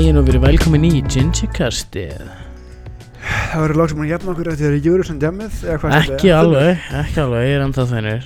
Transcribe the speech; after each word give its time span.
Daginn 0.00 0.16
og 0.16 0.30
verið 0.30 0.40
velkomin 0.46 0.84
í 0.88 1.00
Gingerkastið 1.12 2.22
Það 3.20 3.60
verður 3.60 3.76
lag 3.76 3.90
sem 3.90 3.98
hann 4.00 4.08
jafn 4.08 4.30
okkur 4.32 4.48
eftir 4.48 4.64
það 4.64 4.76
er 4.78 4.86
Júriðsson 4.86 5.18
djamið 5.20 5.58
Ekki 5.98 6.30
alveg, 6.32 6.86
ekki 7.02 7.20
alveg, 7.20 7.42
ég 7.44 7.52
er 7.58 7.64
enda 7.66 7.84
þennir 7.90 8.24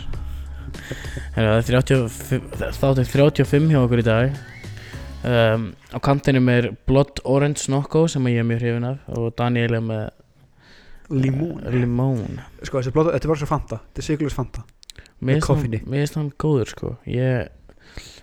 Það 1.34 1.48
er 1.48 1.66
35 1.72 2.76
þáttir 2.78 3.10
35 3.10 3.66
hjá 3.72 3.80
okkur 3.80 4.02
í 4.04 4.06
dag. 4.06 4.38
Um, 5.26 5.64
Á 5.90 5.98
kantinum 6.06 6.52
er 6.54 6.68
Blood 6.86 7.24
Orange 7.26 7.66
Nocco 7.74 8.04
sem 8.06 8.30
ég 8.30 8.38
er 8.44 8.46
mjög 8.46 8.62
hrifin 8.62 8.86
af 8.92 9.10
og 9.18 9.34
Daniel 9.42 9.74
er 9.80 9.84
með 9.90 10.06
Limón. 11.10 11.58
Limón. 11.74 12.38
Sko 12.62 12.84
þessi 12.84 12.94
blóta, 12.94 13.16
þetta 13.18 13.32
bara 13.32 13.42
svo 13.42 13.50
Fanta 13.50 13.80
Þetta 13.88 14.04
er 14.04 14.08
sigurlega 14.12 14.36
Fanta. 14.38 14.62
Mér 15.18 15.42
finnst 15.42 16.22
hann- 16.22 16.30
góður 16.38 16.70
sko. 16.70 16.94
Ég, 17.02 17.50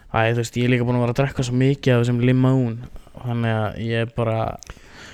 æ, 0.07 0.31
þú 0.31 0.39
veist, 0.39 0.55
ég 0.55 0.71
er 0.71 0.75
líka 0.77 0.87
búin 0.87 1.03
að 1.03 1.07
vera 1.09 1.17
að 1.19 1.23
drekka 1.25 1.49
svo 1.51 1.59
mikið 1.59 1.97
af 1.97 2.05
þessum 2.05 2.23
limón 2.31 2.79
Þannig 3.25 3.57
að 3.57 3.81
ég 3.87 4.05
er 4.05 4.13
bara 4.15 4.37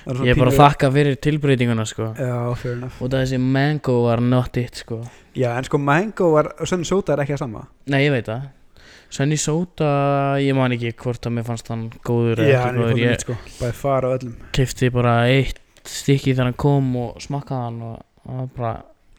Ég 0.08 0.30
er 0.32 0.38
bara 0.40 0.48
að 0.54 0.56
þakka 0.62 0.88
fyrir 0.94 1.16
tilbreytinguna 1.20 1.84
sko. 1.84 2.06
Já, 2.16 2.36
fair 2.56 2.76
enough. 2.78 3.00
Og 3.04 3.10
þessi 3.12 3.36
mango 3.44 3.96
var 4.06 4.22
not 4.24 4.56
it 4.56 4.78
sko. 4.80 5.02
Já, 5.36 5.50
en 5.58 5.66
sko 5.68 5.76
mango 5.78 6.30
var, 6.32 6.48
Sunny 6.64 6.86
Soda 6.88 7.12
er 7.12 7.20
ekki 7.26 7.34
það 7.34 7.42
sama. 7.42 7.64
Nei, 7.92 7.98
ég 8.06 8.14
veit 8.14 8.24
það. 8.30 8.46
Sunny 9.12 9.36
Soda, 9.40 9.90
ég 10.40 10.56
man 10.56 10.72
ekki 10.76 10.94
hvort 11.02 11.28
að 11.28 11.34
mér 11.36 11.44
fannst 11.48 11.68
hann 11.72 11.86
góður 12.04 12.40
Já, 12.44 12.58
hann 12.66 12.76
er 12.80 12.90
góður. 12.94 13.02
mitt 13.10 13.24
sko 13.26 13.36
Bæði 13.58 13.76
fara 13.82 14.08
á 14.08 14.14
öllum. 14.16 14.34
kefti 14.56 14.90
bara 14.92 15.14
eitt 15.32 15.60
stykki 15.88 16.34
þegar 16.34 16.50
hann 16.50 16.58
kom 16.60 16.88
og 17.00 17.20
smakkaði 17.24 17.62
hann 17.68 17.78
og 17.88 18.00
það 18.24 18.40
var 18.40 18.48
bara 18.56 18.72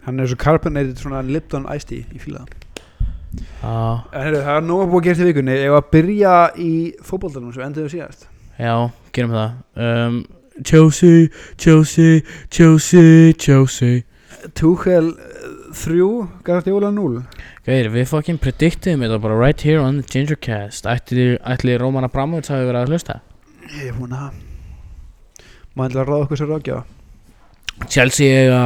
Hann 0.05 0.19
er 0.23 0.29
svo 0.31 0.37
carbonated 0.41 0.97
svona 1.01 1.21
Lipton 1.25 1.65
Iced 1.73 1.89
Tea 1.89 2.05
Ég 2.13 2.21
fíla. 2.25 2.45
Það 2.45 3.61
Já, 3.61 3.77
En 4.13 4.21
heyrðu, 4.25 4.41
það 4.45 4.55
er 4.57 4.67
nóg 4.69 4.83
að 4.83 4.91
búið 4.93 4.99
að 5.01 5.07
gera 5.09 5.19
til 5.21 5.29
vikunni. 5.29 5.57
Var 5.69 5.81
að 5.83 5.89
byrja 5.93 6.35
í 6.65 6.71
fótboltanum 7.05 7.53
Svo 7.53 7.65
endur 7.65 7.85
við 7.89 7.95
síðast 7.97 8.27
já, 8.59 8.73
gerum 9.15 9.33
það. 9.33 9.55
Um, 9.79 10.19
Chelsea, 10.67 11.29
Chelsea, 11.57 12.21
Chelsea, 12.51 13.33
Chelsea. 13.39 14.03
Tuchel 14.55 15.09
eh, 15.15 15.47
þrjú 15.75 16.09
Guardiola 16.47 16.91
0 16.95 17.23
Gauðir, 17.65 17.89
við 17.91 18.05
fucking 18.07 18.39
predictum 18.39 19.03
þetta 19.03 19.17
bara 19.23 19.35
right 19.39 19.63
here 19.65 19.81
on 19.83 19.99
the 19.99 20.05
Gingercast 20.07 20.87
Ætli, 20.87 21.33
ætli 21.43 21.75
Róman 21.79 22.07
Abramovits 22.07 22.51
hafi 22.53 22.67
verið 22.69 22.85
að 22.85 22.93
hlusta? 22.93 23.17
Ég 23.73 23.89
er 23.91 23.97
búin 23.97 24.15
að 24.15 24.37
Maður 25.75 25.89
ætla 25.89 26.05
að 26.05 26.09
ráða 26.11 26.25
okkur 26.27 26.39
sér 26.39 26.51
ráðgjafa? 26.53 26.83
Chelsea 27.91 28.43
eiga 28.45 28.63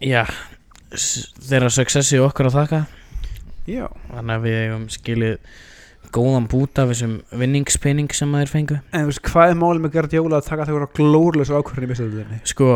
Já 0.00 0.24
þeirra 1.46 1.70
successi 1.72 2.18
okkar 2.22 2.50
að 2.50 2.58
þakka. 2.60 2.80
Já. 3.66 3.86
Þannig 4.12 4.34
að 4.36 4.44
við 4.44 4.58
eigum 4.62 4.84
skilið 4.92 5.36
góðan 6.16 6.46
bút 6.50 6.78
af 6.80 6.90
þessum 6.90 7.16
vinningspenning 7.36 8.12
sem 8.16 8.30
maður 8.32 8.52
fengu. 8.52 8.78
En 8.90 9.04
þú 9.04 9.10
veist, 9.10 9.22
hvað 9.28 9.52
er 9.52 9.58
málið 9.60 9.82
með 9.84 9.94
Guardiola 9.96 10.40
að 10.40 10.48
taka 10.48 10.66
þegar 10.68 10.92
glórlösa 10.96 11.58
ákvörðin 11.60 11.86
í 11.86 11.90
mistöðuðinni? 11.92 12.38
Sko, 12.48 12.70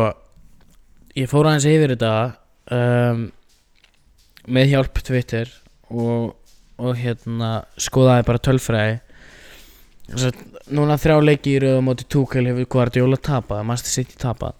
ég 1.17 1.29
fór 1.31 1.49
aðeins 1.49 1.67
yfir 1.71 1.95
þetta 1.95 2.13
um, 2.77 3.23
með 4.57 4.73
hjálp 4.73 5.01
Twitter 5.07 5.53
og, 5.89 6.33
og 6.81 6.99
hérna 7.01 7.53
skoðaði 7.81 8.27
bara 8.29 8.43
tölfræði. 8.49 8.99
Að 10.11 10.41
núna 10.75 10.99
þrjá 10.99 11.17
leiki 11.23 11.55
í 11.55 11.61
rauða 11.63 11.85
móti 11.87 12.07
Túkel 12.11 12.45
hefur 12.49 12.69
Guardiola 12.75 13.19
tapað, 13.21 13.63
Master 13.67 13.93
City 13.93 14.17
tapað. 14.19 14.57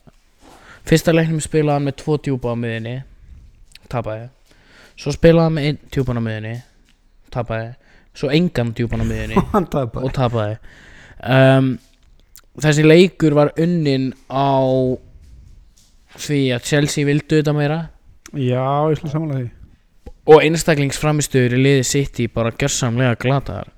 Fyrsta 0.87 1.13
leiknum 1.13 1.41
spilaði 1.43 1.77
hann 1.77 1.89
með 1.89 1.99
tvo 2.01 2.17
djúpa 2.17 2.53
á 2.53 2.57
miðinni 2.57 2.95
tapaði. 3.91 4.31
Svo 4.97 5.13
spilaði 5.13 5.45
hann 5.45 5.57
með 5.57 5.67
einn 5.69 5.79
djúpan 5.93 6.17
á 6.17 6.23
miðinni 6.25 6.55
tapaði 7.31 7.69
Svo 8.17 8.31
engan 8.33 8.73
djúpan 8.75 9.03
á 9.03 9.05
miðinni 9.07 9.39
Hann 9.53 9.69
tapar 9.71 10.07
og 10.07 10.13
tapaði. 10.15 10.57
Um, 11.21 11.73
þessi 12.59 12.83
leikur 12.85 13.37
var 13.37 13.53
unnin 13.61 14.11
á 14.27 14.59
því 16.19 16.41
að 16.57 16.67
Chelsea 16.67 17.07
vildu 17.07 17.39
þetta 17.39 17.55
meira. 17.55 17.79
Já, 18.35 18.91
ég 18.91 18.99
slúið 18.99 19.15
samanlega 19.15 19.43
því. 19.45 19.49
Og 20.31 20.43
einstaklingsframistöður 20.45 21.55
í 21.57 21.63
liði 21.63 21.87
City 21.87 22.27
bara 22.31 22.51
gjörsamlega 22.53 23.17
glataðar. 23.21 23.71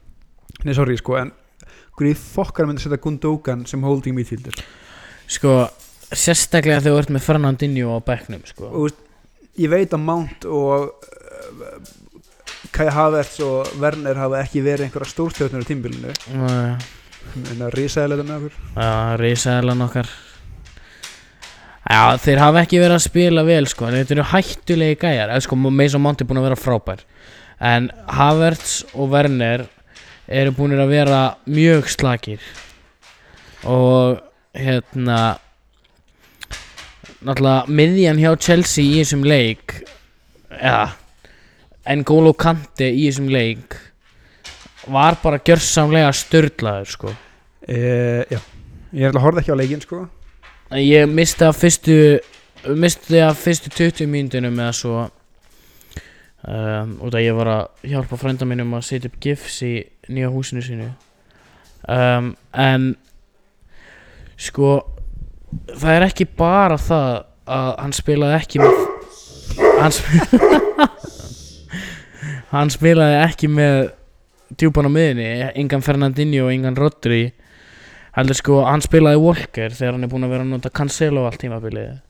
Nei, 0.63 0.73
sorry, 0.75 0.97
sko, 0.99 1.15
en 1.19 1.31
Hvernig 1.93 2.17
fokkar 2.17 2.65
myndi 2.65 2.81
setja 2.81 2.97
Gundogan 2.97 3.67
sem 3.69 3.83
holding 3.85 4.15
midfielder? 4.17 4.55
Sko, 5.29 5.67
sérstaklega 6.09 6.81
þegar 6.81 6.95
þú 6.95 7.01
ert 7.03 7.11
með 7.13 7.25
Fernandinho 7.27 7.93
á 7.93 7.99
bekknum 8.05 8.41
sko. 8.49 8.69
Og 8.81 8.95
ég 9.61 9.69
veit 9.69 9.93
að 9.93 10.01
Mount 10.01 10.47
og 10.49 10.87
uh, 10.89 11.91
Kai 12.73 12.89
Havertz 12.89 13.37
og 13.45 13.69
Werner 13.81 14.17
hafa 14.17 14.41
ekki 14.41 14.63
verið 14.65 14.87
einhverja 14.87 15.11
stórstjórnur 15.11 15.61
á 15.61 15.69
tímbilinu 15.69 16.13
En 17.53 17.61
að 17.63 17.75
risaðilega 17.77 18.25
með 18.27 18.39
okkur. 18.39 18.55
Að 18.83 19.11
risaðalan 19.21 19.83
okkar. 19.85 20.09
Já, 21.83 22.01
þeir 22.23 22.41
hafa 22.41 22.63
ekki 22.63 22.81
verið 22.81 22.95
að 22.97 23.05
spila 23.05 23.43
vel 23.47 23.63
sko, 23.69 23.87
en 23.87 23.97
þetta 23.97 24.15
eru 24.15 24.25
hættulegi 24.31 24.97
gæjar. 25.01 25.31
Eða 25.31 25.45
sko, 25.45 25.57
Mason 25.63 26.03
Mount 26.03 26.23
er 26.23 26.29
búin 26.29 26.41
að 26.41 26.47
vera 26.49 26.59
frábær. 26.59 27.05
En 27.63 27.89
Havertz 28.17 28.75
og 28.93 29.11
Werner 29.13 29.65
eru 30.27 30.53
búin 30.55 30.75
að 30.79 30.93
vera 30.93 31.21
mjög 31.47 31.89
slakir. 31.91 32.43
Og 33.63 34.19
hérna 34.57 35.37
náttúrulega 37.23 37.71
miðjan 37.71 38.19
hjá 38.19 38.33
Chelsea 38.35 38.83
í 38.83 38.99
þessum 38.99 39.23
leik 39.27 39.77
eða 40.59 40.91
N'Golo 41.83 42.31
Kante 42.39 42.87
í 42.87 43.07
þessum 43.09 43.27
leik 43.31 43.75
var 44.91 45.17
bara 45.23 45.39
gjörsamlega 45.43 46.11
störlaður 46.15 46.91
sko. 46.91 47.15
E, 47.67 47.79
Já, 48.31 48.39
ég 48.91 49.03
er 49.03 49.09
alltaf 49.09 49.19
að 49.19 49.25
horfa 49.25 49.43
ekki 49.43 49.55
á 49.55 49.59
leikinn, 49.59 49.83
sko. 49.83 50.05
Ég 50.79 51.11
misti 51.11 51.45
af 51.47 51.59
fyrstu 51.59 51.97
misti 52.79 53.19
af 53.19 53.37
fyrstu 53.43 53.69
20 53.69 54.07
mínútunum 54.07 54.59
eða 54.63 54.73
svo 54.75 54.95
um, 55.03 56.93
út 57.03 57.13
að 57.13 57.25
ég 57.25 57.35
var 57.35 57.51
að 57.51 57.89
hjálpa 57.91 58.19
frænda 58.19 58.47
mínum 58.47 58.75
að 58.77 58.85
setja 58.87 59.11
upp 59.11 59.19
gifs 59.23 59.59
í 59.67 59.73
nýja 60.07 60.31
húsinu 60.31 60.63
sínu. 60.63 60.89
Um, 61.83 62.33
en 62.55 62.93
sko 64.39 64.77
það 65.75 65.97
er 65.97 66.07
ekki 66.07 66.29
bara 66.39 66.79
það 66.79 67.25
að 67.53 67.73
hann 67.83 67.95
spilaði 67.99 68.39
ekki 68.39 68.63
með 68.63 68.79
hann 69.81 69.97
spilaði 69.99 71.11
hann 72.53 72.71
spilaði 72.73 73.19
ekki 73.23 73.49
með 73.51 73.77
djúpan 74.53 74.87
á 74.87 74.91
miðinni 74.93 75.29
engan 75.59 75.83
Fernandinho 75.85 76.47
og 76.47 76.53
engan 76.53 76.77
Rodri. 76.77 77.25
Heldur 78.13 78.37
sko 78.37 78.61
hann 78.67 78.83
spilaði 78.85 79.21
Walker 79.21 79.73
þegar 79.73 79.97
hann 79.97 80.05
er 80.05 80.11
búinn 80.11 80.27
að 80.27 80.35
vera 80.35 80.45
að 80.45 80.53
nota 80.53 80.73
Cancelo 80.73 81.25
allt 81.27 81.41
tímabilið. 81.41 82.01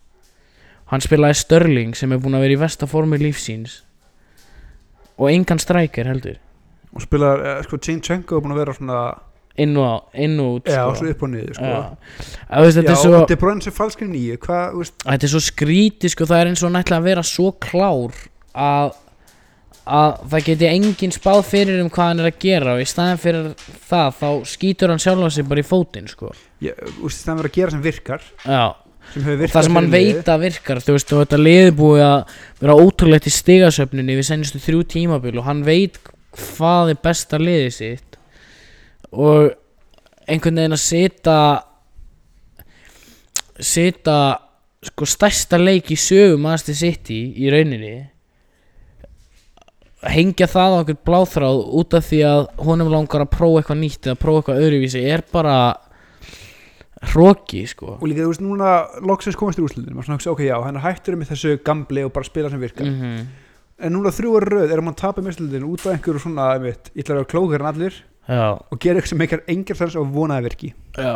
Hann 0.92 1.04
spilaði 1.04 1.40
Sterling 1.40 1.96
sem 1.98 2.12
er 2.12 2.22
búinn 2.22 2.36
að 2.38 2.46
vera 2.46 2.58
í 2.58 2.62
versta 2.62 2.90
formi 2.92 3.18
lífsíns 3.22 3.82
og 5.18 5.30
engan 5.32 5.62
striker 5.62 6.10
heldur. 6.10 6.40
Og 6.94 7.02
spilar, 7.02 7.42
eh, 7.42 7.62
sko, 7.66 7.78
Chinchenko 7.78 8.38
er 8.38 8.44
búin 8.44 8.54
að 8.54 8.60
vera 8.62 8.74
svona 8.78 8.98
inn 9.58 9.78
og, 9.78 10.10
og 10.14 10.58
út 10.58 10.70
Já, 10.70 10.82
sko. 10.82 10.96
svo 10.98 11.10
upp 11.14 11.24
og 11.26 11.30
niður, 11.30 11.54
sko. 11.58 11.70
Já. 11.70 11.80
Að 12.50 12.66
veist, 12.66 12.78
þetta, 12.78 12.90
Já, 12.90 12.94
er 12.94 13.02
svo, 13.02 13.14
og 13.22 13.28
De 13.30 13.38
Bruyne 13.38 13.62
sem 13.62 13.76
falskri 13.76 14.08
nýju, 14.10 14.38
hvað, 14.42 14.64
þú 14.74 14.82
veist 14.82 15.06
þetta 15.06 15.28
er 15.28 15.34
svo 15.34 15.42
skrítið 15.48 16.14
sko, 16.14 16.28
það 16.30 16.42
er 16.42 16.52
eins 16.52 16.64
og 16.66 16.74
nættilega 16.74 17.02
að 17.02 17.10
vera 17.10 17.26
svo 17.30 17.52
klár 17.62 18.18
að, 18.54 18.96
að 19.84 20.14
það 20.32 20.46
geti 20.48 20.68
engin 20.70 21.12
spáð 21.12 21.42
fyrir 21.50 21.82
um 21.84 21.90
hvað 21.92 22.10
hann 22.10 22.24
er 22.24 22.30
að 22.30 22.40
gera 22.40 22.76
og 22.78 22.84
í 22.84 22.88
staðin 22.88 23.20
fyrir 23.20 23.50
það 23.90 24.14
þá 24.22 24.30
skýtur 24.54 24.94
hann 24.94 25.04
sjálfa 25.04 25.32
sig 25.36 25.48
bara 25.50 25.64
í 25.64 25.68
fótinn 25.68 26.08
sko. 26.12 26.32
Þú 26.64 27.04
veist, 27.04 27.26
það 27.26 27.42
er 27.42 27.50
að 27.50 27.58
gera 27.58 27.74
sem 27.74 27.84
virkar. 27.84 28.28
Já. 28.48 28.64
Sem 29.14 29.26
virkað 29.28 29.56
það 29.58 29.68
sem 29.68 29.80
hann 29.80 29.90
veit 29.92 30.32
að 30.32 30.46
virkar 30.46 30.82
þú 30.84 30.96
veist 30.96 31.12
þetta 31.12 31.42
liði 31.42 31.74
búið 31.82 32.06
að 32.08 32.38
vera 32.64 32.78
ótrúlegt 32.80 33.28
í 33.28 33.34
stigasöfninni 33.36 34.16
við 34.16 34.30
senjustu 34.30 34.64
þrjú 34.64 34.86
tímabil 34.96 35.36
og 35.42 35.50
hann 35.50 35.66
veit 35.68 36.00
hvað 36.38 36.94
er 36.94 37.04
besta 37.04 37.42
liðið 37.42 37.76
sitt. 37.76 38.18
Og 39.12 39.52
einhvern 40.24 40.64
veginn 40.64 40.78
að 40.78 40.84
setja 40.86 41.38
setja 43.60 44.18
sko 44.84 45.08
stærsta 45.08 45.60
leik 45.60 45.92
í 45.92 46.00
sögum 46.00 46.48
aðstu 46.48 46.76
sitt 46.76 47.12
í 47.12 47.22
í 47.44 47.52
rauninni 47.52 48.13
hengja 50.10 50.50
það 50.52 50.76
á 50.76 50.80
okkur 50.82 51.00
bláþráð 51.08 51.64
út 51.80 51.98
af 51.98 52.10
því 52.10 52.22
að 52.28 52.44
honum 52.68 52.92
langar 52.92 53.26
að 53.26 53.34
prófa 53.38 53.62
eitthvað 53.62 53.82
nýtt 53.84 54.10
eða 54.10 54.22
prófa 54.22 54.42
eitthvað 54.42 54.66
öðruvísi 54.66 55.04
er 55.14 55.24
bara 55.32 55.58
hróki 57.14 57.66
sko. 57.68 57.98
Og 58.00 58.08
líka 58.08 58.24
þú 58.24 58.32
veist 58.32 58.44
núna 58.44 58.74
loksins 59.04 59.40
komast 59.40 59.60
í 59.60 59.64
úrslutin 59.66 59.96
maður 59.96 60.10
svona 60.10 60.20
hugsa 60.20 60.34
ok 60.36 60.44
já 60.48 60.56
hann 60.64 60.80
er 60.80 60.86
hættur 60.86 61.20
með 61.20 61.34
þessu 61.34 61.58
gambli 61.66 62.06
og 62.08 62.14
bara 62.16 62.28
spila 62.28 62.52
sem 62.52 62.62
virkar. 62.64 62.88
Mm 62.88 63.26
en 63.82 63.96
núna 63.96 64.14
þrjú 64.14 64.34
er 64.40 64.50
röð 64.54 64.74
erum 64.74 64.90
hann 64.90 65.00
tapið 65.00 65.28
meslutin 65.28 65.68
út 65.68 65.86
af 65.86 65.96
einhverju 65.96 66.24
svona 66.24 66.50
einmitt, 66.56 66.92
ég 66.94 67.04
ætla 67.04 67.16
að 67.16 67.22
vera 67.22 67.32
klókar 67.32 67.64
en 67.64 67.70
allir 67.72 67.96
já. 68.28 68.44
og 68.54 68.78
gera 68.80 69.00
eitthvað 69.00 69.12
sem 69.12 69.24
eitthvað 69.26 69.50
engar 69.54 69.80
þess 69.80 70.00
og 70.00 70.12
vonaði 70.14 70.48
virki. 70.48 70.70
Já, 70.98 71.16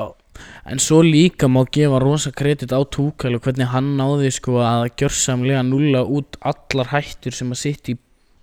en 0.73 0.81
svo 0.83 1.01
líka 1.05 1.49
má 1.51 1.61
gefa 1.77 2.01
rosa 2.03 2.33
kredit 2.35 2.73
á 2.73 2.81
Túkal 2.83 3.37
og 3.37 3.45
hvernig 3.45 3.71
hann 3.73 3.93
náði 3.99 4.33
sko 4.35 4.59
að 4.63 4.89
gjörsamlega 4.99 5.63
nulla 5.67 6.03
út 6.03 6.39
allar 6.41 6.91
hættur 6.95 7.35
sem 7.35 7.53
að 7.53 7.63
sitt 7.63 7.93
í 7.93 7.97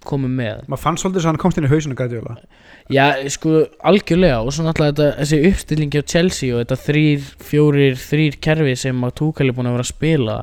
komu 0.06 0.30
með. 0.30 0.62
Maður 0.68 0.82
fann 0.82 0.98
svolítið 1.00 1.24
svo 1.24 1.32
hann 1.32 1.40
komst 1.42 1.60
inn 1.60 1.66
í 1.68 1.72
hausinu 1.72 1.96
Guardiola. 1.98 2.36
Já, 2.92 3.06
sko, 3.32 3.64
algjörlega 3.90 4.40
og 4.44 4.54
svo 4.54 4.66
náttúrulega 4.66 4.94
þetta, 4.94 5.10
þessi 5.22 5.40
uppstillingi 5.50 6.02
á 6.04 6.10
Chelsea 6.14 6.54
og 6.54 6.62
þetta 6.62 6.80
þrýr, 6.84 7.28
fjórir, 7.50 8.00
þrýr 8.00 8.38
kerfi 8.44 8.74
sem 8.84 9.06
að 9.08 9.14
Tuchel 9.20 9.48
er 9.48 9.56
búin 9.56 9.70
að 9.70 9.78
vera 9.78 9.86
að 9.86 9.92
spila 9.92 10.38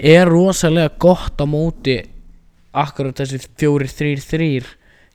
er 0.00 0.28
rosalega 0.28 0.92
gott 1.00 1.40
á 1.40 1.46
móti 1.48 1.96
akkurat 2.70 3.18
þessi 3.20 3.40
fjórir, 3.58 3.90
þrýr, 3.90 4.22
þrýr 4.24 4.68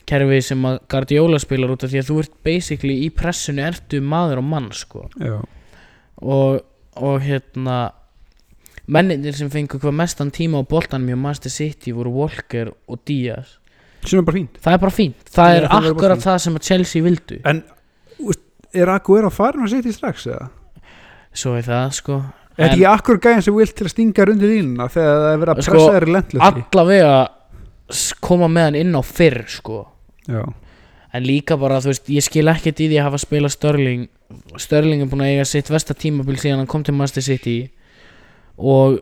kerfi 0.06 0.40
sem 0.46 0.66
að 0.70 0.80
Guardiola 0.92 1.42
spilar 1.42 1.74
út 1.74 1.86
af 1.86 1.94
því 1.94 2.02
að 2.02 2.10
þú 2.10 2.18
ert 2.22 2.34
basically 2.46 2.98
í 3.06 3.12
pressinu 3.14 3.64
ertu 3.66 4.02
maður 4.06 4.42
og 4.44 4.50
mann, 4.50 4.72
sko. 4.76 5.08
Já, 5.18 5.40
og, 6.22 6.60
og 6.96 7.24
hérna 7.26 7.80
menninir 8.88 9.34
sem 9.38 9.50
fengu 9.50 9.80
hvað 9.82 9.96
mestan 9.98 10.32
tíma 10.32 10.62
á 10.62 10.64
boltanum 10.68 11.08
hjá 11.10 11.18
Master 11.18 11.52
City 11.54 11.92
voru 11.96 12.12
Walker 12.14 12.72
og 12.88 13.00
Díaz 13.08 13.58
sem 14.06 14.20
er 14.20 14.26
bara 14.28 14.38
fínt. 14.38 14.58
Það 14.62 14.74
er 14.76 14.82
bara 14.84 14.94
fínt, 14.94 15.22
það 15.34 15.56
er 15.56 15.64
það 15.66 15.86
akkurat 15.90 16.20
það 16.22 16.36
sem 16.44 16.58
að 16.60 16.66
Chelsea 16.68 17.02
vildu. 17.02 17.38
En 17.50 17.64
er 18.76 18.92
Aguero 18.94 19.32
farin 19.34 19.64
að 19.66 19.72
setja 19.74 19.90
í 19.90 19.96
strax 19.96 20.28
eða? 20.30 20.50
svo 21.36 21.56
er 21.58 21.66
það 21.68 21.88
sko. 21.98 22.18
Er 22.56 22.70
þetta 22.70 22.76
ekki 22.78 22.86
akkur 22.88 23.18
gæðin 23.24 23.42
sem 23.44 23.56
vilt 23.58 23.74
til 23.76 23.86
að 23.88 23.92
stinga 23.92 24.26
rundir 24.30 24.52
línuna 24.54 24.86
þegar 24.94 25.18
það 25.24 25.32
er 25.34 25.40
verið 25.42 25.54
að 25.56 25.66
Sko, 25.66 25.74
pressa 25.74 25.96
þeirri 25.96 26.14
lendlöfti 26.16 26.62
allavega 26.70 27.16
s- 27.92 28.14
koma 28.24 28.48
með 28.48 28.68
hann 28.70 28.78
inn 28.80 28.94
á 28.96 29.02
fyrr 29.04 29.42
sko. 29.52 29.80
Já, 30.30 30.44
en 31.18 31.24
líka 31.28 31.58
bara 31.60 31.82
þú 31.84 31.92
veist 31.92 32.08
ég 32.16 32.24
skil 32.30 32.46
ekkert 32.54 32.80
í 32.80 32.88
því 32.94 33.00
að 33.02 33.08
hafa 33.10 33.20
spilað 33.26 33.56
Störling 33.58 34.06
Störling 34.62 35.02
er 35.04 35.10
búin 35.12 35.26
að 35.26 35.34
eiga 35.34 35.46
sitt 35.50 35.68
versta 35.74 35.94
tímabil 35.98 36.38
síðan 36.40 36.62
hann 36.64 36.70
kom 36.72 36.84
til 36.88 36.96
Master 36.96 37.22
City 37.26 37.58
og 38.58 39.00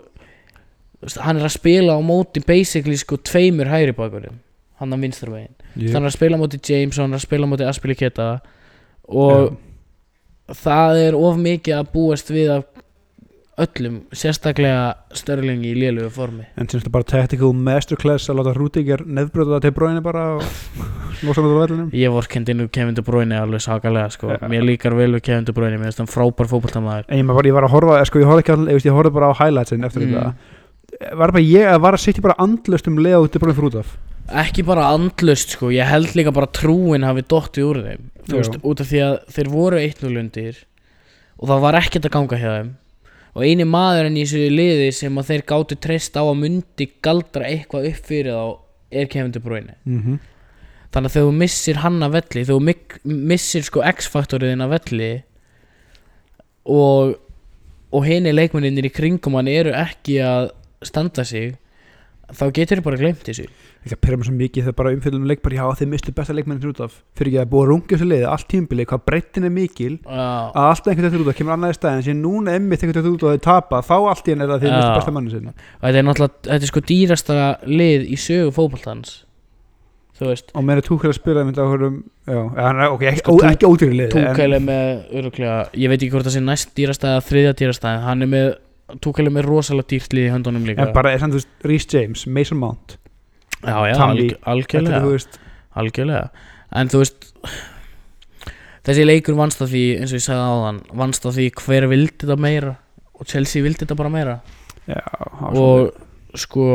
hann 1.19 1.37
er 1.37 1.47
að 1.47 1.57
spila 1.57 1.97
á 1.97 2.01
móti 2.03 2.43
basically 2.45 2.95
sko 2.97 3.17
tveimur 3.19 3.69
hægri 3.69 3.95
bakurum 3.97 4.39
hann 4.79 4.95
á 4.95 4.97
vinstarvegin 4.97 5.53
ég, 5.75 5.91
hann 5.93 6.03
er 6.03 6.09
að 6.11 6.17
spila 6.17 6.39
á 6.39 6.41
móti 6.41 6.59
James 6.63 6.97
og 6.97 7.05
hann 7.05 7.15
er 7.15 7.21
að 7.21 7.27
spila 7.27 7.47
á 7.47 7.51
móti 7.51 7.67
Aspilicueta. 7.67 8.27
Og 9.03 9.55
það 10.53 10.99
er 11.07 11.17
of 11.17 11.39
mikið 11.39 11.79
að 11.79 11.91
búast 11.93 12.31
við 12.31 12.51
af 12.57 12.67
öllum, 13.61 13.97
sérstaklega 14.17 14.95
Störling 15.13 15.61
í 15.67 15.73
lélugu 15.77 16.09
formi. 16.13 16.45
En 16.57 16.65
syns 16.69 16.81
þetta 16.83 16.93
bara 16.95 17.05
tactical 17.11 17.51
masterclass 17.53 18.29
að 18.31 18.39
láta 18.39 18.53
neðbrjóta 19.05 19.53
það 19.57 19.61
til 19.67 19.71
bróinu 19.77 20.01
bara 20.05 20.23
og 20.37 20.45
losa 21.27 21.43
með 21.43 21.51
það 21.53 21.59
vellinum? 21.61 21.91
Ég 21.99 22.13
vorkendi 22.15 22.55
nú 22.57 22.65
Kevin 22.73 22.97
De 22.97 23.03
Bruyne 23.05 23.37
alveg 23.37 23.61
sakalega 23.65 24.09
sko. 24.15 24.31
Ja. 24.33 24.49
Mér 24.49 24.65
líkar 24.65 24.95
vel 24.97 25.11
við 25.17 25.23
Kevin 25.29 25.45
De 25.49 25.53
Bruyne 25.55 25.77
Mér 25.77 25.91
finnst 25.91 26.01
hann 26.01 26.09
frábær 26.11 26.49
fótboltamaður. 26.49 27.05
En 27.13 27.21
ég, 27.21 27.29
bara, 27.29 27.47
ég 27.51 27.57
var 27.59 27.67
að 27.69 27.75
horfa, 27.77 27.99
sko 28.09 28.23
ég 28.23 28.29
horfði 28.31 28.45
ekki 28.45 28.55
all, 28.57 28.67
ég, 28.73 28.81
horfði 28.97 29.13
bara 29.19 29.29
á 29.29 29.33
highlightsin 29.43 29.85
eftir 29.89 30.07
Mm. 30.07 30.13
þetta. 30.17 30.59
Var 31.17 31.31
bara 31.33 31.41
ég 31.45 31.67
að 31.73 31.79
var 31.81 31.95
að 31.97 32.03
setja 32.03 32.21
bara 32.21 32.35
andlust 32.41 32.87
um 32.89 32.97
lega 33.01 33.21
út 33.21 33.31
til 33.33 33.41
bróinu 33.41 33.55
fyrir 33.57 33.69
út 33.71 33.79
af? 33.81 33.93
Ekki 34.43 34.63
bara 34.65 34.89
andlust 34.93 35.55
sko 35.57 35.69
Ég 35.73 35.85
held 35.89 36.13
líka 36.17 36.31
bara 36.33 36.47
trúin 36.47 37.03
hafi 37.05 37.21
dottið 37.27 37.65
úr 37.69 37.79
þeim. 37.85 38.03
Veist, 38.29 38.57
út 38.63 38.79
af 38.81 38.87
því 38.91 39.01
að 39.03 39.15
þeir 39.35 39.49
voru 39.51 39.81
1-0 39.81 40.19
undir 40.21 40.61
Og 41.41 41.49
það 41.49 41.59
var 41.65 41.75
ekkert 41.81 42.05
að 42.07 42.13
ganga 42.13 42.37
hjá 42.39 42.49
þeim 42.53 42.69
Og 43.33 43.45
eini 43.47 43.65
maðurinn 43.65 44.19
í 44.19 44.25
þessu 44.27 44.51
liði 44.53 44.91
sem 44.93 45.17
að 45.17 45.31
þeir 45.31 45.43
gátu 45.49 45.77
treyst 45.81 46.17
á 46.19 46.21
að 46.21 46.37
mundi 46.43 46.87
galdra 47.05 47.49
eitthvað 47.49 47.89
upp 47.89 48.09
fyrir 48.09 48.37
þá 48.37 48.45
er 48.93 49.09
Kevin 49.09 49.33
De 49.33 49.41
Bruyne 49.41 49.75
mm 49.83 50.01
-hmm. 50.01 50.19
Þannig 50.93 51.09
að 51.09 51.13
þegar 51.13 51.27
þú 51.27 51.35
missir 51.37 51.81
hann 51.81 52.03
að 52.03 52.13
velli 52.13 52.45
Þegar 52.45 52.53
þú 52.53 53.11
missir 53.33 53.63
sko 53.65 53.81
X-faktoriðin 53.81 54.65
að 54.65 54.73
velli 54.77 55.11
Og 56.65 57.15
Og 57.93 58.05
henni 58.05 58.31
leikmenninir 58.33 58.85
í 58.85 58.93
kringum 58.93 59.35
hann 59.37 59.47
eru 59.47 59.73
ekki 59.73 60.17
að 60.21 60.51
standa 60.81 61.23
sig 61.25 61.57
Þá 62.33 62.51
getur 62.53 62.77
þið 62.77 62.83
bara 62.83 62.97
gleymt 62.97 63.25
þessu 63.25 63.47
ekki 63.83 63.95
að 63.97 64.01
perra 64.05 64.19
mér 64.19 64.27
svo 64.29 64.35
mikið 64.39 64.63
þegar 64.67 64.77
bara 64.79 64.93
umfjöldum 64.95 65.25
leik 65.27 65.41
bara 65.43 65.57
já 65.59 65.65
þeir 65.79 65.89
mistu 65.91 66.13
besta 66.15 66.35
leikmennin 66.37 66.71
út 66.71 66.81
af. 66.85 66.95
Fyrir 67.19 67.33
ekki 67.33 67.41
að 67.43 67.49
búa 67.51 67.63
að 67.65 67.69
runga 67.73 67.91
þessu 67.93 68.07
liði 68.07 68.29
allt 68.33 68.47
tímbilið 68.53 68.89
hvað 68.93 69.03
breyttin 69.09 69.47
er 69.49 69.53
mikil 69.53 69.97
Já, 69.99 70.29
að 70.53 70.69
alltaf 70.69 70.87
einhvern 70.93 71.09
veginn 71.09 71.25
út 71.25 71.33
af 71.33 71.37
kemur 71.41 71.55
annað 71.57 71.73
í 71.73 71.77
stæðin 71.79 72.05
sem 72.07 72.21
núna 72.23 72.55
emmitt 72.59 72.83
einhvern 72.85 73.03
veginn 73.03 73.17
út 73.17 73.27
af 73.27 73.35
þeir 73.35 73.43
tapa 73.49 73.83
þá 73.83 73.95
allt 74.13 74.23
í 74.23 74.33
henni 74.33 74.47
er 74.47 74.53
það 74.53 74.63
þeir 74.63 74.71
Já. 74.71 74.77
mistu 74.79 74.95
besta 75.01 75.15
manni 75.17 75.35
sinna. 75.35 75.53
Og 75.53 75.83
þetta 75.83 76.01
er 76.03 76.07
náttúrulega 76.07 76.49
Þetta 76.53 76.67
er 76.67 76.71
sko 76.71 76.83
dýrasta 76.93 77.37
lið 77.67 78.07
í 78.07 78.17
sögu 78.23 78.51
veist. 80.27 80.51
Og 80.55 80.63
meira 80.63 80.83
túkæl 80.83 81.09
að 81.11 81.17
spila 81.17 81.43
áhurum 81.43 81.95
já, 82.27 82.37
eða 82.37 82.65
hann 82.67 82.81
er 82.81 82.93
ok, 82.93 83.05
ekki, 83.11 83.23
Sko, 83.23 83.35
ó, 83.35 83.47
ekki 83.49 83.69
ódýri 83.69 83.97
en- 84.05 84.11
Túkæl 84.13 84.53
er 84.53 84.63
með 84.63 85.17
öruglega 85.19 85.55
Ég 85.73 85.89
veit 85.89 85.99
ekki 86.01 86.11
hvort 86.13 86.27
það 86.27 86.35
sé 86.37 86.43
næst 86.43 86.73
dýrasta 86.77 87.07
eða 87.13 87.25
þriðja 87.29 87.53
dýrasta 87.61 87.93
Hann 88.05 88.21
er 88.21 88.27
með 88.27 88.49
Túkæl 89.01 89.25
er 89.25 89.33
með 89.33 89.47
rosalega 89.47 89.89
dýrt 89.89 90.13
lið 90.13 90.27
í 90.27 90.31
höndunum 90.33 90.65
líka. 90.67 90.85
En 90.85 90.93
bara 90.93 91.13
er 91.13 91.19
samt 91.19 91.33
þú 91.33 91.39
veist 91.41 91.65
Rhys 91.65 91.87
James, 91.89 92.27
Mason 92.27 92.59
Mount 92.59 92.97
Já, 93.63 93.77
já, 93.89 93.95
alg, 94.03 94.23
þetta 94.23 94.51
algjörlega 94.53 94.99
þú 95.03 95.11
veist 95.13 95.37
Algjörlega. 95.79 96.25
En 96.75 96.89
þú 96.91 97.03
veist 97.03 97.29
Þessi 98.83 99.05
leikur 99.07 99.37
vannst 99.39 99.61
á 99.63 99.65
því 99.69 99.83
eins 100.01 100.11
og 100.11 100.19
ég 100.19 100.25
sagði 100.25 100.47
áðan 100.51 100.81
Vannst 101.03 101.23
á 101.23 101.29
því 101.31 101.45
hver 101.61 101.87
vildi 101.91 102.17
þetta 102.25 102.37
meira 102.43 102.73
Og 103.15 103.29
Chelsea 103.29 103.63
vildi 103.63 103.85
þetta 103.85 103.95
bara 103.95 104.11
meira. 104.11 104.35
Já, 104.89 104.99
og 105.53 105.55
Og 105.63 106.39
sko 106.43 106.65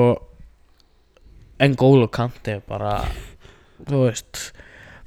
Engolo 1.61 2.09
Kante 2.15 2.61
bara 2.69 2.97
Þú 3.85 4.05
veist 4.07 4.43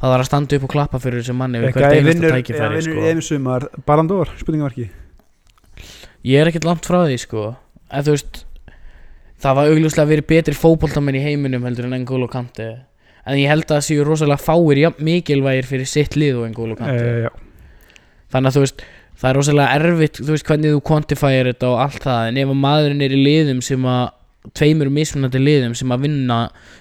Það 0.02 0.10
var 0.16 0.24
að 0.24 0.28
standa 0.32 0.58
upp 0.58 0.64
og 0.66 0.72
klappa 0.74 1.00
fyrir 1.02 1.22
þessu 1.22 1.36
manni 1.38 1.60
Við 1.62 1.76
hvert 1.76 1.88
einasta 1.94 2.08
vinnur 2.10 2.36
tækifæri 2.38 2.80
sko. 2.86 3.04
einu 3.06 3.22
sumar 3.26 3.68
Barandor, 3.86 4.32
spurningamarki 4.40 4.88
Ég 6.26 6.38
er 6.42 6.50
ekkert 6.52 6.66
langt 6.68 6.86
frá 6.86 7.00
því 7.08 7.16
sko. 7.22 7.44
En 7.90 8.04
þú 8.06 8.14
veist 8.14 8.44
Það 9.42 9.58
var 9.58 9.74
augljóslega 9.74 10.10
verið 10.12 10.30
betri 10.30 10.56
fótboltamenn 10.58 11.18
í 11.18 11.26
heiminum 11.26 11.64
heldur 11.66 11.88
en 11.90 11.98
Engolo 11.98 12.30
Kante 12.32 12.72
En 13.22 13.38
ég 13.38 13.50
held 13.50 13.68
að 13.68 13.76
það 13.76 13.86
séu 13.86 14.06
rosalega 14.06 14.42
fáir 14.42 14.80
jafn 14.82 15.06
mikilvægir 15.06 15.68
fyrir 15.70 15.90
sitt 15.90 16.18
lið 16.18 16.40
og 16.42 16.48
Engolo 16.48 16.78
Kante 16.78 17.04
e, 17.06 17.28
já, 17.28 17.32
þannig 18.34 18.50
að 18.50 18.56
þú 18.56 18.64
veist 18.64 18.82
það 19.22 19.30
er 19.30 19.38
rosalega 19.38 19.78
erfitt, 19.78 20.18
þú 20.22 20.34
veist 20.34 20.48
hvernig 20.48 20.74
þú 20.74 20.82
quantifyir 20.88 21.52
þetta 21.52 21.70
og 21.70 21.84
allt 21.84 22.08
það, 22.08 22.24
en 22.32 22.42
ef 22.42 22.54
að 22.54 22.60
maðurinn 22.64 23.06
er 23.06 23.14
í 23.14 23.22
liðum 23.22 23.62
sem 23.66 23.86
að, 23.86 24.02
tveimur 24.58 24.90
mismunandi 24.90 25.42
liðum 25.42 25.78
sem 25.78 25.94
að 25.94 26.08
vinna 26.08 26.38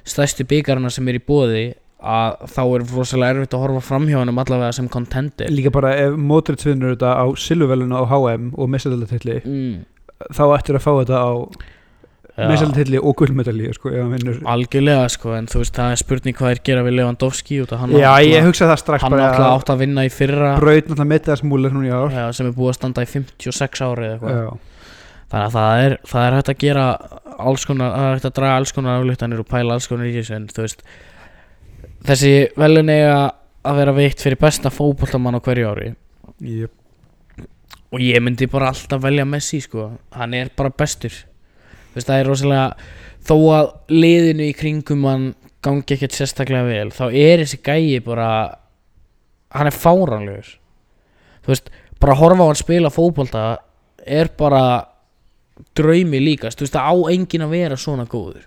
stærstu 0.08 0.46
byggarna 0.48 0.92
sem 0.94 1.10
er 1.12 1.18
í 1.18 1.22
bóði 1.26 1.64
að 2.00 2.46
þá 2.48 2.60
er 2.62 2.84
rosalega 2.94 3.34
erfitt 3.34 3.56
að 3.56 3.64
horfa 3.66 3.82
fram 3.84 4.06
hjá 4.08 4.16
hann 4.22 4.32
allavega 4.32 4.72
sem 4.72 4.88
contender. 4.88 5.50
Líka 5.52 5.72
bara 5.74 5.90
ef 6.00 6.16
Modric 6.16 6.64
vinnur 6.64 6.94
þetta 6.94 7.12
á 7.20 7.26
Silvuveluna 7.36 8.00
á 8.00 8.04
HM 8.08 8.54
og 8.56 8.70
mestaldatilli 8.72 9.36
mm. 9.44 9.74
þá 10.32 10.42
ættir 10.56 10.78
að 10.78 10.86
fá 10.86 10.90
þetta 10.94 11.20
á 11.20 11.30
ja, 12.40 12.48
mestaldatilli 12.50 12.98
og 13.00 13.14
gullmedalli 13.20 13.70
sko, 13.76 13.92
algjörlega 14.54 15.04
sko, 15.12 15.34
en 15.36 15.46
þú 15.50 15.60
veist 15.62 15.76
það 15.76 15.92
er 15.94 16.00
spurning 16.00 16.36
hvað 16.38 16.54
er 16.54 16.62
gera 16.70 16.82
við 16.86 16.96
Lewandowski 16.98 17.60
hann 17.70 17.92
Já, 17.94 18.00
ég 18.00 18.00
náttúrulega- 18.00 18.46
hugsa 18.48 18.68
það 18.70 18.80
strax 18.82 19.02
hann 19.04 19.12
náttúrulega 19.12 19.52
átt 19.58 19.70
að 19.74 19.78
vinna 19.84 20.04
í 20.06 20.10
fyrra. 20.10 20.50
Braut 20.60 20.88
náttúrulega 20.88 22.10
ja, 22.16 22.32
sem 22.32 22.46
er 22.46 22.52
búið 22.56 22.72
að 22.72 22.78
standa 22.80 23.02
í 23.02 23.10
56 23.12 23.84
ári 23.86 24.10
þannig 25.30 25.46
að 25.46 25.52
það 25.54 25.84
er, 25.84 25.98
það 26.10 26.24
er 26.26 26.34
hægt 26.40 26.48
að 26.50 26.58
gera 26.58 26.86
alls 27.38 27.64
konar, 27.68 27.92
það 27.94 28.06
er 28.08 28.14
hægt 28.16 28.24
að 28.26 28.34
draga 28.40 28.56
alls 28.58 28.72
konar 28.74 28.98
afluttanir 29.00 29.38
og 29.44 29.46
pæla 29.46 29.76
alls 29.76 29.86
konar 29.86 30.08
í 30.10 30.14
þessu 30.16 30.34
en 30.34 30.48
þú 30.50 30.64
veist 30.66 30.82
þessi 32.08 32.32
velun 32.58 32.90
eiga 32.90 33.18
að 33.62 33.76
vera 33.76 33.92
veitt 33.94 34.20
fyrir 34.24 34.40
besta 34.40 34.72
fótbollamann 34.72 35.36
á 35.38 35.40
hverju 35.44 35.68
ári. 35.70 35.94
Ég, 36.42 36.68
og 37.92 38.00
ég 38.02 38.22
myndi 38.24 38.48
bara 38.50 38.72
alltaf 38.72 39.02
velja 39.02 39.24
Messi 39.28 39.60
sko, 39.60 39.90
hann 40.16 40.34
er 40.34 40.50
bara 40.56 40.70
bestur 40.70 41.12
veist 41.94 42.10
það 42.10 42.22
er 42.22 42.30
rosalega 42.30 42.66
þó 43.26 43.36
að 43.56 43.70
liðinu 43.92 44.48
í 44.48 44.56
kringum 44.56 45.06
hann 45.08 45.28
gangi 45.64 45.96
ekkert 45.96 46.16
sérstaklega 46.16 46.68
vel 46.68 46.90
þá 46.94 47.04
er 47.10 47.42
þessi 47.42 47.60
gæi 47.64 48.00
bara 48.04 48.30
hann 49.56 49.70
er 49.70 49.76
fáránlegur. 49.76 50.54
Þú 51.44 51.52
veist, 51.52 51.72
bara 52.00 52.14
að 52.14 52.22
horfa 52.22 52.46
á 52.46 52.48
hann 52.50 52.60
spila 52.60 52.92
fótbolta 52.92 53.44
er 54.06 54.30
bara 54.38 54.62
draumi 55.76 56.20
líkast, 56.22 56.58
þú 56.58 56.66
veist 56.66 56.76
það 56.76 56.88
á 56.88 56.94
enginn 57.12 57.46
að 57.46 57.56
vera 57.56 57.80
svona 57.80 58.06
góður. 58.08 58.46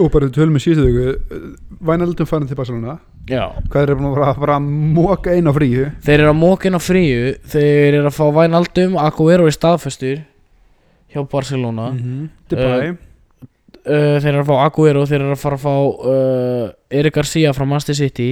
Og 0.00 0.08
bara 0.12 0.28
við 0.28 0.36
tölum 0.38 0.54
með 0.56 0.64
síðustu 0.64 0.84
viku 0.88 1.80
Vænaldum 1.84 2.28
farin 2.28 2.48
til 2.48 2.56
Barcelona. 2.56 2.96
Já, 3.28 3.52
hvað 3.70 3.82
er 3.82 3.98
búin 3.98 4.08
að 4.08 4.14
bara, 4.16 4.34
bara 4.40 4.58
móka 4.62 5.34
einn 5.34 5.50
á 5.50 5.52
fríu? 5.54 5.90
Þeir 6.02 6.16
eru 6.16 6.30
að 6.32 6.38
mókin 6.40 6.78
á 6.78 6.80
fríu 6.82 7.34
þeir 7.52 7.98
eru 8.00 8.08
að 8.08 8.16
fá 8.16 8.24
Vænaldum 8.38 8.96
Aguero 8.98 9.46
í 9.50 9.54
staðfestur 9.54 10.22
hjá 11.12 11.24
Barcelona. 11.28 11.90
-hmm. 11.92 12.28
Dubai 12.48 12.96
uh, 13.86 14.18
þeir 14.22 14.32
eru 14.32 14.42
að 14.42 14.50
fá 14.50 14.56
Aguero 14.66 15.04
þeir 15.08 15.20
eru 15.20 15.36
að 15.36 15.40
fara 15.42 15.58
að 15.58 15.64
fá 15.64 15.74
uh, 16.12 16.66
Eric 17.00 17.16
Garcia 17.18 17.54
frá 17.56 17.64
Manchester 17.66 17.98
City. 17.98 18.30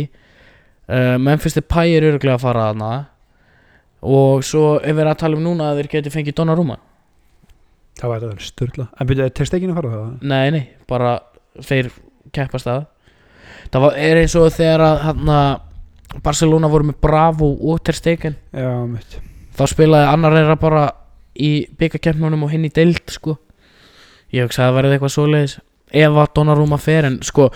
Uh, 0.90 1.16
Memphis 1.22 1.56
Depay 1.56 1.96
er 1.96 2.08
öruglega 2.10 2.36
að 2.38 2.44
fara 2.44 2.68
þarna. 2.70 2.92
Og 4.10 4.44
svo 4.46 4.78
er 4.78 4.94
verið 4.96 5.12
að 5.12 5.20
tala 5.22 5.38
um 5.38 5.44
núna 5.44 5.70
að 5.70 5.82
þeir 5.82 5.90
geti 5.96 6.14
fengið 6.14 6.38
Donnarumma. 6.40 6.78
Það 8.00 8.12
var 8.12 8.22
þetta 8.22 8.46
störla 8.46 8.86
en 8.96 9.08
byrja, 9.10 9.26
er 9.26 9.34
testekinu 9.36 9.74
að 9.74 9.80
fara 9.80 9.90
það? 9.92 10.12
nei, 10.30 10.44
nei, 10.54 10.62
bara 10.88 11.18
þeir 11.60 11.90
keppast 12.32 12.70
að. 12.70 12.86
Það 13.70 13.82
var, 13.84 13.98
er 14.00 14.20
eins 14.22 14.36
og 14.40 14.46
þegar 14.54 14.84
að 14.86 15.02
hana, 15.04 15.40
Barcelona 16.24 16.70
voru 16.72 16.88
með 16.88 16.96
Bravo 17.04 17.50
og 17.68 17.82
Ter 17.84 17.98
Stegen. 17.98 18.38
Já, 18.56 18.70
þá 19.58 19.62
spilaði 19.68 20.08
annar 20.14 20.38
þeirra 20.38 20.56
bara 20.62 20.86
í 21.36 21.68
byggakeppnunum 21.78 22.44
og 22.46 22.52
hinn 22.54 22.66
í 22.66 22.72
deild 22.74 23.10
sko. 23.10 23.38
ég 24.30 24.46
hugsa 24.46 24.64
að 24.64 24.68
það 24.68 24.76
verði 24.76 24.96
eitthvað 24.96 25.14
svoleiðis. 25.14 25.56
Ef 25.90 26.18
að 26.22 26.28
Donnarumma 26.36 26.78
fer 26.78 27.08
en 27.08 27.16
sko 27.26 27.48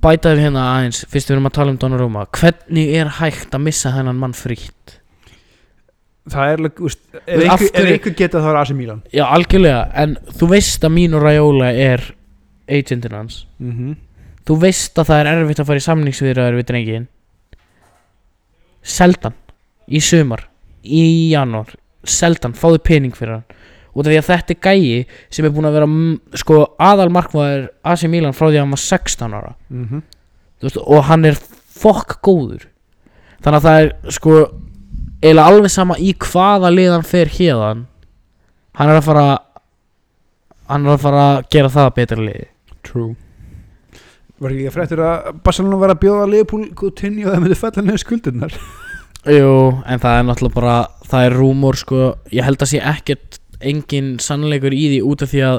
bæta 0.00 0.32
við 0.32 0.46
hérna 0.46 0.64
aðeins 0.76 1.02
fyrst 1.10 1.28
við 1.28 1.36
erum 1.36 1.50
að 1.50 1.56
tala 1.58 1.74
um 1.74 1.80
Donnarumma. 1.82 2.24
Hvernig 2.32 2.94
er 2.96 3.12
hægt 3.18 3.54
að 3.54 3.64
missa 3.66 3.92
þennan 3.92 4.20
mann 4.20 4.36
frítt? 4.36 4.96
Það 6.28 6.50
er, 6.52 6.64
ef, 7.24 7.62
einhver, 7.72 8.14
geta 8.16 8.40
þá 8.44 8.48
er 8.50 8.58
AC 8.60 8.72
Milan. 8.76 9.04
Já 9.12 9.24
algjörlega 9.24 9.84
en 9.96 10.16
þú 10.40 10.50
veist 10.50 10.82
að 10.84 10.92
Mino 10.92 11.20
Raiola 11.22 11.70
er 11.72 12.04
agentin 12.68 13.16
hans. 13.16 13.46
Mm 13.58 13.72
-hmm. 13.72 13.94
þú 14.44 14.58
veist 14.60 14.98
að 14.98 15.08
það 15.08 15.20
er 15.20 15.30
erfitt 15.32 15.60
að 15.60 15.66
fara 15.66 15.80
í 15.80 15.88
samningsviðraður 15.88 16.58
við 16.58 16.66
drengin 16.68 17.08
seldan 18.82 19.36
í 19.88 20.00
sumar 20.00 20.48
í 20.82 21.30
janúar 21.32 21.74
seldan, 22.04 22.54
fáðu 22.54 22.82
pening 22.84 23.16
fyrir 23.16 23.38
hann. 23.38 23.58
Út 23.94 24.06
af 24.06 24.12
því 24.12 24.18
að 24.20 24.28
þetta 24.28 24.54
er 24.54 24.60
gæi 24.62 25.06
sem 25.34 25.46
er 25.46 25.52
búin 25.54 25.66
að 25.66 25.78
vera 25.78 25.88
sko 26.38 26.60
aðal 26.78 27.08
markmaður 27.10 27.68
AC 27.82 28.04
Milan 28.10 28.36
frá 28.36 28.46
því 28.46 28.58
að 28.58 28.62
hann 28.62 28.74
var 28.76 28.84
16 28.84 29.36
ára. 29.40 29.54
Mm 29.68 30.02
Þú 30.58 30.66
veist, 30.66 30.78
og 30.82 31.04
hann 31.06 31.24
er 31.28 31.36
fokk 31.78 32.16
góður. 32.26 32.64
Þannig 33.44 33.58
að 33.60 33.66
það 33.68 33.76
er 33.82 34.16
sko 34.16 34.32
eiginlega 35.22 35.52
alveg 35.52 35.70
sama 35.70 35.96
í 36.02 36.10
hvaða 36.18 36.72
lið 36.74 36.90
hann 36.96 37.06
fer 37.06 37.30
hérðan 37.30 37.84
hann 38.78 38.90
er 38.92 39.00
að 39.00 39.06
fara 39.06 39.24
hann 40.68 40.84
er 40.86 40.94
að 40.94 41.02
fara 41.02 41.22
að 41.28 41.40
gera 41.54 41.72
það 41.74 41.94
betra 41.96 42.20
liði. 42.22 42.48
True. 42.86 43.14
Var 44.38 44.54
ekki 44.54 44.68
að 44.70 44.76
fréttir 44.76 45.02
að 45.02 45.30
Barcelona 45.46 45.80
var 45.80 45.94
að 45.94 46.02
bjóða 46.04 46.28
Leopold 46.30 46.74
Coutinho 46.78 47.26
og 47.26 47.34
það 47.34 47.42
myndi 47.44 47.58
fella 47.58 47.84
niður 47.86 48.02
skuldirnar 48.04 48.58
Jú, 49.26 49.54
en 49.82 50.00
það 50.02 50.14
er 50.14 50.26
náttúrulega 50.28 50.54
bara 50.54 50.76
það 51.08 51.24
er 51.26 51.38
rúmor 51.40 51.78
sko, 51.80 52.02
ég 52.30 52.46
held 52.46 52.62
að 52.62 52.70
sé 52.70 52.82
ekkert 52.84 53.40
engin 53.58 54.12
sannleikur 54.22 54.76
í 54.76 54.84
því 54.92 55.00
út 55.08 55.24
af 55.24 55.32
því 55.32 55.42
að 55.48 55.58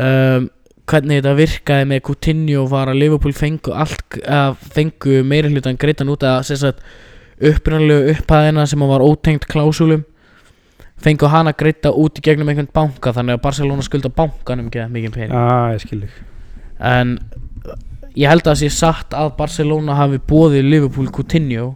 um, 0.00 0.48
hvernig 0.90 1.20
þetta 1.20 1.36
virkaði 1.38 1.86
með 1.92 2.02
Coutinho 2.08 2.64
var 2.70 2.90
að 2.90 3.00
Liverpool 3.04 3.36
fengu 3.36 3.74
að 3.76 4.58
fengu 4.74 5.20
meiri 5.26 5.52
hlutan 5.52 5.78
greitan 5.80 6.10
út 6.10 6.26
að 6.26 6.50
sagt 6.50 6.82
upprænlegu 7.40 8.14
upphæðina 8.14 8.66
sem 8.68 8.82
var 8.84 9.04
ótengt 9.04 9.46
klásúlum. 9.48 10.04
Fengu 11.00 11.30
hana 11.32 11.54
greita 11.56 11.92
út 11.96 12.18
í 12.20 12.24
gegnum 12.24 12.50
einhvern 12.52 12.68
banka 12.74 13.14
þannig 13.16 13.38
að 13.38 13.44
Barcelona 13.46 13.84
skulda 13.86 14.10
bankanum 14.12 14.66
ekki 14.68 14.82
það 14.82 14.96
mikið 14.96 15.14
pening. 15.14 15.36
Ah, 15.36 15.70
ég 15.72 15.80
skil 15.80 16.02
þig. 16.02 16.18
En 16.90 17.14
ég 18.18 18.28
held 18.28 18.44
að 18.44 18.50
það 18.50 18.58
sé 18.60 18.72
satt 18.74 19.16
að 19.16 19.32
Barcelona 19.38 19.96
hafi 19.96 20.20
bóðið 20.28 20.68
Liverpool 20.68 21.08
Coutinho 21.14 21.70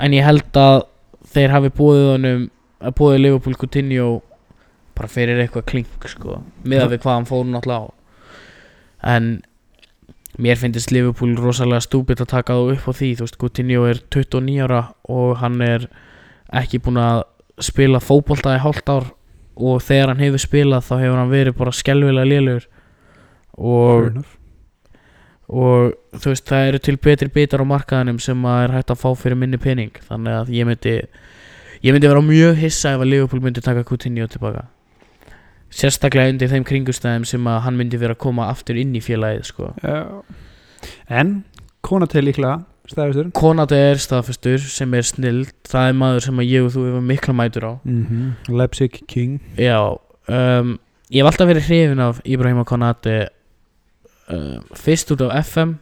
en 0.00 0.14
ég 0.16 0.24
held 0.26 0.60
að 0.60 0.84
þeir 1.32 1.52
hafi 1.54 1.72
bóðið 1.76 2.08
honum 2.12 2.46
að 2.80 2.96
bóðið 3.00 3.22
Liverpool 3.22 3.58
Coutinho 3.60 4.06
bara 4.96 5.10
fyrir 5.12 5.42
eitthvað 5.42 5.66
klink 5.68 6.08
sko 6.08 6.40
miðað 6.64 6.94
við 6.94 7.02
hvað 7.04 7.18
hann 7.18 7.28
fór 7.28 7.44
náttúrulega 7.50 7.84
á. 7.84 7.94
En 9.16 9.28
mér 10.40 10.60
finnst 10.60 10.92
Liverpool 10.92 11.36
rosalega 11.40 11.84
stúbit 11.84 12.20
að 12.20 12.32
taka 12.32 12.56
þá 12.56 12.72
upp 12.76 12.88
á 12.88 12.92
því 12.98 13.10
þú 13.18 13.26
veist 13.26 13.40
Coutinho 13.40 13.84
er 13.88 14.00
29 14.12 14.64
ára 14.66 14.82
og 15.08 15.36
hann 15.42 15.60
er 15.64 15.88
ekki 16.52 16.80
búinn 16.84 17.00
að 17.02 17.24
spila 17.64 18.00
fótbolta 18.04 18.56
í 18.56 18.62
hálft 18.62 18.88
ár 18.92 19.10
og 19.56 19.80
þegar 19.84 20.12
hann 20.12 20.24
hefur 20.24 20.42
spilað 20.42 20.88
þá 20.88 20.96
hefur 21.00 21.20
hann 21.22 21.32
verið 21.32 21.56
bara 21.60 21.76
skelvilega 21.76 22.32
lélugur 22.32 22.66
og. 23.56 24.24
Og 25.46 25.96
þú 26.16 26.32
veist 26.32 26.46
það 26.48 26.68
eru 26.68 26.80
til 26.82 26.96
betri 27.02 27.28
bitar 27.32 27.62
á 27.62 27.66
markaðanum 27.66 28.20
sem 28.22 28.46
að 28.48 28.62
er 28.64 28.76
hægt 28.76 28.92
að 28.94 29.02
fá 29.02 29.08
fyrir 29.18 29.38
minni 29.38 29.60
pening. 29.62 29.92
Þannig 30.08 30.38
að 30.40 30.54
ég 30.56 30.68
myndi 30.68 30.94
ég 31.82 31.92
myndi 31.94 32.10
vera 32.10 32.24
mjög 32.24 32.62
hissa 32.62 32.94
ef 32.96 33.04
að 33.04 33.12
Liverpool 33.12 33.44
myndi 33.44 33.64
taka 33.64 33.84
Coutinho 33.86 34.26
tilbaka. 34.30 34.66
Sérstaklega 35.70 36.32
undir 36.32 36.50
þeim 36.50 36.64
kringustæðum 36.66 37.26
sem 37.28 37.50
að 37.50 37.60
hann 37.66 37.76
myndi 37.78 37.98
vera 38.00 38.16
að 38.16 38.22
koma 38.22 38.48
aftur 38.52 38.78
inn 38.80 38.94
í 38.96 39.02
félagið 39.04 39.50
sko. 39.50 39.74
En 41.10 41.36
Konaté 41.86 42.22
líklega 42.22 42.64
stæðistur 42.90 43.30
Konate 43.34 43.78
er 43.90 44.00
staðfestur 44.00 44.62
sem 44.62 44.94
er 44.94 45.06
snild. 45.06 45.52
Það 45.68 45.90
er 45.90 45.96
maður 46.00 46.26
sem 46.26 46.42
að 46.42 46.50
ég 46.50 46.66
og 46.66 46.74
þú 46.74 46.84
hefur 46.88 47.06
mikla 47.06 47.36
mætur 47.36 47.66
á. 47.66 47.72
Mm 47.84 48.34
Leipzig 48.50 49.00
King. 49.10 49.40
Já 49.58 49.78
um, 49.86 50.76
ég 51.10 51.22
hef 51.22 51.30
alltaf 51.30 51.50
verið 51.50 51.70
hrifin 51.70 52.02
af 52.02 52.20
Ibrahima 52.24 52.64
Konate 52.66 53.16
uh, 54.32 54.60
fyrst 54.74 55.10
út 55.10 55.20
af 55.20 55.46
FM 55.46 55.76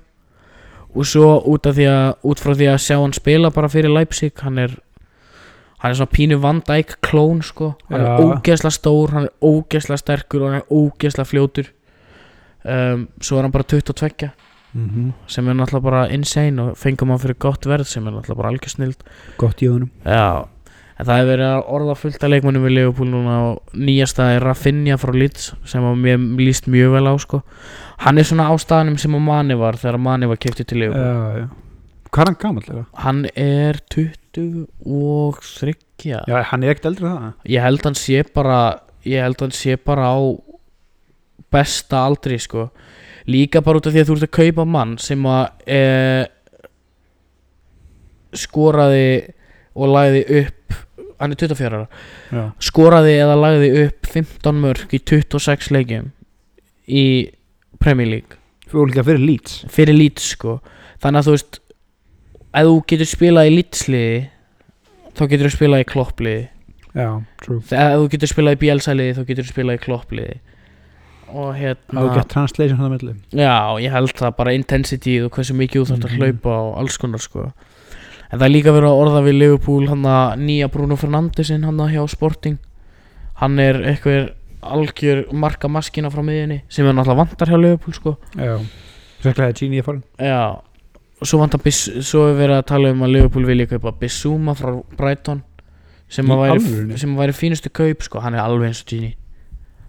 og 0.95 1.07
svo 1.07 1.43
út 1.51 1.67
af 1.67 1.75
því 1.75 1.87
að 1.91 2.09
út 2.23 2.41
frá 2.41 2.55
því 2.55 2.67
að 2.71 2.83
sjá 2.87 2.97
hann 3.01 3.13
spila 3.13 3.51
bara 3.51 3.69
fyrir 3.69 3.91
Leipzig 3.91 4.33
hann 4.43 4.59
er 4.59 4.77
hann 5.85 5.93
er 5.93 5.99
svona 5.99 6.15
pínu 6.17 6.41
Van 6.41 6.63
Dijk 6.65 6.97
klón 7.05 7.43
sko. 7.45 7.75
Hann 7.91 8.01
Já. 8.01 8.07
er 8.07 8.23
ógeðslega 8.25 8.73
stór, 8.73 9.11
hann 9.13 9.27
er 9.29 9.35
ógeðslega 9.45 10.01
sterkur 10.01 10.41
og 10.41 10.49
hann 10.49 10.63
er 10.63 10.71
ógeðslega 10.73 11.29
fljótur. 11.29 11.69
Um, 12.65 13.09
svo 13.21 13.37
er 13.37 13.45
hann 13.45 13.53
bara 13.53 13.67
22 13.69 14.31
mm 14.73 14.89
-hmm. 14.89 15.13
sem 15.27 15.49
er 15.49 15.55
náttúrulega 15.55 15.83
bara 15.83 16.09
insane 16.09 16.63
og 16.63 16.77
fengum 16.77 17.11
hann 17.11 17.19
fyrir 17.19 17.39
gott 17.39 17.67
verð 17.67 17.85
sem 17.87 18.07
er 18.07 18.13
náttúrulega 18.13 18.37
bara 18.37 18.49
algjör 18.49 18.69
snild 18.69 18.97
Gott 19.37 19.63
í 19.63 19.67
honum. 19.69 19.91
Já, 20.07 20.49
en 20.95 21.09
það 21.09 21.19
hefur 21.19 21.31
verið 21.33 21.73
orða 21.77 21.97
fullt 21.99 22.23
af 22.25 22.33
leikmönnum 22.33 22.67
við 22.69 22.77
Leopold 22.79 23.11
núna 23.11 23.39
og 23.49 23.75
nýjasta 23.75 24.29
er 24.37 24.47
Rafinha 24.47 24.99
frá 25.01 25.13
Leeds 25.15 25.51
sem 25.69 25.87
mér 26.05 26.23
líst 26.39 26.71
mjög 26.71 26.95
vel 26.95 27.11
á 27.11 27.15
sko. 27.19 27.43
Hann 28.05 28.19
er 28.19 28.29
svona 28.29 28.47
á 28.47 28.55
staðnum 28.61 28.99
sem 29.01 29.15
að 29.15 29.27
Mani 29.27 29.59
var 29.59 29.79
þegar 29.81 30.01
Mani 30.03 30.31
var 30.31 30.41
kiptið 30.43 30.71
til 30.71 30.83
Leopold 30.85 31.53
Hvað 32.15 32.23
er 32.23 32.31
hann 32.31 32.39
gamall 32.39 32.67
eða? 32.71 32.83
Hann 33.03 33.23
er 33.35 33.79
20 33.91 34.67
og 34.87 35.39
30 35.43 35.83
Já, 36.05 36.43
hann 36.51 36.63
er 36.63 36.75
ekkert 36.75 36.93
eldri 36.93 37.09
það. 37.09 37.31
Ég 37.51 37.65
held 37.65 37.87
hann 37.89 37.97
sé 37.99 38.21
bara 38.35 38.59
ég 39.03 39.25
held 39.25 39.43
hann 39.43 39.55
sé 39.55 39.75
bara 39.83 40.13
á 40.15 40.19
besta 41.55 42.05
aldri 42.07 42.39
sko. 42.39 42.69
Líka 43.27 43.63
bara 43.65 43.81
út 43.81 43.89
af 43.89 43.95
því 43.95 44.05
að 44.05 44.11
þú 44.11 44.17
ert 44.19 44.29
að 44.29 44.35
kaupa 44.39 44.67
mann 44.69 44.95
sem 45.03 45.27
að 45.27 45.45
e, 45.67 45.81
skoraði 48.45 49.09
og 49.75 49.91
lagði 49.95 50.23
upp 50.43 50.77
hann 51.21 51.33
er 51.35 51.39
24 51.41 51.79
ára 51.79 51.89
skoraði 52.63 53.15
eða 53.23 53.37
lagði 53.39 53.69
upp 53.87 54.07
15 54.11 54.61
mörg 54.65 54.95
í 54.95 55.01
26 55.01 55.71
leikjum 55.75 56.11
í 56.89 57.05
Premier 57.81 58.09
League. 58.09 58.39
Fyrir 58.71 59.05
fyrir 59.05 59.21
Leeds. 59.23 59.65
Fyrir 59.71 59.95
Leeds 59.95 60.31
sko. 60.35 60.59
Þannig 61.03 61.21
að 61.21 61.27
þú 61.29 61.35
veist 61.37 61.59
ef 62.55 62.67
þú 62.69 62.75
getur 62.91 63.09
spilað 63.11 63.49
í 63.51 63.55
Leeds-liði 63.59 64.19
þá 65.15 65.23
getur 65.31 65.47
þú 65.49 65.53
spilað 65.57 65.85
í 65.85 65.89
Klopp-liði. 65.93 66.49
Þegar 67.69 67.95
þú 67.99 68.09
getur 68.15 68.31
spilað 68.31 68.57
í 68.57 68.61
Bielsa-liði 68.65 69.15
þá 69.19 69.23
getur 69.31 69.45
þú 69.47 69.53
spilað 69.55 69.79
í 69.79 69.83
Klopp-liði. 69.85 70.37
Og 71.35 71.49
hérna 71.59 72.05
er 72.05 72.13
gett 72.19 72.29
translation 72.31 72.79
hann 72.79 72.93
að 72.93 72.95
milli. 72.99 73.15
Já, 73.35 73.55
ég 73.83 73.91
held 73.95 74.13
það 74.15 74.37
bara 74.39 74.53
intensity 74.55 75.17
og 75.25 75.33
hversu 75.35 75.57
mikið 75.59 75.81
þú 75.83 75.87
þarft 75.91 76.05
að 76.05 76.13
Mhm. 76.13 76.21
hlaupa 76.21 76.53
og 76.69 76.77
alls 76.79 76.97
konar 76.99 77.19
sko 77.23 77.53
en 78.35 78.41
það 78.41 78.47
er 78.49 78.53
líka 78.53 78.75
verið 78.75 78.91
að 78.91 79.03
orða 79.05 79.25
við 79.25 79.37
Liverpool 79.39 79.89
hann 79.91 80.07
að 80.11 80.43
nýja 80.43 80.71
Bruno 80.75 80.99
Fernandesinn 80.99 81.65
hann 81.65 81.83
að 81.85 81.95
hjá 81.95 82.03
Sporting. 82.11 82.59
Hann 83.39 83.59
er 83.63 83.81
eitthvað 83.93 84.33
algjör 84.65 85.25
marka 85.37 85.69
maskina 85.69 86.11
frá 86.11 86.23
miðjunni 86.25 86.63
sem 86.73 86.87
er 86.87 86.97
náttúrulega 86.97 87.21
vantar 87.23 87.53
hjá 87.53 87.59
Liverpool 87.61 87.97
sko. 87.97 88.15
Já. 88.35 88.57
Sérstaklega 89.25 89.53
að 89.53 89.59
Gini 89.61 89.81
er 89.81 89.87
farin 89.87 90.05
Já, 90.21 90.61
og 91.21 91.29
svo 91.29 91.41
vantar 91.41 91.61
svo 91.73 92.27
er 92.29 92.39
verið 92.39 92.59
að 92.59 92.67
tala 92.69 92.93
um 92.93 93.05
að 93.05 93.13
Liverpool 93.15 93.47
vilja 93.49 93.69
kaupa 93.73 93.93
Bissuma 94.01 94.55
frá 94.59 94.73
Brighton 94.99 95.43
sem 96.13 96.29
Í 96.29 96.35
að 96.35 96.43
væri, 96.43 96.99
sem 97.01 97.15
að 97.15 97.23
væri 97.23 97.37
fínustu 97.37 97.73
kaup 97.73 98.05
sko, 98.05 98.21
hann 98.25 98.37
er 98.37 98.45
alveg 98.45 98.73
eins 98.73 98.83
og 98.85 98.91
Gini 98.93 99.15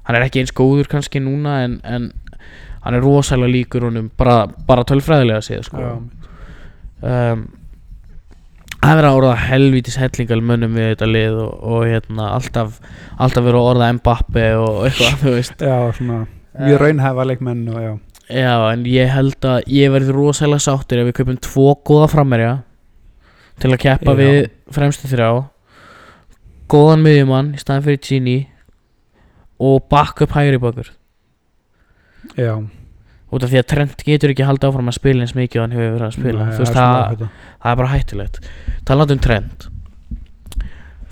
hann 0.06 0.18
er 0.18 0.26
ekki 0.28 0.44
eins 0.44 0.54
góður 0.56 0.90
kannski 0.90 1.22
núna 1.24 1.60
en, 1.66 1.80
en 1.84 2.12
hann 2.86 2.98
er 2.98 3.04
rosalega 3.04 3.52
líkur 3.52 3.88
honum 3.88 4.12
bara, 4.18 4.46
bara 4.68 4.86
tölfræðilega 4.86 5.42
séð 5.46 5.64
sko. 5.66 5.82
Já, 5.82 5.94
um, 7.02 7.46
það 8.86 8.92
er 8.92 9.00
verið 9.00 9.10
að 9.10 9.20
orða 9.20 9.36
helvítis 9.42 9.98
hellingal 10.00 10.42
mönnum 10.46 10.76
við 10.78 10.92
þetta 10.92 11.08
lið 11.10 11.40
og, 11.42 11.54
og 11.66 11.86
hérna, 11.90 12.28
alltaf, 12.36 12.76
alltaf 13.18 13.46
verið 13.48 13.60
að 13.62 13.70
orða 13.72 13.88
Mbappe 13.98 14.46
og 14.62 14.78
eitthvað 14.86 15.18
þú 15.24 15.34
veist. 15.40 15.66
Já 15.66 15.78
svona 15.98 16.20
Mjög 16.56 16.80
raunhæfa 16.84 17.26
leikmenn 17.28 17.66
og 17.74 17.82
já. 17.82 17.92
Já, 18.26 18.54
en 18.72 18.86
ég 18.90 19.12
held 19.12 19.46
að 19.46 19.68
ég 19.70 19.92
verði 19.94 20.16
rosalega 20.16 20.64
sáttur 20.64 21.02
ef 21.02 21.10
við 21.10 21.18
kaupum 21.20 21.42
tvo 21.46 21.68
góða 21.86 22.08
frammerja 22.14 22.54
til 23.62 23.74
að 23.74 23.82
keppa 23.84 24.16
Já. 24.16 24.20
við 24.22 24.40
fremstu 24.74 25.10
þrjá. 25.12 25.30
Góðan 26.72 27.04
miðjumann 27.06 27.52
í 27.54 27.62
staðin 27.62 27.86
fyrir 27.86 28.02
Gini 28.06 28.38
og 29.62 29.86
bakk 29.92 30.26
upp 30.26 30.34
hægri 30.36 30.58
bakur 30.60 30.90
Já 32.36 32.58
út 33.36 33.46
af 33.46 33.52
því 33.52 33.62
að 33.62 33.70
Trent 33.72 34.04
getur 34.08 34.34
ekki 34.34 34.48
haldið 34.48 34.70
áfram 34.70 34.92
að 34.92 34.98
spila 34.98 35.26
eins 35.26 35.36
mikið 35.38 35.60
og 35.60 35.66
hann 35.66 35.76
hefur 35.76 35.94
verið 35.96 36.08
að 36.08 36.18
spila. 36.18 36.48
Nei, 36.48 36.58
veist 36.60 36.76
það, 36.76 37.24
það 37.62 37.72
er 37.72 37.80
bara 37.82 37.94
hættulegt. 37.94 38.40
Talandi 38.88 39.16
um 39.16 39.24
Trent. 39.26 39.68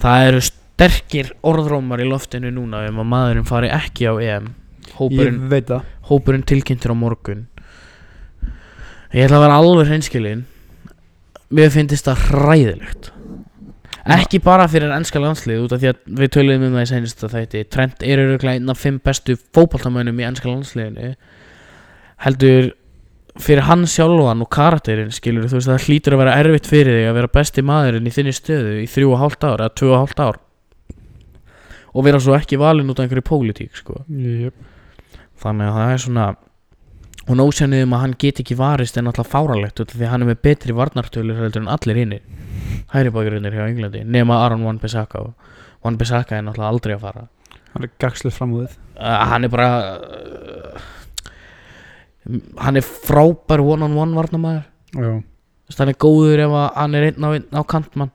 Það 0.03 0.27
eru 0.27 0.43
sterkir 0.47 1.31
orðrómar 1.45 2.03
í 2.03 2.09
loftinu 2.09 2.51
núna 2.53 2.83
um 2.89 3.01
að 3.03 3.09
maðurinn 3.13 3.49
fari 3.49 3.71
ekki 3.73 4.09
á 4.09 4.13
EM. 4.17 4.53
Hópurinn 4.97 5.41
hópurinn 6.09 6.45
tilkynntur 6.47 6.93
á 6.93 6.95
morgun. 6.97 7.47
Ég 9.13 9.27
ætla 9.27 9.39
að 9.39 9.45
vera 9.45 9.59
alveg 9.61 9.91
hreinskilin. 9.91 10.45
Mér 11.53 11.69
finnst 11.73 12.07
það 12.07 12.25
hræðilegt. 12.31 13.11
Ekki 14.03 14.41
bara 14.43 14.65
fyrir 14.67 14.91
ennska 14.91 15.21
landslið 15.21 15.61
út 15.63 15.75
af 15.75 15.79
því 15.79 15.89
að 15.93 15.99
við 16.19 16.31
töluðum 16.35 16.65
um 16.67 16.73
það 16.75 16.83
í 16.83 16.89
senast 16.89 17.21
að 17.23 17.35
þetta 17.37 17.61
Trent 17.71 18.03
er 18.03 18.19
öruglega 18.19 18.59
einn 18.59 18.73
af 18.73 18.81
fimm 18.81 18.97
bestu 18.99 19.37
fótboltamönnum 19.55 20.19
í 20.19 20.25
ennska 20.27 20.49
landsliðinu 20.49 21.13
heldur 22.23 22.71
fyrir 23.41 23.65
hann 23.65 23.87
sjálfan 23.89 24.43
og 24.45 24.49
karakterinn 24.53 25.13
skilur 25.13 25.47
þú 25.49 25.57
veist 25.57 25.71
það 25.71 25.87
hlýtur 25.87 26.15
að 26.15 26.21
vera 26.21 26.35
erfitt 26.41 26.69
fyrir 26.69 26.99
þig 26.99 27.09
að 27.09 27.17
vera 27.17 27.31
besti 27.33 27.63
maðurinn 27.65 28.09
í 28.09 28.13
þinni 28.13 28.33
stöðu 28.37 28.75
í 28.83 28.89
þrjú 28.89 29.13
og 29.15 29.21
hálft 29.23 29.47
ár 29.47 29.63
eða 29.63 29.73
tvö 29.79 29.89
og 29.89 29.99
hálft 30.03 30.21
ár. 30.21 30.39
Og 31.93 32.05
vera 32.05 32.21
svo 32.21 32.35
ekki 32.37 32.59
valinn 32.61 32.89
út 32.89 32.99
af 32.99 33.07
einhverju 33.07 33.25
pólitík 33.25 33.77
sko. 33.77 34.03
Yep. 34.09 34.69
þannig 35.43 35.69
að 35.69 35.77
það 35.77 35.93
er 35.93 36.01
svona 36.03 36.25
og 37.23 37.37
nósennið 37.39 37.85
um 37.85 37.95
að 37.95 38.01
hann 38.03 38.15
get 38.19 38.39
ekki 38.43 38.55
varist 38.59 38.97
er 38.99 39.05
náttúrulega 39.05 39.31
fáralegt 39.31 39.81
því 39.91 40.09
hann 40.11 40.25
er 40.25 40.29
með 40.31 40.41
betri 40.43 40.75
varnartölur 40.75 41.39
heldur 41.39 41.63
en 41.63 41.71
allir 41.71 41.99
hinni 41.99 42.19
hæri 42.91 43.13
bakgrunnir 43.15 43.55
hjá 43.55 43.67
Englandi 43.67 44.03
nema 44.03 44.41
Aron 44.45 44.65
Wan-Bissaka 44.67 45.23
Wan-Bissaka 45.85 46.37
er 46.37 46.45
náttúrulega 46.47 46.71
aldrei 46.71 46.95
að 46.95 47.05
fara. 47.07 47.25
Hann 47.73 47.87
er 47.87 47.93
gagslega 47.99 48.37
framúðið 48.37 48.75
uh, 48.99 49.23
hann 49.31 49.47
er 49.47 49.53
bara 49.53 49.69
uh, 49.95 50.42
hann 52.57 52.79
er 52.79 52.85
frábær 52.85 53.61
one-on-one 53.63 54.17
varnamæður 54.17 54.63
já, 54.95 55.13
hann 55.77 55.91
er 55.91 55.99
góður 55.99 56.45
ef 56.45 56.57
hann 56.77 56.97
er 56.97 57.09
einn 57.11 57.27
á, 57.27 57.29
á 57.59 57.61
kantmann. 57.67 58.13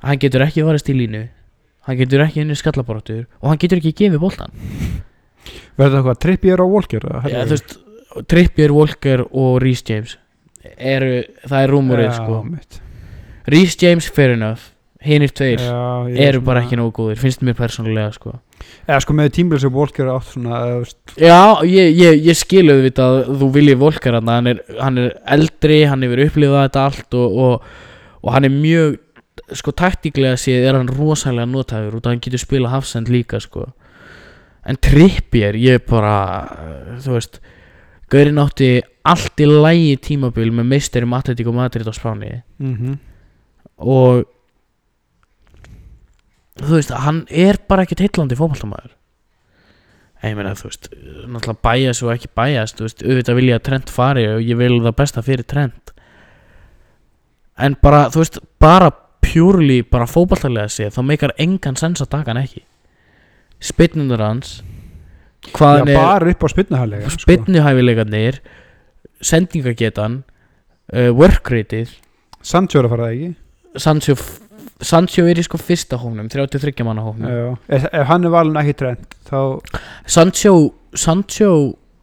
Hann 0.00 0.16
getur 0.20 0.46
ekki 0.46 0.64
varist 0.64 0.88
í 0.88 0.94
línu. 0.96 1.26
Hann 1.84 1.98
getur 1.98 2.22
ekki 2.24 2.40
inn 2.40 2.52
í 2.54 2.56
skallabortur 2.56 3.26
og 3.40 3.50
hann 3.50 3.60
getur 3.60 3.80
ekki 3.80 3.92
gefið 3.98 4.22
boltan 4.22 4.54
verður 5.78 5.94
það 5.94 6.00
eitthvað 6.00 6.20
Trippier 6.24 6.62
og 6.62 6.74
Walker 6.74 7.06
ja, 7.30 7.44
veist, 7.48 7.76
Trippier, 8.30 8.74
Walker 8.74 9.24
og 9.28 9.60
Rhys 9.62 9.82
James 9.88 10.16
eru, 10.76 11.22
það 11.46 11.64
er 11.64 11.72
rúmurinn 11.72 12.10
Já, 12.10 12.16
sko. 12.18 12.40
Rhys 13.50 13.76
James 13.80 14.10
fair 14.12 14.34
enough 14.36 14.69
hinir 15.00 15.32
tveir 15.32 15.60
Já, 15.62 16.08
er 16.12 16.28
eru 16.34 16.40
bara 16.44 16.60
svona- 16.60 16.66
ekki 16.68 16.78
nógu 16.80 16.92
góðir 16.98 17.18
finnst 17.20 17.42
mér 17.46 17.54
persónulega 17.56 18.12
sko. 18.12 18.34
Eða 18.86 19.00
sko 19.00 19.14
með 19.16 19.30
tímbil 19.36 19.60
sem 19.62 19.72
Walker 19.72 20.10
átt 20.12 20.32
svona 20.34 20.58
veist, 20.80 20.98
Já, 21.16 21.62
ég, 21.64 21.94
ég, 21.96 22.18
ég 22.26 22.36
skilu 22.36 22.74
við 22.84 23.00
að 23.00 23.20
þú 23.40 23.48
viljið 23.54 23.78
Volker 23.80 24.18
hann 24.20 24.46
er, 24.46 24.60
hann 24.80 24.98
er 24.98 25.14
eldri, 25.26 25.84
hann 25.88 26.02
hefur 26.04 26.24
upplifað 26.26 26.66
þetta 26.68 26.84
allt 26.84 27.14
og, 27.14 27.38
og, 27.46 27.62
og 28.22 28.32
hann 28.34 28.44
er 28.44 28.50
mjög 28.50 28.98
sko 29.56 29.72
taktíklega 29.72 30.36
séð 30.38 30.66
er 30.68 30.76
hann 30.76 30.90
rosalega 30.92 31.48
notaður 31.48 31.96
að 32.00 32.10
hann 32.12 32.20
getur 32.20 32.38
spila 32.42 32.68
hafsend 32.68 33.08
líka 33.08 33.40
sko. 33.40 33.70
En 34.68 34.76
Trippier, 34.76 35.56
ég 35.56 35.86
bara 35.88 36.98
þú 37.00 37.16
veist 37.16 37.40
Gaurinn 38.10 38.40
átti 38.42 38.82
allt 39.06 39.38
í 39.40 39.46
lægi 39.46 39.96
tímabil 40.02 40.50
með 40.52 40.66
meisterum 40.66 41.12
Atletico 41.14 41.52
Madrid 41.54 41.86
á 41.88 41.94
Spáni. 41.94 42.42
Mhm. 42.58 42.98
og 43.78 44.26
þú 46.60 46.76
veist, 46.76 46.94
hann 47.04 47.22
er 47.28 47.60
bara 47.68 47.86
ekkert 47.86 48.04
heitlandi 48.04 48.38
fótballtamaður 48.38 48.96
ég 50.20 50.36
meina, 50.36 50.54
þú 50.58 50.68
veist 50.68 50.90
náttúrulega 50.92 51.60
bæjast 51.64 52.04
og 52.04 52.12
ekki 52.14 52.32
bæjast 52.36 52.80
þú 52.80 52.88
veist, 52.88 53.04
auðvitað 53.06 53.38
vil 53.38 53.46
ég 53.48 53.60
að 53.60 53.66
Trent 53.68 53.92
fari 53.94 54.26
og 54.28 54.42
ég 54.44 54.58
vil 54.60 54.74
það 54.84 54.98
besta 54.98 55.22
fyrir 55.24 55.46
Trent. 55.48 55.94
En 57.60 57.76
bara, 57.80 58.02
þú 58.12 58.20
veist 58.20 58.36
bara 58.60 58.90
pjúrli, 59.24 59.80
bara 59.88 60.08
fótballtalega 60.08 60.68
séð 60.72 60.92
þá 60.96 61.00
meikar 61.08 61.32
engan 61.40 61.78
sens 61.80 62.04
að 62.04 62.12
taka 62.16 62.32
hann 62.34 62.42
ekki. 62.42 62.64
Spinnunar 63.64 64.24
hans 64.24 64.60
Já, 65.48 65.80
er 65.80 65.94
bara 65.96 66.30
upp 66.30 66.44
á 66.44 66.48
spynnuhælega 66.52 67.10
sko. 67.10 67.24
spinnuhæfileikarnir 67.24 68.40
sendingagetan 69.24 70.20
uh, 70.92 71.08
workrateið 71.16 71.94
Sancho 72.44 72.80
er 72.80 72.88
að 72.88 72.92
fara 72.92 73.06
það 73.08 73.14
ekki? 73.16 73.30
Sancho, 73.80 74.16
Sancho 74.80 75.26
er 75.28 75.40
í 75.40 75.44
sko 75.44 75.60
fyrsta 75.60 75.98
hóknum 76.00 76.28
33 76.32 76.86
manna 76.86 77.04
hóknum 77.04 77.28
Já. 77.30 77.48
ef, 77.68 77.88
ef 77.92 78.06
hann 78.08 78.24
er 78.24 78.34
valin 78.34 78.60
ekki 78.62 78.76
trend 78.82 79.18
þá 79.28 79.40
Sancho, 80.06 80.54
Sancho 80.94 81.50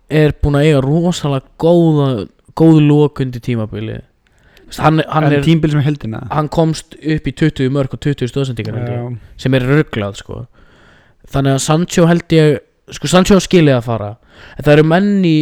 er 0.09 0.35
búinn 0.41 0.59
að 0.59 0.69
eiga 0.69 0.83
rosalega 0.85 1.47
góða 1.61 2.27
góð 2.57 2.83
lók 2.85 3.23
undir 3.25 3.43
tímabili 3.43 4.01
Þú 4.67 4.71
veist, 4.73 4.83
hann, 4.83 5.01
hann, 5.07 5.25
en 5.29 5.37
er, 5.37 5.43
tímbil 5.45 5.71
sem 5.71 5.79
er 5.79 5.87
heldina 5.87 6.21
hann 6.33 6.51
komst 6.51 6.97
upp 6.99 7.27
í 7.27 7.33
20 7.39 7.73
mörg 7.73 7.93
og 7.95 8.03
20 8.03 8.31
stóðsendingar 8.33 9.17
sem 9.39 9.55
er 9.55 9.67
rugglað 9.67 10.19
sko. 10.19 10.45
þannig 11.31 11.55
að 11.55 11.63
Sancho 11.63 12.07
held 12.09 12.35
ég 12.35 12.57
sko 12.95 13.09
Sancho 13.11 13.37
á 13.37 13.41
skilið 13.43 13.77
að 13.77 13.87
fara. 13.87 14.13
En 14.55 14.65
það 14.65 14.73
eru 14.77 14.87
menn 14.87 15.11
í 15.27 15.37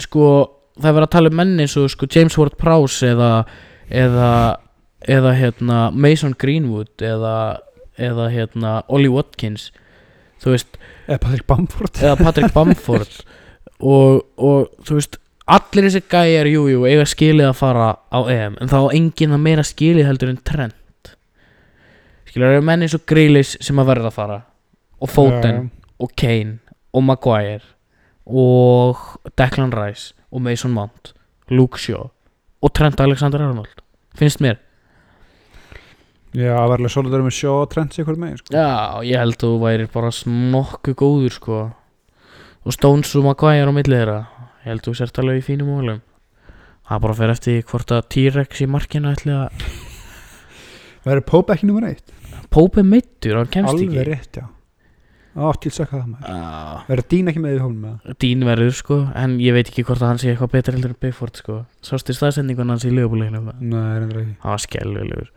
sko, 0.00 0.26
það 0.78 0.88
er 0.90 0.96
verið 0.96 1.08
að 1.08 1.14
tala 1.16 1.32
um 1.32 1.38
menn 1.40 1.54
eins 1.62 1.76
og 1.80 1.90
sko, 1.92 2.08
James 2.10 2.36
Ward-Prowse 2.40 3.10
eða 3.14 3.30
eða, 3.90 4.30
eða 5.08 5.34
hérna, 5.38 5.78
Mason 5.92 6.34
Greenwood 6.38 7.04
eða, 7.04 7.60
eða 7.98 8.28
hérna, 8.32 8.74
Ollie 8.88 9.12
Watkins 9.12 9.70
þú 10.40 10.54
veist 10.54 10.78
eða 11.06 11.20
Patrick 11.22 11.46
Bamford. 11.48 12.00
eða 12.00 12.16
Patrick 12.20 12.54
Bamford. 12.54 13.20
Og, 13.80 14.26
og 14.36 14.66
þú 14.84 14.98
veist 14.98 15.14
allir 15.48 15.86
þessi 15.86 16.02
gæjar, 16.12 16.48
jú, 16.52 16.66
jú, 16.68 16.82
eiga 16.84 17.06
skilið 17.08 17.46
að 17.48 17.54
fara 17.56 17.86
á 18.12 18.20
EM 18.28 18.58
en 18.60 18.68
þá 18.68 18.92
enginn 18.92 19.32
að 19.32 19.40
meira 19.40 19.64
skilið 19.64 20.04
heldur 20.04 20.32
en 20.34 20.40
Trent. 20.44 21.12
Skilur, 22.28 22.44
það 22.44 22.56
eru 22.58 22.66
menn 22.68 22.84
eins 22.84 22.96
og 22.98 23.06
Grealish 23.08 23.56
sem 23.64 23.80
að 23.80 23.88
verða 23.88 24.10
að 24.10 24.18
fara 24.18 24.36
og 25.00 25.08
Foden 25.08 25.70
og 25.96 26.12
Kane 26.12 26.58
og 26.92 27.06
Maguire 27.08 27.64
og 28.28 29.00
Declan 29.40 29.72
Rice 29.72 30.12
og 30.28 30.44
Mason 30.44 30.76
Mount 30.76 31.14
Luke 31.48 31.80
Shaw 31.80 32.10
og 32.60 32.74
Trent 32.76 33.00
Alexander-Arnold. 33.00 33.80
Finnst 34.12 34.44
mér 34.44 34.60
Já, 36.30 36.52
það 36.54 36.68
var 36.70 36.76
alveg 36.78 36.92
svolítið 36.94 37.24
með 37.26 37.34
sjó 37.34 37.54
og 37.58 37.70
trend 37.72 37.94
sig 37.96 38.06
hvort 38.06 38.20
megin 38.22 38.38
sko. 38.38 38.52
Já, 38.54 38.68
ég 39.08 39.18
held 39.18 39.34
að 39.34 39.42
þú 39.42 39.50
væri 39.64 39.88
bara 39.90 40.12
nokkuð 40.54 40.98
góður 41.00 41.34
sko. 41.34 41.58
Og 42.60 42.76
Stones 42.76 43.10
og 43.18 43.26
Maguire 43.26 43.66
á 43.66 43.74
milli 43.74 43.96
þeirra. 43.96 44.20
Ég 44.62 44.68
held 44.70 44.84
að 44.84 44.86
þú 44.90 44.94
sért 45.00 45.20
alveg 45.22 45.40
í 45.40 45.46
fínum 45.48 45.72
málum. 45.74 46.00
Það 46.90 47.02
bara 47.06 47.18
fer 47.18 47.32
eftir 47.34 47.60
hvort 47.70 47.92
að 47.96 48.06
T-Rex 48.14 48.62
í 48.62 48.70
markinu 48.70 49.10
ætli 49.10 49.34
að 49.34 49.66
Verður 51.06 51.26
Pope 51.30 51.54
ekki 51.54 51.68
nummer 51.68 51.86
eitt? 51.88 52.10
Pópi 52.52 52.82
meittur, 52.84 53.38
hann 53.38 53.50
kemst 53.50 53.70
Alveg 53.72 53.92
ekki 53.94 54.06
rétt, 54.10 54.40
já. 54.42 54.46
Það 55.30 55.44
Já, 56.26 56.38
Verður 56.88 57.06
Dín 57.12 57.30
ekki 57.30 57.42
með 57.44 57.54
í 57.54 57.60
hólum 57.62 57.84
með 57.84 58.16
Dín 58.24 58.42
verður 58.48 58.74
sko 58.74 58.98
en 59.16 59.36
ég 59.40 59.54
veit 59.54 59.70
ekki 59.70 59.84
hvort 59.86 60.02
að 60.02 60.10
hann 60.10 60.18
sé 60.20 60.32
eitthvað 60.32 60.50
betur 60.56 60.76
heldur 60.76 60.90
en 60.96 60.98
Bigford 61.06 61.38
sko. 61.38 61.58
Sástu 61.86 62.16
staðsendingun 62.16 62.74
hans 62.74 62.86
í 62.88 62.90
lögubuleginu 62.90 63.44
það 64.42 64.50
var 64.50 64.64
skelvilegur 64.66 65.30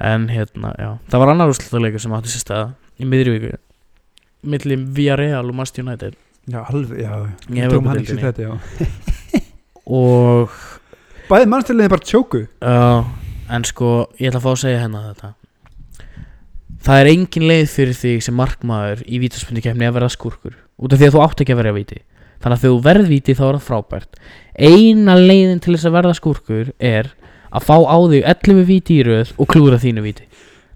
en 0.00 0.28
hérna, 0.28 0.72
já, 0.76 0.90
það 1.10 1.22
var 1.22 1.32
annar 1.32 1.52
úrslutaleikur 1.52 2.02
sem 2.02 2.14
átti 2.16 2.32
sér 2.32 2.44
stað 2.44 2.72
í 3.00 3.08
miðri 3.08 3.36
viku. 3.36 3.60
Milli 4.46 4.76
Villarreal 4.96 5.46
og 5.48 5.56
Manchester 5.56 5.86
United. 5.86 6.18
Já, 6.46 6.60
alveg, 6.62 7.00
já. 7.02 7.14
Tókum 7.70 7.88
hann 7.90 8.02
ekki 8.02 8.18
þetta, 8.20 8.46
já. 8.46 9.42
Og 9.96 10.52
Bæði 11.26 11.48
mannstæðilegði 11.50 11.90
bara 11.90 12.06
tjóku. 12.06 12.40
Já, 12.62 13.06
en 13.56 13.64
sko, 13.66 13.88
ég 14.20 14.30
ætla 14.30 14.38
að 14.38 14.44
fá 14.44 14.50
að 14.52 14.60
segja 14.62 14.82
hérna 14.84 15.00
þetta. 15.08 15.30
Það 16.86 17.00
er 17.02 17.10
engin 17.10 17.46
leið 17.50 17.64
fyrir 17.72 17.96
þig 17.98 18.20
sem 18.22 18.36
markmaður 18.38 19.02
í 19.10 19.18
vítaspundikefni 19.24 19.88
að 19.88 19.96
verða 19.96 20.12
skúrkur 20.14 20.54
út 20.54 20.92
af 20.94 21.00
því 21.00 21.08
að 21.08 21.16
þú 21.16 21.22
átt 21.24 21.42
ekki 21.42 21.54
að 21.56 21.60
vera 21.64 21.74
víti. 21.74 21.98
Þannig 22.44 22.60
að 22.60 22.66
þú 22.66 22.72
verð 22.84 23.10
víti 23.10 23.34
þá 23.34 23.42
er 23.48 23.56
það 23.56 23.66
frábært. 23.66 24.20
Eina 24.54 25.16
leiðin 25.18 25.62
til 25.64 25.74
þess 25.74 25.88
að 25.88 25.96
verða 25.96 26.14
skúrkur 26.20 26.70
er 26.78 27.10
að 27.52 27.66
fá 27.68 27.76
á 27.78 27.96
þig 28.10 28.22
11 28.32 28.64
víti 28.68 28.98
í 29.00 29.04
röð 29.06 29.32
og 29.38 29.48
klúra 29.52 29.78
þínu 29.82 30.02
víti. 30.04 30.26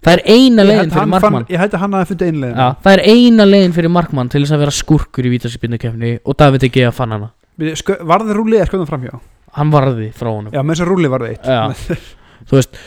Það 0.01 0.13
er 0.17 0.21
eina 0.33 0.63
held 0.65 0.93
fyrir 0.95 1.11
markmann. 1.11 1.31
fann- 1.45 1.51
Ég 1.53 1.59
að 1.77 1.79
hann 1.83 1.93
hafi 1.93 2.13
fundið 2.13 2.27
einlegin 2.31 2.57
Já, 2.57 2.67
það 2.81 2.93
er 2.97 3.01
eina 3.11 3.45
leiðin 3.45 3.73
fyrir 3.75 3.91
markmann 3.93 4.29
til 4.33 4.41
þess 4.41 4.55
að 4.55 4.63
vera 4.63 4.71
skúrkur 4.73 5.27
í 5.29 5.33
vítaspundikefni 5.35 6.13
og 6.25 6.37
David 6.37 6.63
að 6.89 6.95
fann 6.97 7.11
hana. 7.11 7.29
Var 7.61 8.23
það 8.25 8.33
rúlið 8.39 8.61
að 8.63 8.71
skoðum 8.71 8.89
framhjá? 8.89 9.19
Hann 9.53 9.69
varði 9.69 10.07
frá 10.15 10.31
honum. 10.31 10.51
Já, 10.55 10.61
með 10.63 10.73
þess 10.73 10.81
að 10.85 10.89
rúlið 10.89 11.09
var 11.13 11.19
það 11.19 11.33
eitt. 11.35 11.45
Já. 11.45 11.97
þú 12.49 12.57
veist 12.57 12.79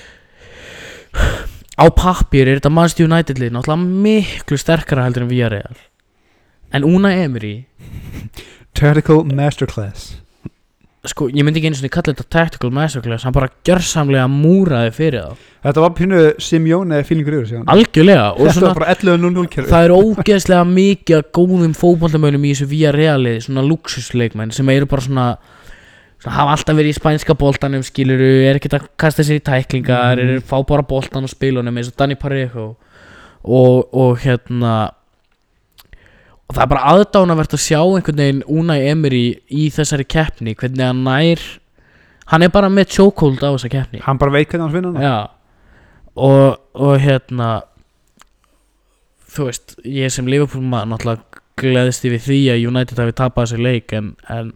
á 1.78 1.84
pappir 1.94 2.48
er 2.48 2.58
þetta 2.58 2.72
Manchester 2.74 3.06
United 3.06 3.38
lið 3.42 3.52
náttúrulega 3.54 4.02
miklu 4.08 4.58
sterkara 4.58 5.04
heldur 5.06 5.22
en 5.26 5.30
Villarreal. 5.30 5.76
En 6.74 6.82
Una 6.84 7.12
Emery 7.14 7.66
Tactical 8.74 9.22
Masterclass 9.30 10.16
sko, 11.10 11.26
ég 11.28 11.44
myndi 11.44 11.60
ekki 11.60 11.68
einu 11.70 11.76
svona 11.78 11.92
kalla 11.94 12.12
þetta 12.14 12.24
tactical 12.32 12.70
masterclass 12.74 13.24
hann 13.26 13.34
bara 13.36 13.48
gjörsamlega 13.68 14.28
múraði 14.32 14.92
fyrir 14.96 15.20
það 15.26 15.42
Þetta 15.64 15.80
var 15.84 15.92
pínu 15.98 16.20
Simeone 16.44 16.98
fílingur 17.08 17.36
yfir 17.38 17.48
sig 17.48 17.62
algjörlega 17.74 18.24
og 18.34 18.40
Þetta 18.42 18.54
svona 18.58 18.70
var 18.72 18.80
bara 18.82 18.94
11-0-0 18.94 19.46
kerfi. 19.54 19.70
Það 19.70 19.84
er 19.88 19.94
ógeðslega 19.96 20.64
mikið 20.70 21.16
af 21.18 21.28
góðum 21.38 21.74
fótboltamönnum 21.78 22.44
í 22.44 22.50
þessu 22.52 22.68
Villarreal-lið 22.72 23.38
svona 23.46 23.64
luxusleikmenn 23.68 24.52
sem 24.52 24.68
eru 24.74 24.88
bara 24.90 25.06
svona, 25.06 25.26
svona 26.20 26.36
hafa 26.36 26.56
alltaf 26.58 26.76
verið 26.76 26.92
í 26.92 26.98
spænska 26.98 27.36
boltanum 27.40 27.84
skiluru, 27.86 28.28
er 28.48 28.60
ekkert 28.60 28.76
að 28.80 28.88
kasta 29.00 29.24
sér 29.24 29.40
í 29.40 29.44
tæklingar, 29.44 30.16
Mhm. 30.20 30.36
er 30.36 30.44
fá 30.44 30.60
bara 30.66 30.82
boltan 30.82 31.24
og 31.24 31.32
spilunum 31.32 31.76
eins 31.80 31.88
og 31.88 31.96
Danny 31.96 32.14
Parejo. 32.16 32.76
Og, 33.44 33.88
og 33.94 34.18
hérna 34.20 34.90
og 36.54 36.60
það 36.60 36.64
er 36.68 36.70
bara 36.70 36.90
aðdánavert 36.92 37.54
að 37.56 37.62
sjá 37.64 37.80
einhvern 37.82 38.20
veginn 38.20 38.42
Unai 38.46 38.84
Emery 38.86 39.22
í 39.50 39.66
þessari 39.74 40.04
keppni 40.06 40.52
hvernig 40.54 40.86
hann 40.86 41.00
nær 41.02 41.42
hann 42.30 42.44
er 42.46 42.52
bara 42.54 42.70
með 42.70 42.92
chokehold 42.94 43.42
á 43.42 43.50
þessa 43.56 43.70
keppni. 43.72 44.02
Hann 44.04 44.20
bara 44.22 44.36
veit 44.36 44.52
hvernig 44.52 44.70
hann 44.70 44.86
hana 44.94 45.02
Já. 45.02 45.16
Og, 46.14 46.60
og 46.78 46.92
hérna 47.02 47.48
Þú 49.34 49.48
veist 49.48 49.74
Ég 49.82 50.12
sem 50.14 50.28
Liverpool 50.30 50.62
maður 50.62 50.92
náttúrulega 50.92 51.42
gleðist 51.58 52.06
yfir 52.06 52.22
því 52.22 52.38
að 52.54 52.66
United 52.70 53.02
hafi 53.02 53.16
tapað 53.18 53.48
þessu 53.48 53.64
leik 53.66 53.94
en, 53.98 54.14
en 54.30 54.54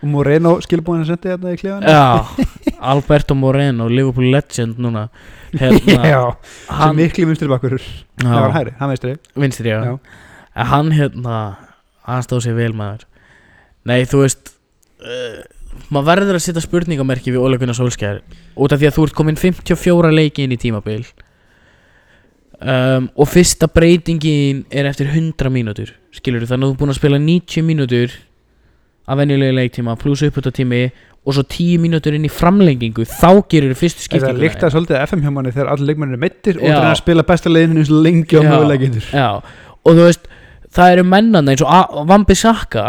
og 0.00 0.08
Moreno 0.10 0.56
skilbúin 0.64 1.04
að 1.04 1.12
senda 1.12 1.34
þetta 1.36 1.52
í 1.52 1.58
klefan 1.60 1.84
Já, 1.86 2.80
Alberto 2.80 3.36
Moreno 3.38 3.86
Liverpool 3.92 4.32
legend 4.34 4.80
núna. 4.82 5.04
Hérna, 5.52 6.00
Já, 6.14 6.22
sem 6.64 6.80
hann, 6.80 6.96
miklu 6.98 7.28
vinstri 7.28 7.48
bakkur 7.52 7.76
það 7.78 8.40
var 8.40 8.56
hæri, 8.56 8.72
hann 8.80 8.90
veistri 8.90 9.14
vinstri 9.36 9.70
já. 9.70 9.78
Já. 9.84 10.24
En 10.56 10.70
hann 10.72 10.94
hérna 10.96 11.36
hann 12.06 12.24
stóð 12.24 12.46
sér 12.46 12.56
vel 12.58 12.72
maður. 12.76 13.04
Nei 13.86 14.06
þú 14.08 14.24
veist 14.24 14.54
uh, 15.04 15.44
maður 15.92 16.08
verður 16.12 16.38
að 16.38 16.46
setja 16.46 16.64
spurningamerki 16.64 17.34
við 17.34 17.44
Óla 17.44 17.60
Gunnar 17.60 17.76
Solskjær 17.78 18.22
út 18.56 18.72
af 18.72 18.80
því 18.80 18.90
að 18.90 18.96
þú 18.96 19.06
ert 19.06 19.18
komin 19.18 19.40
54 19.40 20.12
leiki 20.14 20.46
inn 20.46 20.56
í 20.56 20.60
tímabil. 20.60 21.02
Um, 22.56 23.10
og 23.12 23.28
fyrsta 23.28 23.68
breytingin 23.68 24.64
er 24.72 24.86
eftir 24.88 25.10
100 25.12 25.52
mínútur 25.52 25.90
skilur 26.16 26.40
þú 26.40 26.54
þannig 26.54 26.64
að 26.64 26.70
þú 26.70 26.76
er 26.76 26.80
búin 26.80 26.92
að 26.94 26.96
spila 26.96 27.18
90 27.20 27.66
mínútur 27.68 28.14
af 29.06 29.18
venjulegu 29.20 29.56
leiktíma 29.58 29.96
pluss 30.00 30.24
uppbúttatími 30.24 30.80
og 31.26 31.34
svo 31.36 31.42
10 31.42 31.82
mínútur 31.82 32.14
inn 32.16 32.24
í 32.24 32.30
framlengingu. 32.30 33.04
Þá 33.04 33.44
gerir 33.50 33.74
þú 33.74 33.78
fyrstu 33.82 34.00
Það 34.00 34.08
skiptinguna 34.08 34.42
líkta 34.44 34.70
svolítið 34.72 35.02
FM 35.02 35.24
hjá 35.26 35.32
manni 35.34 35.52
þegar 35.52 35.70
allir 35.72 35.90
leikmennir 35.90 36.16
er 36.16 36.22
meittir 36.22 36.60
og 36.60 36.64
það 36.64 36.78
er 36.78 36.88
að 36.88 37.00
spila 37.02 37.26
besta 37.26 37.52
leiðinu 37.52 37.82
eins 37.82 37.92
og 37.92 38.02
lengi 38.06 38.38
á 38.38 38.42
getur. 38.80 39.08
Já, 39.10 39.28
og 39.42 39.98
þú 39.98 40.06
veist 40.06 40.28
það 40.74 40.92
eru 40.96 41.04
mennana 41.04 41.52
eins 41.54 41.62
og 41.62 41.70
A- 41.72 42.04
Vambi 42.08 42.34
Saka 42.34 42.86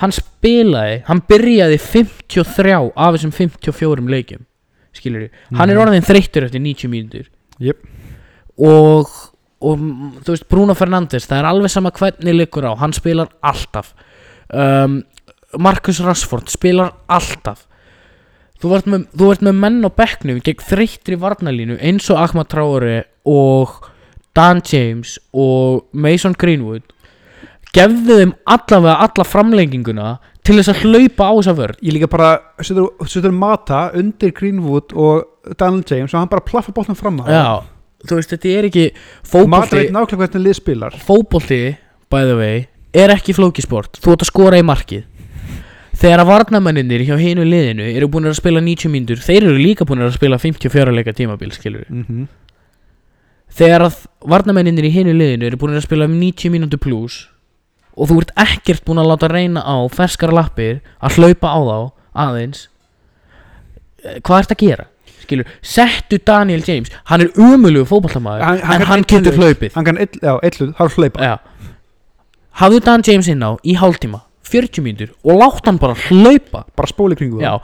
hann 0.00 0.12
spilaði 0.14 1.02
hann 1.08 1.20
byrjaði 1.28 1.78
53 1.82 2.92
af 2.96 3.14
þessum 3.16 3.32
54 3.36 4.06
leikjum 4.08 4.46
skilur 4.96 5.28
hann 5.56 5.70
er 5.70 5.76
Mhm. 5.76 5.82
orðin 5.86 6.06
þreyttur 6.06 6.44
eftir 6.46 6.60
90 6.60 6.88
mínútur 6.92 7.26
Jep. 7.60 7.78
og, 8.58 9.08
og 9.60 9.78
mm, 9.78 10.22
þú 10.24 10.32
veist 10.34 10.48
Bruno 10.48 10.74
Fernandes 10.74 11.26
það 11.28 11.38
er 11.42 11.50
alveg 11.50 11.70
sama 11.70 11.90
hvernig 11.90 12.34
liggur 12.36 12.64
á 12.68 12.72
hann 12.80 12.92
spilar 12.96 13.28
alltaf 13.42 13.92
um, 14.52 15.02
Marcus 15.58 16.00
Rashford 16.00 16.48
spilar 16.48 16.92
alltaf 17.08 17.66
þú 18.62 18.74
ert 18.76 18.86
með, 18.86 19.06
með 19.42 19.56
menn 19.58 19.80
á 19.84 19.90
bekknum 19.90 20.40
gegn 20.44 20.62
þreyttri 20.62 21.16
varnalínu 21.20 21.76
eins 21.82 22.08
og 22.12 22.20
Ahmad 22.22 22.48
Traore 22.48 23.04
og 23.26 23.88
Dan 24.36 24.62
James 24.64 25.18
og 25.32 25.86
Mason 25.92 26.34
Greenwood 26.38 26.84
gefðu 27.72 28.18
þeim 28.20 28.32
allavega 28.52 28.96
alla 29.06 29.26
framlenginguna 29.26 30.08
til 30.44 30.58
þess 30.58 30.72
að 30.72 30.82
hlaupa 30.86 31.28
á 31.28 31.32
þessa 31.38 31.54
vörn. 31.56 31.78
Ég 31.80 31.96
líka 31.96 32.08
bara 32.10 32.32
setur, 32.60 33.30
Mata 33.32 33.86
undir 33.96 34.34
Greenwood 34.36 34.92
og 34.92 35.54
Daniel 35.58 35.84
James 35.88 36.12
og 36.12 36.20
hann 36.20 36.32
bara 36.32 36.44
plaffa 36.44 36.74
bóltan 36.74 36.98
fram 36.98 37.22
að 37.22 37.32
Já, 37.32 37.62
þú 38.08 38.18
veist 38.18 38.34
þetta 38.34 38.52
er 38.58 38.68
ekki 38.68 38.84
Mata 39.48 39.78
veit 39.78 39.94
nákvæmlega 39.94 40.26
hvernig 40.26 40.46
lið 40.48 40.60
spilar. 40.60 41.00
Fótbolti, 41.06 41.62
by 42.12 42.28
the 42.28 42.36
way 42.36 42.66
er 42.92 43.12
ekki 43.14 43.34
flókisport, 43.36 43.96
þú 44.02 44.14
ert 44.14 44.24
að 44.26 44.30
skora 44.30 44.60
í 44.60 44.66
markið. 44.66 45.08
Þegar 46.02 46.22
að 46.22 46.30
varnamenninir 46.32 47.04
hjá 47.06 47.14
hinu 47.20 47.44
liðinu 47.46 47.86
eru 47.92 48.08
búin 48.10 48.26
að 48.26 48.38
spila 48.40 48.62
90 48.64 48.90
mínútur 48.90 49.20
þeir 49.22 49.46
eru 49.46 49.58
líka 49.60 49.86
búin 49.86 50.02
að 50.02 50.16
spila 50.16 50.38
54 50.40 50.94
leika 50.96 51.12
tímabil 51.14 51.52
skilur 51.54 51.84
mm 51.88 52.04
-hmm. 52.08 52.24
Þegar 53.58 53.84
að 53.88 53.96
varnamenninir 54.32 54.86
í 54.88 54.92
hinu 54.94 55.12
liðinu 55.16 55.48
eru 55.50 55.58
búin 55.60 55.76
að 55.76 55.84
spila 55.86 56.06
90 56.10 56.52
mínútur 56.54 56.80
plus 56.82 57.18
og 57.92 58.08
þú 58.08 58.20
ert 58.22 58.32
ekkert 58.46 58.84
búin 58.86 59.02
að 59.02 59.10
láta 59.12 59.28
reyna 59.32 59.60
á 59.64 59.76
ferskara 59.92 60.32
lappir 60.38 60.80
að 61.02 61.18
hlaupa 61.18 61.50
á 61.52 61.58
þá 61.60 61.76
aðeins 62.26 62.62
eh, 64.04 64.18
hvað 64.24 64.38
ert 64.44 64.54
að 64.56 64.62
gera? 64.64 64.86
Skilur, 65.22 65.46
settu 65.62 66.18
Daniel 66.26 66.64
James 66.66 66.90
hann 67.10 67.22
er 67.22 67.30
Hann- 68.42 68.64
hann 68.66 68.80
en 68.82 68.86
hann 68.88 69.04
einn 69.04 69.06
getur 69.06 69.36
hlaupið. 69.38 69.74
Hann 69.76 69.84
kann 69.86 70.00
har 70.80 70.96
hlaupa 70.96 71.22
Já. 71.28 71.36
Hafðu 72.60 72.80
Dan 72.84 73.04
James 73.06 73.28
inn 73.32 73.44
á 73.46 73.54
í 73.64 73.76
hálftíma 73.78 74.24
40 74.50 74.82
mínútur 74.84 75.12
og 75.22 75.38
látt 75.40 75.64
hann 75.70 75.78
bara 75.78 75.94
hlaupa. 76.08 76.64
Bara 76.76 76.90
spóli 76.90 77.16
kringu 77.16 77.38
það 77.40 77.62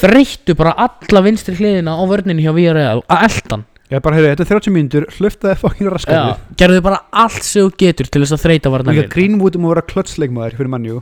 Þreyttu 0.00 0.54
bara 0.56 0.72
alla 0.80 1.20
vinstri 1.26 1.56
hliðina 1.58 1.92
á 1.98 2.02
vörninu 2.08 2.40
hjá 2.40 2.54
VRL 2.56 3.02
að 3.04 3.24
eldan 3.26 3.64
Ég 3.92 4.00
bara, 4.00 4.16
heyrðu, 4.16 4.30
þetta 4.32 4.44
er 4.44 4.50
30 4.54 4.72
mínútur, 4.72 5.04
hlöftaði 5.18 5.56
fokkin 5.60 5.88
Já. 5.88 5.90
raskandi 5.92 6.56
Gerðu 6.60 6.84
bara 6.86 7.00
allt 7.24 7.44
sem 7.44 7.66
þú 7.66 7.74
getur 7.82 8.08
til 8.08 8.22
þess 8.22 8.36
að 8.36 8.44
þreita 8.46 8.72
varna 8.72 8.94
Líka 8.96 9.10
Greenwood 9.12 9.58
um 9.58 9.66
að 9.66 9.74
vera 9.74 9.84
klötsleikmaður 9.90 10.56
fyrir 10.56 10.72
mannjú 10.72 11.00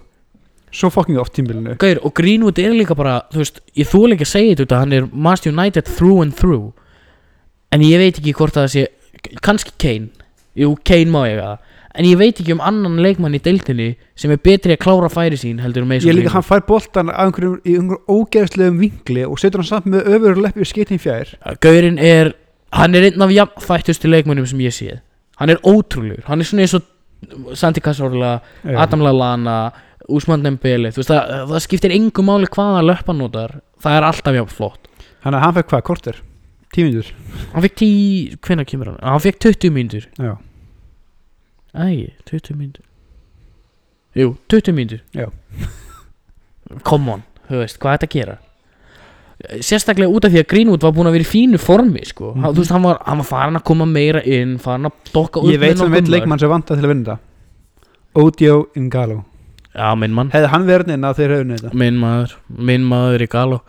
Svo 0.73 0.89
fokkin 0.91 1.21
oft 1.21 1.35
tímbilinu 1.37 1.77
Gauður, 1.79 2.01
og 2.09 2.15
Greenwood 2.19 2.59
er 2.59 2.75
líka 2.75 2.97
bara, 2.99 3.21
þú 3.31 3.43
veist, 3.45 3.61
ég 3.79 3.91
þú 3.91 4.03
ekki 4.17 4.27
að 4.27 4.33
segja 4.33 4.59
þetta, 4.63 4.81
hann 4.83 4.97
er 4.97 5.07
Master 5.13 5.53
United 5.53 5.87
through 5.87 6.25
and 6.25 6.35
through. 6.35 6.73
En 7.73 7.85
ég 7.85 8.01
veit 8.01 8.17
ekki 8.17 8.33
hvort 8.37 8.57
að 8.57 8.67
það 8.67 8.73
sé, 8.73 9.37
kannski 9.45 9.77
Kane, 9.79 10.09
jú, 10.59 10.73
Kane 10.89 11.13
má 11.13 11.27
ég 11.29 11.43
að 11.45 11.61
En 11.93 12.07
ég 12.09 12.17
veit 12.17 12.39
ekki 12.41 12.55
um 12.55 12.63
annan 12.65 13.01
leikmann 13.05 13.37
í 13.37 13.41
deildinni 13.43 13.91
sem 14.17 14.33
er 14.33 14.39
betri 14.41 14.73
að 14.73 14.81
klára 14.81 15.11
færi 15.13 15.37
sín 15.37 15.59
heldur 15.61 15.85
um 15.85 15.91
Mason 15.93 16.09
Ég 16.09 16.17
líka, 16.17 16.31
Greenwood. 16.31 16.37
hann 16.39 16.47
fær 16.49 16.63
boltan 16.71 17.11
að 17.13 17.19
einhverjum, 17.27 17.59
í 17.69 17.75
einhverjum 17.77 18.15
ógeðslegum 18.15 18.79
vinkli 18.81 19.27
og 19.29 19.41
setur 19.43 19.61
hann 19.61 19.69
samt 19.69 19.91
með 19.93 20.09
öfur 20.17 20.41
leppi 20.41 20.69
skeitin 20.71 21.03
fjær. 21.03 21.35
Gaurinn 21.61 22.01
er 22.01 22.33
Hann 22.73 22.97
er 22.97 23.09
einn 23.11 23.23
af 23.23 23.33
jafnfættustu 23.33 24.09
leikmönnum 24.09 24.47
sem 24.49 24.61
ég 24.65 24.75
séð. 24.75 25.01
Hann 25.41 25.53
er 25.53 25.61
ótrúlegur. 25.67 26.25
Hann 26.29 26.41
er 26.41 26.49
svona 26.49 26.65
eins 26.65 26.75
og 26.79 26.89
Santi 27.57 27.81
Cazorla, 27.85 28.39
Adam 28.65 29.03
Lallana 29.05 29.57
Usman 30.09 30.43
Dembele. 30.43 30.91
Það, 30.97 31.35
það 31.53 31.61
skiptir 31.67 31.95
engu 31.95 32.25
máli 32.27 32.49
hvaða 32.51 32.83
löpp 32.87 33.11
hann 33.11 33.21
notar. 33.23 33.59
Það 33.83 33.99
er 33.99 34.07
alltaf 34.09 34.39
jafn 34.39 34.55
flott. 34.57 34.89
Hann, 35.23 35.37
hann 35.39 35.55
fekk 35.59 35.71
hvað, 35.71 35.85
korter? 35.87 36.23
Tímyndur 36.73 37.11
Hann 37.53 37.63
fekk 37.67 37.75
tí 37.77 37.89
Hvenær 38.41 38.67
kemur 38.67 38.89
hann? 38.91 39.03
Hann 39.05 39.21
fekk 39.23 39.39
20 39.45 39.75
mínútur. 39.77 40.09
Já, 40.17 40.39
Æ, 41.73 42.13
20 42.29 42.57
mínútur. 42.57 42.85
Jú, 44.17 44.37
20 44.49 44.73
mínútur. 44.77 45.01
Já. 45.17 45.29
Come 46.85 47.13
on, 47.13 47.23
þú 47.49 47.63
veist, 47.63 47.79
hvað 47.81 47.95
er 47.95 48.01
þetta 48.03 48.09
að 48.09 48.17
gera? 48.17 48.35
Sérstaklega 49.61 50.07
út 50.13 50.25
af 50.25 50.31
því 50.33 50.39
að 50.43 50.49
Greenwood 50.53 50.85
var 50.87 50.93
búinn 50.95 51.09
að 51.11 51.17
vera 51.17 51.25
í 51.27 51.31
fínu 51.33 51.59
formi 51.59 52.05
sko. 52.07 52.33
mm 52.35 52.41
Mhm. 52.43 52.53
Þú 52.55 52.63
veist, 52.63 52.71
hann 52.71 52.83
var, 52.83 52.99
hann 53.07 53.19
var 53.19 53.27
farin 53.27 53.57
að 53.59 53.65
koma 53.65 53.87
meira 53.87 54.23
inn 54.25 54.59
Farin 54.59 54.87
að 54.87 54.93
dokka 55.13 55.41
upp 55.43 55.51
ég 55.51 55.59
veit 55.61 55.79
sem 55.79 55.91
veit 55.91 56.09
leikmann 56.09 56.39
sem 56.39 56.49
vanta 56.49 56.77
til 56.77 56.85
að 56.85 56.89
vinna 56.95 57.05
þetta. 57.05 57.19
Odio 58.15 58.69
Ingalo 58.77 59.25
Já, 59.75 59.95
minn 59.97 60.13
mann. 60.13 60.31
Hefði 60.31 60.49
hann 60.53 60.67
verið 60.67 60.93
inn 60.95 61.05
að 61.09 61.17
þeir 61.17 61.31
hefði 61.37 61.57
þetta 61.59 61.75
Minn 61.75 61.99
maður, 61.99 62.35
minn 62.59 62.83
maður 62.85 63.23
í 63.25 63.29
Galo 63.33 63.61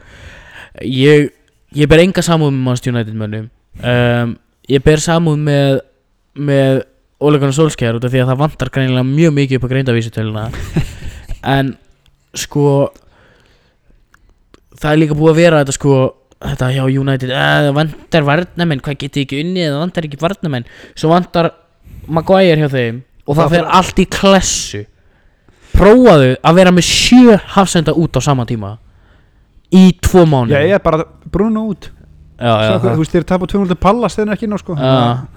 Ég, 0.83 1.29
ég 1.73 1.87
ber 1.87 1.99
enga 2.03 2.21
samúð 2.25 2.51
með 2.51 2.63
Manchester 2.65 2.93
United 2.93 3.13
mönnum. 3.15 3.49
Um, 3.83 4.37
Ég 4.69 4.83
ber 4.83 4.97
samúð 4.97 5.37
með 5.43 5.79
með 6.35 6.83
Ole 7.19 7.37
Gunnar 7.39 7.53
Solskjær 7.53 7.95
út 7.99 8.03
af 8.07 8.11
því 8.11 8.21
að 8.23 8.29
það 8.31 8.39
vantar 8.41 8.69
greinilega 8.73 9.05
mjög 9.07 9.33
mikið 9.37 9.57
upp 9.59 9.65
á 9.67 9.71
greindavísutöluna 9.73 10.45
en 11.55 11.77
sko 12.33 12.89
það 14.83 14.91
er 14.91 14.99
líka 15.01 15.15
búið 15.17 15.31
að 15.33 15.39
vera 15.41 15.63
þetta 15.63 15.75
sko 15.77 15.97
þetta 16.43 16.69
hjá 16.75 16.83
United, 16.99 17.31
að 17.31 17.65
það 17.69 17.75
vantar 17.77 18.25
varnamenn 18.27 18.81
hvað 18.83 18.97
getið 19.05 19.21
ekki 19.23 19.37
unnið, 19.45 19.67
það 19.71 19.81
vantar 19.85 20.07
ekki 20.09 20.19
varnamenn 20.19 20.65
svo 20.91 21.11
vantar 21.13 21.51
Maguire 22.03 22.59
hjá 22.59 22.67
þeim. 22.73 22.97
Og 23.23 23.37
það 23.37 23.45
Það 23.45 23.53
fer 23.55 23.67
allt 23.79 23.99
í 24.03 24.05
klessu. 24.11 24.81
Prófaðu 25.73 26.33
að 26.43 26.57
vera 26.59 26.73
með 26.75 26.83
sjö 26.89 27.37
hafsenda 27.55 27.93
út 27.95 28.19
á 28.19 28.21
sama 28.25 28.43
tíma. 28.49 28.73
Í 29.73 29.85
tvo 30.03 30.25
mánu 30.27 30.51
Já, 30.51 30.59
ég 30.67 30.75
er 30.75 30.83
bara 30.83 31.05
Bruno 31.31 31.63
út. 31.71 31.87
Já, 32.35 32.51
já, 32.51 32.73
það- 32.75 32.91
Þú 32.97 32.99
veist, 33.05 33.15
þeir 33.15 33.25
tapa 33.31 33.47
200 33.47 33.79
pallas 33.79 34.15
þegar 34.17 34.35
ekki 34.35 34.43
inn 34.49 34.53
á 34.53 34.59
sko. 34.59 34.75
Já. 34.75 35.27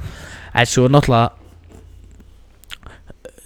En 0.59 0.67
svo 0.67 0.89
náttúrulega 0.91 1.31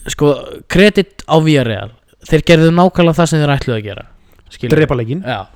Sko, 0.09 0.33
kredit 0.67 1.23
á 1.29 1.37
Villarreal. 1.45 1.91
Þeir 2.27 2.43
gerðu 2.49 2.71
nákvæmlega 2.73 3.19
það 3.21 3.29
sem 3.29 3.41
þeir 3.43 3.53
ætluðu 3.59 3.77
að 3.77 3.85
gera. 3.85 4.05
Drepa 4.73 4.97
leikinn. 4.97 5.23
Já 5.29 5.47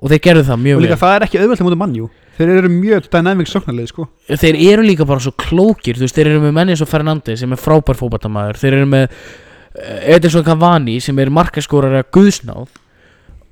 Og 0.00 0.08
þeir 0.12 0.22
gerðu 0.24 0.44
það 0.48 0.56
Og 0.56 0.64
mjög 0.64 0.82
líka 0.84 0.96
vel. 0.96 1.02
það 1.04 1.14
er 1.16 1.26
ekki 1.26 1.40
auðvelt 1.42 1.64
mútið 1.66 1.80
mannjú 1.84 2.10
Þeir 2.40 2.50
eru 2.56 2.68
mjög 2.72 3.08
dynamic 3.12 3.50
sóknarlið 3.50 3.88
sko. 3.90 4.06
Þeir 4.40 4.56
eru 4.72 4.84
líka 4.86 5.04
bara 5.04 5.20
svo 5.20 5.34
klókir 5.36 5.98
Þú 5.98 6.06
veist, 6.06 6.16
þeir 6.16 6.30
eru 6.30 6.42
með 6.46 6.54
menni 6.56 6.72
eins 6.72 6.80
og 6.84 6.88
Fernandes 6.88 7.42
sem 7.42 7.52
er 7.52 7.60
frábær 7.60 7.98
fótbatamaður 8.00 8.60
Þeir 8.62 8.76
eru 8.78 8.88
með 8.88 9.04
eh, 9.10 10.14
Edinson 10.16 10.46
Cavani 10.46 10.96
sem 11.04 11.18
er 11.20 11.32
markaskórari 11.34 12.00
að 12.00 12.08
guðsnáð. 12.16 12.70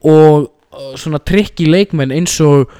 Og 0.08 0.48
uh, 0.48 0.94
svona 0.96 1.20
trikki 1.20 1.66
leikmenn 1.68 2.14
eins 2.16 2.38
og 2.40 2.70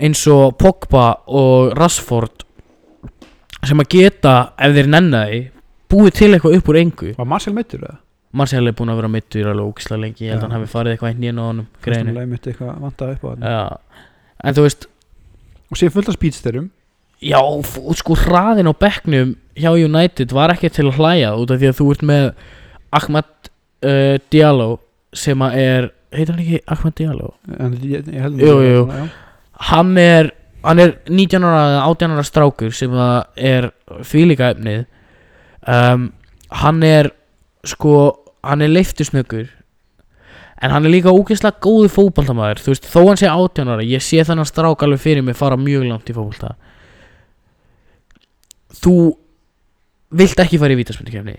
eins 0.00 0.22
og 0.32 0.56
Pogba 0.60 1.06
og 1.28 1.72
Rashford 1.78 2.44
sem 3.68 3.80
að 3.82 3.90
geta 3.92 4.34
ef 4.58 4.76
þeir 4.76 4.88
nenna 4.92 5.24
því 5.28 5.40
búið 5.90 6.14
til 6.16 6.30
eitthvað 6.34 6.56
upp 6.58 6.70
úr 6.72 6.78
engu. 6.80 7.10
Var 7.18 7.28
Marcel 7.28 7.54
meittur 7.56 7.82
eða? 7.84 7.98
Marcel 8.32 8.68
er 8.70 8.76
búin 8.78 8.92
að 8.92 9.00
vera 9.00 9.10
mittur 9.10 9.48
alveg 9.50 9.72
ógislega 9.72 10.04
lengi 10.04 10.26
ég 10.26 10.34
held 10.34 10.44
að 10.44 10.46
hann 10.46 10.56
hafi 10.60 10.70
farið 10.70 10.92
eitthvað 10.94 11.10
einn 11.10 11.24
í 11.24 11.30
á 11.30 12.90
það 13.00 13.46
Já. 13.50 13.62
en 14.44 14.54
þú 14.56 14.66
veist 14.68 14.86
Og 15.70 15.78
síðan 15.78 15.94
fullt 15.94 16.10
af 16.10 16.16
speedsterum. 16.18 16.70
Já, 17.20 17.40
sko 18.00 18.16
hraðin 18.16 18.70
á 18.70 18.74
bekknum 18.74 19.34
hjá 19.60 19.70
United 19.76 20.32
var 20.34 20.54
ekki 20.54 20.70
til 20.72 20.88
að 20.88 20.96
hlæja 20.98 21.34
út 21.36 21.52
af 21.52 21.60
því 21.60 21.68
að 21.68 21.76
þú 21.78 21.88
ert 21.92 22.04
með 22.10 22.28
Ahmad 22.96 23.50
uh, 23.84 24.16
Diallo 24.32 24.68
sem 25.14 25.44
að 25.44 25.58
er 25.60 25.88
heitir 26.16 26.32
hann 26.32 26.42
ekki 26.42 26.62
Ahmad 26.74 26.96
Diallo? 26.98 27.28
En 27.60 27.76
ég, 27.84 28.08
ég 28.08 28.24
held 28.24 28.40
Jú, 28.40 28.54
jú, 28.64 28.80
já. 28.88 29.04
hann 29.68 29.92
er 30.00 30.32
hann 30.64 30.82
er 30.82 30.96
19 31.06 31.44
ára 31.44 31.60
eða 31.68 31.84
18 31.92 32.16
ára 32.16 32.26
strákur 32.26 32.74
sem 32.76 32.96
að 32.96 33.44
er 33.52 33.68
þvílíka 34.08 34.50
efnið. 34.56 34.82
Um, 35.70 36.10
hann 36.64 36.82
er 36.88 37.12
sko 37.66 37.94
hann 38.46 38.64
er 38.64 38.72
leiftusnöggur 38.72 39.48
en 40.60 40.74
hann 40.74 40.84
er 40.84 40.92
líka 40.92 41.12
ógeðslega 41.12 41.60
góði 41.64 41.88
fótboltamaður. 41.92 42.60
Þú 42.60 42.74
veist, 42.74 42.88
þó 42.88 43.00
hann 43.06 43.20
sé 43.20 43.28
18 43.30 43.72
ára 43.72 43.86
ég 43.86 44.04
sé 44.04 44.20
þennan 44.28 44.48
strák 44.48 44.84
alveg 44.84 45.00
fyrir 45.00 45.24
mig 45.24 45.38
fara 45.38 45.56
mjög 45.60 45.86
langt 45.88 46.12
í 46.12 46.16
fótbolta. 46.16 46.54
Þú 48.80 48.94
vilt 50.10 50.42
ekki 50.42 50.58
fara 50.58 50.74
í 50.74 50.78
vítaspundikefni 50.80 51.36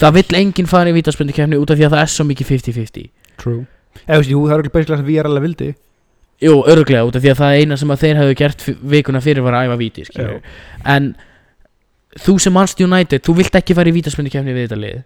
það 0.00 0.14
vill 0.16 0.38
enginn 0.38 0.68
fara 0.68 0.88
í 0.88 0.94
vítaspundikefni 0.96 1.58
út 1.60 1.72
af 1.72 1.76
því 1.76 1.86
að 1.88 1.94
það 1.94 2.04
er 2.04 2.12
svo 2.12 2.24
mikið 2.28 2.50
50-50 2.54 3.08
True. 3.42 3.64
Eða, 4.06 4.18
veist, 4.20 4.30
jú, 4.32 4.40
það 4.46 4.54
er 4.54 4.62
ekki 4.62 4.74
bæslega 4.74 5.00
sem 5.00 5.06
við 5.06 5.18
erum 5.20 5.34
alveg 5.34 5.44
vildi. 5.44 5.68
Jú, 6.44 6.54
örglega 6.70 7.04
út 7.06 7.18
af 7.18 7.22
því 7.24 7.32
að 7.32 7.40
það 7.40 7.54
er 7.54 7.62
eina 7.62 7.78
sem 7.78 7.92
að 7.94 8.04
þeir 8.04 8.20
hefðu 8.20 8.36
gert 8.40 8.64
vikuna 8.94 9.22
fyrir 9.24 9.44
var 9.44 9.56
að 9.58 9.68
æfa 9.68 9.80
víti 9.80 10.06
en 10.94 11.10
þú 12.24 12.34
sem 12.42 12.54
Manchester 12.54 12.86
United, 12.86 13.24
þú 13.26 13.34
vilt 13.38 13.58
ekki 13.58 13.76
fara 13.76 13.90
í 13.90 13.94
vítaspundikefni 13.94 14.54
við 14.54 14.66
þetta 14.66 14.80
lið 14.80 14.98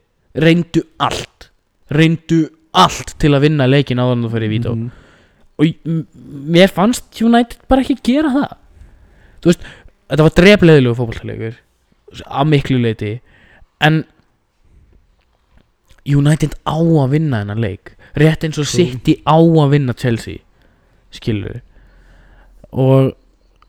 reyndu 0.44 0.84
allt. 1.02 1.50
Reyndu 1.94 2.44
allt 2.78 3.14
til 3.20 3.32
að 3.34 3.46
vinna 3.46 3.66
leikin 3.68 4.00
áður 4.00 4.16
en 4.16 4.24
þú 4.26 4.32
fyrir 4.34 4.48
í 4.48 4.54
vító. 4.58 4.74
Mhm. 4.76 4.90
og 5.58 5.66
mér 6.54 6.70
fannst 6.70 7.20
United 7.20 7.58
bara 7.68 7.82
ekki 7.82 7.96
gera 8.06 8.30
það. 8.30 8.52
Þú 9.42 9.50
veist, 9.50 9.64
þetta 10.08 10.22
var 10.22 10.34
drefleðilegu 10.36 10.94
fótballtalegur 10.94 11.56
að 12.22 12.46
miklu 12.52 12.78
leiti 12.78 13.20
en 13.80 14.04
United 16.06 16.54
á 16.62 16.78
að 16.78 17.10
vinna 17.10 17.42
þennan 17.42 17.60
leik. 17.60 17.96
Rétt 18.14 18.46
eins 18.46 18.58
og. 18.58 18.66
City 18.70 19.18
á 19.26 19.34
að 19.34 19.74
vinna 19.74 19.94
Chelsea 19.98 20.38
skilur 21.10 21.60
og 22.70 23.14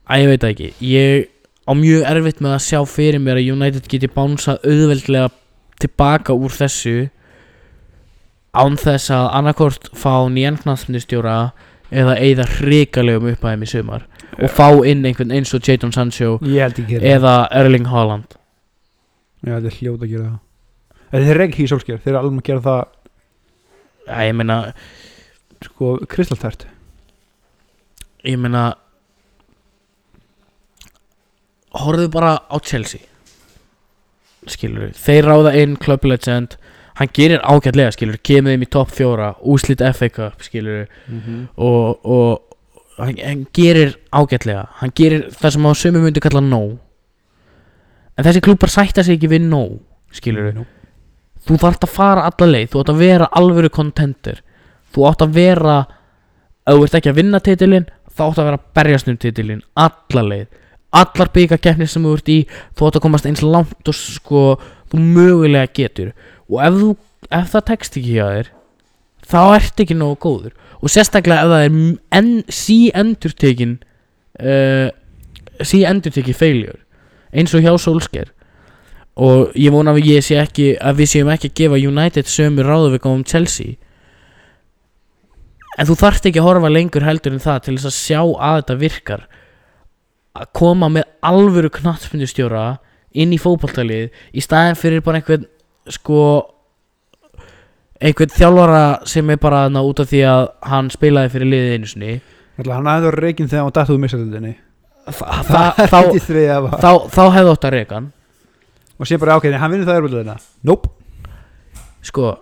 að 0.10 0.24
ég 0.24 0.32
veit 0.34 0.48
ekki. 0.50 0.70
Ég 0.84 1.28
á 1.70 1.72
mjög 1.74 2.06
erfitt 2.10 2.42
með 2.44 2.56
að 2.56 2.66
sjá 2.66 2.80
fyrir 2.90 3.22
mér 3.24 3.40
að 3.40 3.52
United 3.54 3.90
geti 3.92 4.10
bánsað 4.14 4.64
auðveldlega 4.66 5.30
tilbaka 5.80 6.34
úr 6.36 6.52
þessu 6.54 7.10
án 8.60 8.76
þess 8.82 9.12
að 9.14 9.28
annarkort 9.40 9.90
fá 9.96 10.14
nýjan 10.34 10.58
knatsmyndistjóra 10.64 11.36
eða 11.90 12.16
eigða 12.22 12.46
hrikalegum 12.58 13.30
upphæðum 13.34 13.64
í 13.66 13.70
sumar 13.70 14.04
og 14.40 14.52
fá 14.54 14.68
inn 14.88 15.06
einhvern 15.06 15.32
eins 15.36 15.54
og 15.58 15.66
Jadon 15.66 15.92
Sancho 15.96 16.38
eða 16.42 17.34
Erling 17.52 17.88
Haaland. 17.90 18.36
Ég 19.46 19.54
held 19.56 19.70
ekki 19.70 19.86
hljóta 19.88 20.06
að 20.06 20.12
gera 20.14 20.26
það. 20.30 20.40
Þeir 21.10 21.30
eru 21.34 21.44
ekki 21.48 21.64
í 21.64 21.70
sólsker 21.72 22.02
Þeir 22.04 22.12
eru 22.14 22.20
alveg 22.20 22.42
að 22.42 22.48
gera 22.50 22.64
það. 22.68 22.82
Já, 24.10 24.18
ég 24.28 24.36
meina, 24.40 24.58
Sko, 25.64 25.94
kristaltært. 26.08 26.66
ég 28.24 28.38
meina 28.40 28.64
horfðu 31.80 32.10
bara 32.12 32.32
á 32.50 32.56
Chelsea 32.64 33.02
skilur 34.48 34.92
þeir 34.96 35.26
ráða 35.28 35.56
inn 35.60 35.76
Club 35.76 36.06
Legend 36.06 36.56
hann 37.00 37.10
gerir 37.16 37.42
ágætlega 37.44 37.92
skilur 37.96 38.20
kemur 38.24 38.54
þeim 38.54 38.64
í 38.66 38.70
topp 38.72 38.92
fjóra, 38.92 39.34
úslit 39.42 39.82
FA 39.96 40.10
Cup 40.10 40.44
skilur 40.44 40.88
og, 41.58 42.06
og 42.06 42.42
hann, 43.00 43.16
hann 43.24 43.46
gerir 43.56 43.96
ágætlega. 44.12 44.68
Hann 44.82 44.92
gerir 44.96 45.30
það 45.32 45.56
sem 45.56 45.68
á 45.68 45.72
sömu 45.76 46.04
myndi 46.04 46.24
kalla 46.24 46.42
no 46.44 46.64
en 48.20 48.26
þessi 48.28 48.44
klúpar 48.44 48.72
sætta 48.72 49.04
sig 49.04 49.16
ekki 49.16 49.32
við 49.32 49.48
no 49.48 49.64
skilur 50.12 50.52
Nú. 50.54 50.66
þú 51.48 51.60
þarft 51.62 51.86
að 51.88 51.94
fara 51.94 52.26
alla 52.28 52.48
leið. 52.52 52.70
Þú 52.74 52.82
átt 52.82 52.90
að 52.92 53.00
vera 53.00 53.30
alvöru 53.32 53.70
contender. 53.72 54.42
Þú 54.92 55.06
átt 55.08 55.22
að 55.24 55.36
vera 55.38 55.76
ef 56.68 56.76
þú 56.76 56.84
ert 56.84 56.98
ekki 57.00 57.12
að 57.14 57.20
vinna 57.22 57.40
titilinn 57.40 57.86
þá 58.10 58.24
átt 58.28 58.42
að 58.42 58.50
vera 58.50 58.60
að 58.60 58.66
berjast 58.76 59.08
um 59.08 59.18
titilinn 59.18 59.62
alla 59.80 60.24
leið 60.26 60.48
allar 60.96 61.30
byggakeppnir 61.34 61.90
sem 61.90 62.06
þú 62.06 62.16
ert 62.18 62.32
í 62.32 62.38
þú 62.78 62.88
átt 62.88 62.98
að 62.98 63.04
komast 63.06 63.28
eins 63.30 63.44
langt 63.46 63.92
og 63.92 63.98
sko 63.98 64.46
þú 64.90 65.02
mögulega 65.04 65.70
getur. 65.76 66.14
Og 66.50 66.64
ef, 66.66 66.80
þú, 66.80 66.90
ef 67.30 67.52
það 67.54 67.68
tekst 67.68 68.00
ekki 68.00 68.16
hjá 68.16 68.26
þér 68.30 68.52
þá 69.30 69.40
ert 69.60 69.84
ekki 69.84 69.98
nógu 69.98 70.18
góður. 70.24 70.56
Og 70.80 70.92
sérstaklega 70.92 71.46
ef 71.46 71.54
það 71.54 71.66
er 71.68 71.78
en, 72.18 72.34
sí 72.50 72.80
endurtekin 72.96 73.78
uh, 74.42 74.90
sí 75.62 75.84
endurtekin 75.86 76.38
failure 76.38 76.80
eins 77.30 77.54
og 77.54 77.62
hjá 77.62 77.76
Solskjær 77.78 78.32
og 79.20 79.52
ég 79.60 79.74
vona 79.76 79.92
að 79.92 80.08
ég 80.08 80.24
sé 80.24 80.38
ekki 80.40 80.72
að 80.80 81.02
við 81.02 81.12
séum 81.12 81.30
ekki 81.34 81.50
að 81.52 81.58
gefa 81.60 81.80
United 81.90 82.30
sömu 82.32 82.64
ráðu 82.64 82.94
við 82.94 83.02
gáum 83.04 83.26
Chelsea. 83.28 83.76
En 85.76 85.88
þú 85.90 85.98
þarft 86.00 86.30
ekki 86.30 86.40
að 86.40 86.48
horfa 86.48 86.72
lengur 86.72 87.04
heldur 87.04 87.36
en 87.36 87.44
það 87.44 87.60
til 87.66 87.76
þess 87.76 87.90
að 87.90 87.98
sjá 87.98 88.22
að 88.24 88.56
þetta 88.62 88.78
virkar 88.80 89.26
að 90.40 90.52
koma 90.56 90.90
með 90.94 91.08
alvöru 91.26 91.72
knattspundustjóra 91.74 92.64
inn 93.20 93.34
í 93.34 93.40
fótballtalið 93.42 94.10
í 94.38 94.44
staðin 94.44 94.78
fyrir 94.80 95.04
bara 95.06 95.20
einhvern 95.20 95.48
sko 95.90 96.22
einhvern 98.00 98.32
þjálfara 98.32 98.84
sem 99.10 99.30
er 99.34 99.40
bara 99.42 99.66
þarna 99.66 99.84
út 99.88 100.02
af 100.04 100.12
því 100.12 100.22
að 100.30 100.44
hann 100.72 100.92
spilaði 100.94 101.34
fyrir 101.34 101.52
liðið 101.54 101.76
einu 101.76 101.90
sinni. 101.92 102.14
Hann 102.60 102.90
hafði 102.92 103.10
verið 103.10 103.24
reikinn 103.26 103.50
þegar 103.52 103.64
hann 103.64 103.70
Þa, 105.10 105.26
það, 105.48 105.80
þá, 105.90 105.96
Þetta 105.98 106.20
þriðja 106.28 106.56
var 106.62 106.74
þá, 106.84 106.90
þá 107.10 107.22
hefði 107.34 107.52
ótt 107.54 107.66
að 107.66 107.74
reka 107.74 107.98
hann. 107.98 108.10
Og 109.00 109.08
sé 109.10 109.18
bara 109.18 109.38
ákveðin, 109.40 109.62
hann 109.62 109.72
vinnur 109.74 109.88
það 109.88 110.00
erbjörðina 110.02 110.36
Nope. 110.68 110.92
Sko 112.06 112.34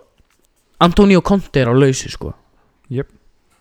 Antonio 0.84 1.22
Conte 1.24 1.62
er 1.62 1.70
á 1.70 1.74
lausu 1.74 2.10
sko. 2.12 2.34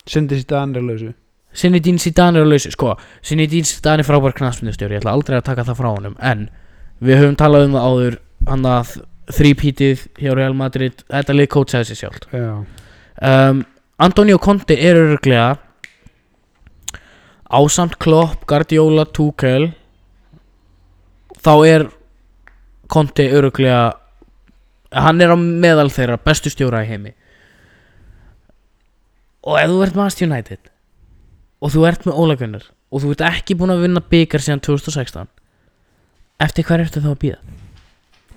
Sindi 0.07 0.41
sér 0.41 0.49
Dan 0.49 0.75
er 0.75 0.85
lausu 0.85 1.13
Zinedine 1.57 2.01
Zidane 2.01 2.39
er 2.39 2.45
á 2.45 2.47
lausu 2.47 2.71
sko. 2.73 2.93
Zinedine 3.25 3.65
Zidane 3.65 4.03
er 4.03 4.07
frábær 4.07 4.35
knaspindustjóri 4.37 4.97
ég 4.97 5.01
ætla 5.01 5.15
aldrei 5.17 5.39
að 5.39 5.47
taka 5.49 5.65
það 5.67 5.79
frá 5.79 5.89
honum 5.89 6.17
en 6.21 6.47
við 7.01 7.21
höfum 7.21 7.37
talað 7.39 7.67
um 7.67 7.77
það 7.77 7.87
áður 7.87 8.19
hann 8.47 8.67
að 8.69 8.91
þrípítið 9.37 10.03
hjá 10.21 10.33
Real 10.37 10.55
Madrid 10.57 11.01
þetta 11.09 11.35
lið 11.35 11.49
coachaði 11.55 11.89
sér 11.89 11.99
sjálft. 12.01 12.29
Já. 12.31 12.51
Um, 13.17 13.63
Antonio 13.97 14.37
Conte 14.37 14.77
er 14.77 14.99
örglega 15.01 15.57
ásamt 17.49 17.97
Klopp, 17.97 18.45
Guardiola, 18.47 19.07
Tuchel 19.09 19.71
þá 21.41 21.53
er 21.65 21.87
Conte 22.87 23.25
örglega 23.35 23.97
hann 24.93 25.21
er 25.21 25.33
á 25.33 25.37
meðal 25.37 25.89
þeirra 25.91 26.21
bestu 26.23 26.51
stjóra 26.53 26.85
í 26.85 26.91
heimi. 26.91 27.13
Og 29.47 29.57
ef 29.59 29.71
þú 29.71 29.83
ert 29.83 29.97
Manchester 29.97 30.27
United 30.29 30.76
og 31.61 31.73
þú 31.73 31.85
ert 31.89 32.07
með 32.07 32.19
Óla 32.23 32.35
Gunnar. 32.39 32.65
Og 32.87 33.03
þú 33.03 33.13
ert 33.13 33.23
ekki 33.27 33.57
búin 33.59 33.73
að 33.73 33.83
vinna 33.83 34.03
byggar 34.03 34.43
síðan 34.43 34.63
2016 34.63 35.27
eftir 36.43 36.67
hver 36.67 36.83
ertu 36.83 37.01
þá 37.01 37.09
að 37.11 37.21
býða 37.23 37.39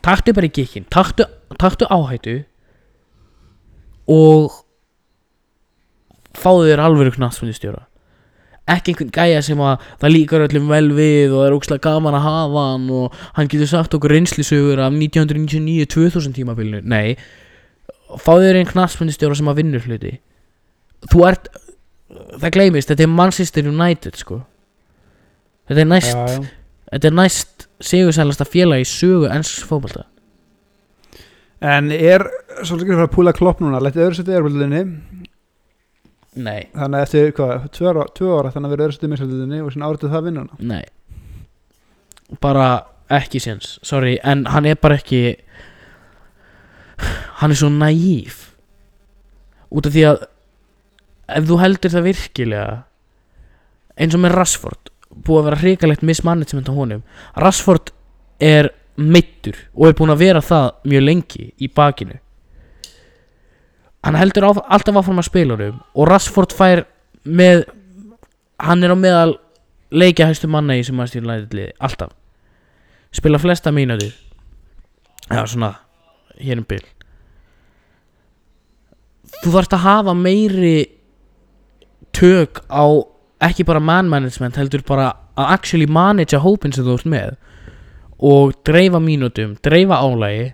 taktu 0.04 0.34
bara 0.36 0.48
í 0.48 0.54
gikkin 0.54 0.88
taktu, 0.92 1.26
taktu 1.60 1.88
áhættu. 1.90 2.40
Og 4.10 4.50
fáðu 6.34 6.66
þér 6.70 6.82
alvöru 6.86 7.14
knatsmyndistjóra 7.14 7.86
ekki 8.70 8.92
einhvern 8.92 9.10
gæja 9.14 9.42
sem 9.42 9.60
að 9.66 9.86
það 9.98 10.12
líkar 10.14 10.44
öllum 10.44 10.68
vel 10.70 10.92
við 10.94 11.32
og 11.34 11.42
er 11.42 11.54
ógslag 11.56 11.80
gaman 11.82 12.14
að 12.14 12.26
hafa 12.26 12.66
hann 12.68 12.84
og 12.94 13.16
hann 13.34 13.48
getur 13.50 13.70
sagt 13.70 13.96
okkur 13.96 14.14
reynslisögur 14.14 14.82
af 14.84 14.94
1999-2000 14.94 16.36
tímabilinu. 16.36 16.82
Nei, 16.86 17.16
fáðu 18.22 18.46
þér 18.46 18.60
einn 18.60 18.70
knatsmyndistjóra 18.70 19.38
sem 19.40 19.50
að 19.50 19.58
vinnur 19.62 19.88
hluti. 19.88 20.12
Þú 21.10 21.26
ert 21.26 21.50
það 22.10 22.52
gleymist, 22.56 22.90
þetta 22.90 23.06
er 23.06 23.12
Manchester 23.12 23.68
United 23.70 24.18
sko. 24.20 24.40
Þetta 25.70 25.84
er 25.84 25.90
næst, 25.90 26.14
Já, 26.16 26.34
já. 26.34 26.44
þetta 26.94 27.10
er 27.10 27.16
næst 27.18 27.66
sigursælasta 27.90 28.46
félag 28.48 28.82
í 28.82 28.88
sögu 28.88 29.28
enns 29.30 29.52
fótbolta. 29.68 30.06
En 31.60 31.90
er 31.92 32.24
svolítið 32.64 32.94
fyrir 32.94 33.04
að 33.04 33.12
púla 33.14 33.34
klopp 33.36 33.60
núna? 33.60 33.82
Lettið 33.84 34.06
öðru 34.06 34.16
setið 34.16 34.38
erbjörðinni 34.38 34.78
nei, 36.40 36.62
Þannig 36.72 36.96
að 36.96 37.02
eftir, 37.04 37.32
hvað, 37.36 37.66
tvö 37.76 37.90
ára, 37.92 38.52
Þannig 38.54 38.70
að 38.70 38.72
vera 38.72 38.86
öðru 38.86 38.96
setið 38.96 39.12
missalildinni 39.12 39.58
Og 39.60 39.74
svona 39.74 39.90
árið 39.90 40.14
það 40.14 40.24
vinna 40.24 40.44
hana? 40.46 40.56
Nei. 40.70 42.38
Bara 42.40 42.68
ekki 43.12 43.42
séns 43.44 43.74
sorry, 43.84 44.14
en 44.24 44.46
hann 44.48 44.68
er 44.70 44.78
bara 44.80 44.96
ekki 45.00 45.20
hann 47.40 47.52
er 47.52 47.58
svo 47.58 47.70
naív 47.72 48.36
út 49.70 49.86
af 49.88 49.94
því 49.94 50.04
að 50.10 50.22
ef 51.36 51.46
þú 51.48 51.60
heldur 51.60 51.94
það 51.94 52.08
virkilega 52.08 52.66
eins 54.00 54.16
og 54.16 54.22
með 54.24 54.36
Rashford 54.38 54.92
búið 55.10 55.40
að 55.40 55.48
vera 55.48 55.60
hrikalegt 55.62 56.04
mismanagement 56.06 56.70
á 56.70 56.74
honum 56.74 57.02
Rashford 57.38 57.92
er 58.40 58.70
meittur 59.00 59.56
og 59.74 59.88
er 59.88 59.96
búin 59.98 60.12
að 60.12 60.22
vera 60.24 60.42
það 60.44 60.66
mjög 60.90 61.04
lengi 61.06 61.46
í 61.56 61.68
bakinu. 61.72 62.16
Hann 64.04 64.16
heldur 64.16 64.46
á, 64.48 64.50
alltaf 64.76 64.96
áfram 65.00 65.20
að 65.20 65.28
spila 65.28 65.56
honum 65.56 65.80
og 65.94 66.08
Rashford 66.08 66.54
fær 66.56 66.84
með 67.24 67.66
hann 68.60 68.84
er 68.84 68.94
á 68.94 68.96
meðal 68.96 69.34
leikja 69.90 70.28
hæstu 70.28 70.48
manna 70.48 70.76
í 70.78 70.84
sem 70.86 70.96
maður 70.96 71.14
stýrlega 71.14 71.56
liði 71.56 71.74
alltaf. 71.80 72.14
Spila 73.12 73.40
flesta 73.42 73.72
mínútur 73.74 74.12
já 75.30 75.44
svona 75.46 75.74
hér 76.38 76.60
um 76.60 76.66
bil. 76.68 76.82
Þú 79.40 79.52
þarft 79.54 79.76
að 79.76 79.86
hafa 79.86 80.14
meiri 80.16 80.99
tök 82.16 82.62
á 82.68 82.84
ekki 83.40 83.64
bara 83.64 83.80
man 83.80 84.08
management 84.08 84.58
heldur 84.60 84.82
bara 84.86 85.12
að 85.38 85.52
actually 85.56 85.86
managea 85.86 86.40
hópin 86.42 86.74
sem 86.74 86.84
þú 86.84 86.96
ert 86.98 87.08
með 87.08 87.36
og 88.20 88.52
dreifa 88.68 89.00
mínútum, 89.00 89.56
dreifa 89.64 90.00
álægi 90.04 90.50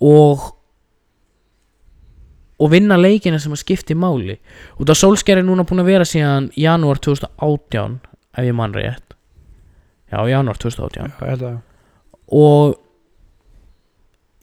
og 0.00 0.52
og 2.62 2.70
vinna 2.70 2.96
leikina 2.96 3.40
sem 3.42 3.52
að 3.52 3.64
skipti 3.64 3.96
máli. 3.98 4.36
Út 4.78 4.90
af 4.90 4.98
Solskjær 5.00 5.40
er 5.40 5.46
núna 5.46 5.64
búin 5.66 5.82
að 5.82 5.90
vera 5.90 6.06
síðan 6.06 6.52
janúar 6.56 7.00
2018 7.02 7.98
ef 8.38 8.46
ég 8.46 8.54
mann 8.54 8.76
rétt. 8.76 9.16
Já, 10.12 10.22
janúar 10.30 10.58
2018 10.62 11.10
Já, 11.18 11.50
og 12.30 12.76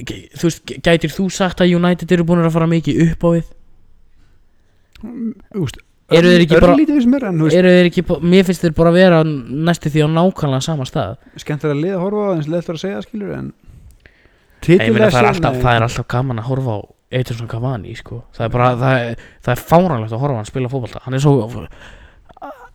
þú 0.01 0.49
veist, 0.49 0.73
gætir 0.83 1.13
þú 1.13 1.29
sagt 1.31 1.61
að 1.63 1.77
United 1.77 2.11
eru 2.11 2.25
búin 2.27 2.43
að 2.43 2.55
fara 2.55 2.67
mikið 2.69 3.01
upp 3.05 3.23
á 3.23 3.29
við? 3.37 3.49
Úst, 5.61 5.79
Eru 6.11 6.31
þeir 6.31 6.43
ekki 6.45 6.59
bara- 6.59 6.73
er 6.75 7.25
en 7.29 7.39
þú 7.39 7.51
eru 7.55 7.73
þeir 7.75 7.89
ekki, 7.89 8.03
mér 8.33 8.47
finnst 8.47 8.65
þeir 8.65 8.75
bara 8.75 8.91
vera 8.91 9.23
næstu 9.23 9.91
því 9.93 10.03
á 10.03 10.07
nákvæmlega 10.11 10.63
sama 10.63 10.87
stað. 10.89 11.17
Skemmtilega 11.37 11.81
lið 11.81 11.95
að 11.95 12.03
horfa 12.05 12.25
á 12.27 12.31
eins 12.35 12.49
leðt 12.51 12.69
að 12.69 12.81
segja 12.83 13.03
skilur 13.05 13.37
en 13.37 13.53
Nei, 14.61 14.77
meina, 14.91 15.09
það, 15.09 15.21
er 15.23 15.29
alltaf, 15.31 15.55
það 15.61 15.75
er 15.75 15.85
alltaf 15.87 16.07
gaman 16.07 16.37
að 16.37 16.49
horfa 16.51 16.75
á 16.77 16.79
Eitulsson 17.11 17.47
Cavani 17.47 17.95
sko. 17.97 18.23
það 18.35 18.45
er 18.45 18.49
bara, 18.53 18.67
það 18.77 18.99
er, 18.99 19.15
það 19.41 19.55
er 19.55 19.63
fáránlegt 19.71 20.13
að 20.13 20.21
horfa 20.21 20.35
hann 20.35 20.45
spila 20.45 20.69
fótbolta. 20.69 21.01
Hann 21.03 21.13
er 21.17 21.19
svo 21.19 21.49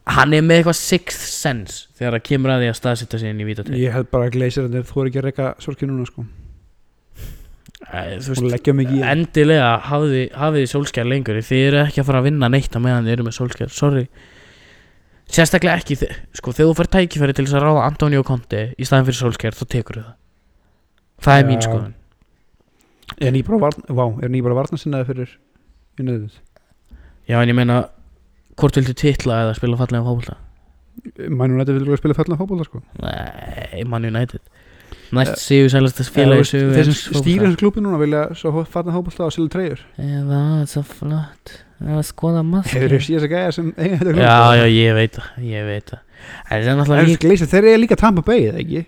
hann 0.06 0.34
er 0.36 0.42
með 0.46 0.60
eitthvað 0.60 0.78
sixth 0.78 1.28
sense 1.34 1.86
þegar 1.98 2.16
það 2.16 2.26
kemur 2.28 2.52
að 2.54 2.60
því 2.62 2.68
að 2.70 2.76
staðsetja 2.78 3.20
sig 3.20 3.32
inn 3.32 3.40
í 3.42 3.46
vítateg 3.48 3.78
Ég 3.80 3.94
held 3.96 4.10
bara 4.12 4.28
að 4.28 4.36
gleysir 4.36 4.66
að 4.68 4.76
þeir 4.76 4.90
þóri 4.90 5.10
ekki 5.10 5.20
að 5.20 5.26
reyka 5.26 5.48
sorki 5.64 5.88
núna 5.88 6.06
sko. 6.06 6.22
þú 6.22 6.30
og 6.30 6.45
veist, 7.92 8.42
í 8.42 8.70
það. 8.70 9.04
endilega 9.12 9.68
hafið 9.86 10.56
þið 10.58 10.70
sólskjær 10.72 11.08
lengur. 11.10 11.38
Þið 11.46 11.62
eru 11.68 11.82
ekki 11.84 12.02
að 12.02 12.08
fara 12.08 12.22
að 12.22 12.28
vinna 12.30 12.50
neitt 12.50 12.74
á 12.74 12.80
meðan 12.82 13.06
þið 13.06 13.14
eru 13.16 13.26
með 13.26 13.36
sólskjær, 13.38 13.72
sorry. 13.74 14.06
Sérstaklega 15.26 15.80
ekki, 15.82 15.98
sko, 16.38 16.54
þegar 16.54 16.70
þú 16.70 16.76
fær 16.78 16.90
tækifæri 16.94 17.34
til 17.34 17.46
þess 17.46 17.58
að 17.58 17.64
ráða 17.66 17.84
Antonio 17.88 18.22
Conte 18.26 18.62
í 18.78 18.86
staðin 18.86 19.08
fyrir 19.08 19.20
sólskjær, 19.20 19.58
þá 19.58 19.64
tekur 19.74 20.00
það. 20.00 20.12
Það 21.26 21.40
er 21.40 21.48
mín 21.48 21.58
Já. 21.58 21.66
skoðun. 21.66 21.94
Er 23.16 23.32
ný 23.34 23.42
bara 23.46 23.62
varn, 23.62 23.86
vá, 23.88 24.04
er 24.22 24.32
ný 24.34 24.42
bara 24.44 24.58
varna 24.58 24.78
sinnaði 24.78 25.08
fyrir 25.10 25.36
United? 26.02 26.36
Já, 27.26 27.40
en 27.40 27.50
ég 27.50 27.58
meina, 27.58 27.80
hvort 28.58 28.78
viltu 28.78 28.94
titla 28.98 29.42
eða 29.44 29.56
spila 29.58 29.78
fallega 29.80 30.06
fótbolta? 30.06 30.36
Man 31.30 31.54
United 31.54 31.74
vil 31.74 31.86
vera 31.86 31.98
að 31.98 32.02
spila 32.02 32.18
fellna 32.18 32.38
fótbolta 32.38 32.66
sko. 32.68 32.82
Nei, 33.02 33.82
Man 33.86 34.06
United 34.06 34.42
Næst 35.14 35.38
séu 35.42 35.68
sælast 35.70 36.00
að 36.02 36.18
Eða, 36.22 36.40
sögu 36.48 36.72
Þeir 36.74 36.88
sem 36.88 37.20
stýra 37.20 37.46
þessu 37.46 37.60
klúpi 37.60 37.84
núna 37.84 38.00
vilja 38.00 38.24
fellna 38.34 38.96
fótbolta 38.96 39.28
og 39.28 39.34
selja 39.36 39.52
treyjur 39.54 39.84
Eða, 40.02 40.40
það 40.40 40.58
er 40.62 40.70
svo 40.72 40.82
flott. 40.90 41.54
Það 41.76 42.00
er 42.00 42.08
skoða 42.08 42.42
maður. 42.46 42.72
Hefur 42.72 42.94
þið 42.94 43.04
síðast 43.06 43.28
að 43.28 43.34
gæja 43.34 43.54
sem 43.54 43.70
eiga 43.76 44.00
þetta 44.00 44.12
klúpi 44.16 44.26
Já, 44.26 44.38
já, 44.56 44.66
ég 44.72 44.98
veit 44.98 45.18
það, 45.18 45.30
ég 45.46 45.70
veit 45.70 45.92
það. 45.92 46.02
Þeir 47.52 47.62
eru 47.62 47.80
líka 47.84 47.98
Tampa 48.00 48.24
Bay, 48.26 48.46
eða 48.50 48.62
ekki? 48.64 48.86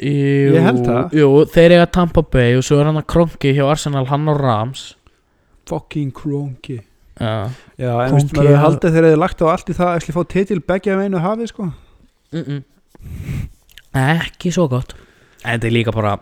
Jú, 0.00 0.54
Ég 0.54 0.64
held 0.64 0.84
það. 0.86 1.18
Jú, 1.18 1.26
þeir 1.52 1.74
eiga 1.76 1.88
Tampa 1.92 2.22
Bay 2.24 2.54
og 2.56 2.64
svo 2.64 2.78
er 2.80 2.88
hann 2.88 3.00
að 3.02 3.08
kronki 3.12 3.52
hjá 3.56 3.66
Arsenal, 3.68 4.06
hann 4.08 4.30
og 4.32 4.38
Rams. 4.40 4.86
Fucking 5.68 6.14
kronki. 6.16 6.80
Já. 7.20 7.50
Já, 7.76 7.90
en 8.00 8.14
Krónki, 8.14 8.16
veist 8.16 8.36
maður 8.38 8.58
haldið 8.62 8.94
þeir 8.96 9.06
hefur 9.10 9.20
lagt 9.20 9.42
á 9.44 9.46
allt 9.52 9.68
í 9.70 9.76
það 9.76 9.90
að 9.92 10.14
fá 10.16 10.22
titil 10.32 10.60
begja 10.72 10.94
af 10.96 11.02
einu 11.04 11.20
hafi 11.20 11.48
sko. 11.50 11.66
Mm 12.32 12.44
-mm. 12.46 12.62
Ekki 13.96 14.52
svo 14.54 14.68
gott. 14.70 14.94
En 15.42 15.56
þetta 15.56 15.66
er 15.66 15.74
líka 15.74 15.94
bara 15.94 16.18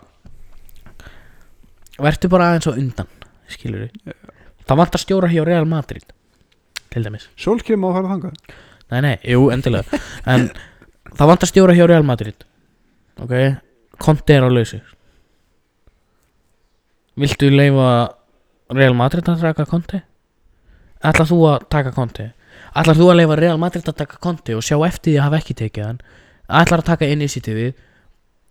Vertu 1.99 2.29
bara 2.31 2.53
aðeins 2.53 2.69
á 2.71 2.73
undan 2.73 3.09
Skilur 3.51 3.83
við 3.85 4.13
Það 4.69 4.79
vantar 4.79 5.01
stjóra 5.03 5.29
hjá 5.31 5.43
Real 5.45 5.67
Madrid 5.69 6.05
Til 6.89 7.03
dæmis. 7.05 7.27
Solskjær 7.37 7.77
má 7.77 7.91
fara 7.93 8.09
þangað. 8.09 8.37
Nei, 8.89 9.01
nei, 9.05 9.15
jú, 9.29 9.43
endilega. 9.53 9.99
En 10.25 10.47
það 11.11 11.29
vantar 11.29 11.51
stjóra 11.51 11.75
hjá 11.77 11.85
Real 11.89 12.07
Madrid 12.07 12.47
Ok? 13.19 13.35
Konti 13.99 14.33
er 14.33 14.47
á 14.47 14.49
lausu. 14.49 14.79
Viltu 17.19 17.49
leifa 17.51 17.89
Real 18.71 18.95
Madrid 18.95 19.27
að 19.27 19.43
taka 19.43 19.65
Konti? 19.67 19.99
Ætlar 21.03 21.27
þú 21.27 21.39
að 21.51 21.65
taka 21.73 21.91
Konti? 21.91 22.29
Ætlar 22.79 22.95
þú 22.95 23.09
að 23.11 23.19
leifa 23.19 23.37
Real 23.39 23.59
Madrid 23.59 23.91
að 23.91 23.97
taka 24.05 24.19
Konti 24.23 24.55
og 24.55 24.63
sjá 24.63 24.77
eftir 24.87 25.11
því 25.11 25.17
að 25.19 25.25
hafa 25.27 25.39
ekki 25.43 25.57
tekið 25.59 25.87
hann? 25.89 25.99
Ætlar 26.49 26.81
að 26.81 26.89
taka 26.89 27.09
initiativið 27.13 27.73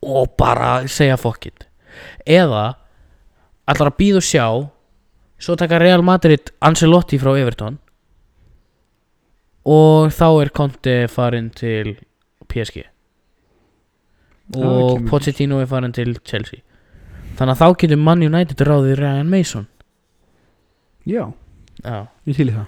og 0.07 0.35
bara 0.39 0.87
segja 0.87 1.19
fuck 1.19 1.49
it. 1.49 1.67
Eða 2.27 2.77
ætlar 3.69 3.93
að 3.93 3.99
býða 3.99 4.21
og 4.23 4.27
sjá 4.27 4.47
svo 5.39 5.57
taka 5.59 5.81
Real 5.83 6.03
Madrid 6.07 6.53
Ancelotti 6.65 7.19
frá 7.19 7.35
Everton 7.39 7.79
og 9.69 10.15
þá 10.15 10.29
er 10.43 10.53
Conte 10.55 10.95
farin 11.13 11.51
til 11.55 11.97
PSG 12.49 12.87
það 14.55 14.65
og 14.65 15.05
Pochettino 15.11 15.61
er 15.61 15.69
farin 15.69 15.93
til 15.93 16.17
Chelsea. 16.25 16.63
Þannig 17.37 17.55
að 17.55 17.61
þá 17.61 17.81
getur 17.83 18.01
Man 18.01 18.25
United 18.25 18.63
ráðið 18.67 18.97
Ryan 18.99 19.29
Mason. 19.31 19.67
Já, 21.07 21.29
já, 21.85 22.07
ég 22.27 22.37
til 22.39 22.49
í 22.49 22.55
það. 22.55 22.67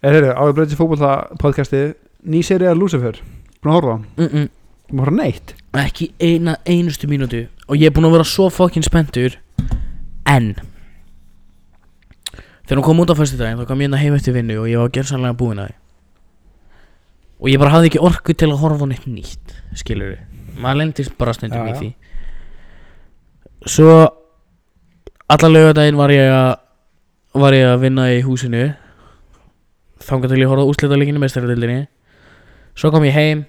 Er 0.00 0.14
þeirri, 0.14 0.34
áður 0.36 0.54
breytið 0.58 0.78
fótbolta 0.78 1.14
podcasti 1.40 1.80
Ný 2.30 2.42
seri 2.44 2.68
að 2.68 2.78
Lucifer 2.80 3.18
Búin 3.60 3.74
að 3.74 3.76
horfa 3.76 3.96
mm 4.16 4.26
-mm. 4.26 4.48
Búin 4.88 5.00
að 5.00 5.04
horfa 5.04 5.16
neitt? 5.16 5.54
Ekki 5.76 6.12
eina 6.18 6.56
einustu 6.66 7.06
mínútu. 7.06 7.48
Og 7.68 7.76
ég 7.76 7.86
er 7.86 7.92
búinn 7.92 8.06
að 8.08 8.12
vera 8.12 8.24
svo 8.24 8.48
fokkin 8.50 8.82
spenntur. 8.82 9.38
En 10.26 10.54
þegar 12.64 12.78
hún 12.78 12.84
kom 12.84 13.00
út 13.00 13.10
á 13.10 13.14
föstudaginn 13.14 13.58
þá 13.58 13.66
kom 13.66 13.80
ég 13.80 13.88
hérna 13.88 13.98
heim 13.98 14.14
eftir 14.14 14.32
vinnu 14.32 14.58
og 14.60 14.68
ég 14.68 14.78
var 14.78 14.88
gerðsannlega 14.88 15.36
búinn 15.36 15.58
að 15.58 15.66
því. 15.66 15.74
Og 17.40 17.48
ég 17.48 17.58
bara 17.58 17.70
hafði 17.70 17.86
ekki 17.86 18.00
orku 18.00 18.34
til 18.34 18.50
að 18.50 18.60
horfa 18.60 18.86
neitt 18.86 19.06
nýtt 19.06 19.54
skilur 19.74 20.08
við, 20.10 20.18
maður 20.60 20.76
lendist 20.76 21.18
bara 21.18 21.32
stundum 21.32 21.66
Já, 21.66 21.74
í 21.74 21.78
því. 21.78 21.94
Svo 23.66 24.08
alla 25.28 25.48
laugardaginn 25.48 25.96
var 25.96 26.10
ég 26.10 26.32
að 26.32 26.56
var 27.34 27.52
ég 27.52 27.66
að 27.66 27.80
vinna 27.80 28.10
í 28.12 28.22
húsinu. 28.22 28.74
Þangað 30.00 30.28
til 30.28 30.40
ég 30.40 30.48
horfði 30.48 30.64
á 30.64 30.70
úslitaleginu 30.70 31.18
meðstæðardildinni 31.18 31.88
svo 32.74 32.90
kom 32.90 33.04
ég 33.04 33.12
heim 33.16 33.44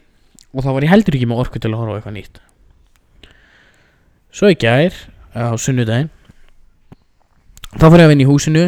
og 0.51 0.65
þá 0.65 0.71
var 0.75 0.85
ég 0.85 0.91
heldur 0.91 1.17
ekki 1.17 1.29
með 1.29 1.43
orku 1.45 1.61
til 1.61 1.71
að 1.71 1.79
horfa 1.79 1.93
á 1.93 1.97
eitthvað 1.99 2.17
nýtt. 2.17 2.39
Svo 4.31 4.51
í 4.51 4.57
gær 4.59 4.95
á 5.35 5.55
sunnudaginn 5.59 6.11
þá 7.77 7.85
fór 7.87 7.99
ég 8.01 8.05
að 8.05 8.13
vinna 8.13 8.25
í 8.25 8.29
húsinu. 8.29 8.63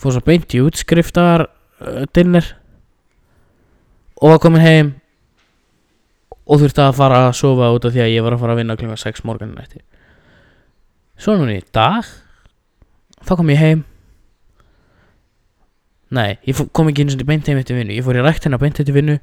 Fór 0.00 0.16
svo 0.16 0.24
beint 0.24 0.56
í 0.56 0.62
útskriftar 0.64 1.46
uh, 1.46 2.04
dinner 2.16 2.46
og 4.20 4.34
var 4.34 4.42
komin 4.42 4.64
heim 4.64 4.94
og 6.50 6.60
þurfti 6.60 6.82
að 6.84 6.96
fara 6.98 7.20
að 7.28 7.36
sofa 7.38 7.70
út 7.74 7.86
af 7.86 7.94
því 7.94 8.04
að 8.04 8.12
ég 8.14 8.24
var 8.24 8.36
að 8.36 8.42
fara 8.42 8.56
að 8.56 8.62
vinna 8.62 8.76
kl. 8.80 8.90
6 8.96 9.24
morgunin 9.28 9.60
eftir. 9.60 9.84
Svo 11.20 11.36
núna 11.36 11.56
í 11.56 11.64
dag 11.72 12.08
þá 13.24 13.36
kom 13.36 13.52
ég 13.52 13.60
heim. 13.60 13.84
Nei, 16.10 16.40
ég 16.48 16.58
kom 16.74 16.88
ekki 16.90 17.04
einu 17.04 17.14
sinni 17.14 17.28
beint 17.28 17.46
heim 17.46 17.60
eftir 17.60 17.78
vinnu. 17.78 17.94
Ég 17.94 18.04
fór 18.04 18.18
í 18.18 18.24
ræktina 18.24 18.58
beint 18.60 18.80
eftir 18.80 18.96
vinnu 18.96 19.20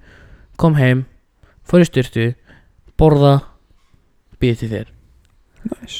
kom 0.59 0.77
heim, 0.79 1.05
fór 1.67 1.83
í 1.83 1.87
styrtu 1.87 2.27
borða 2.97 3.39
býði 4.41 4.61
til 4.61 4.71
þér. 4.73 4.93
Næs 5.67 5.97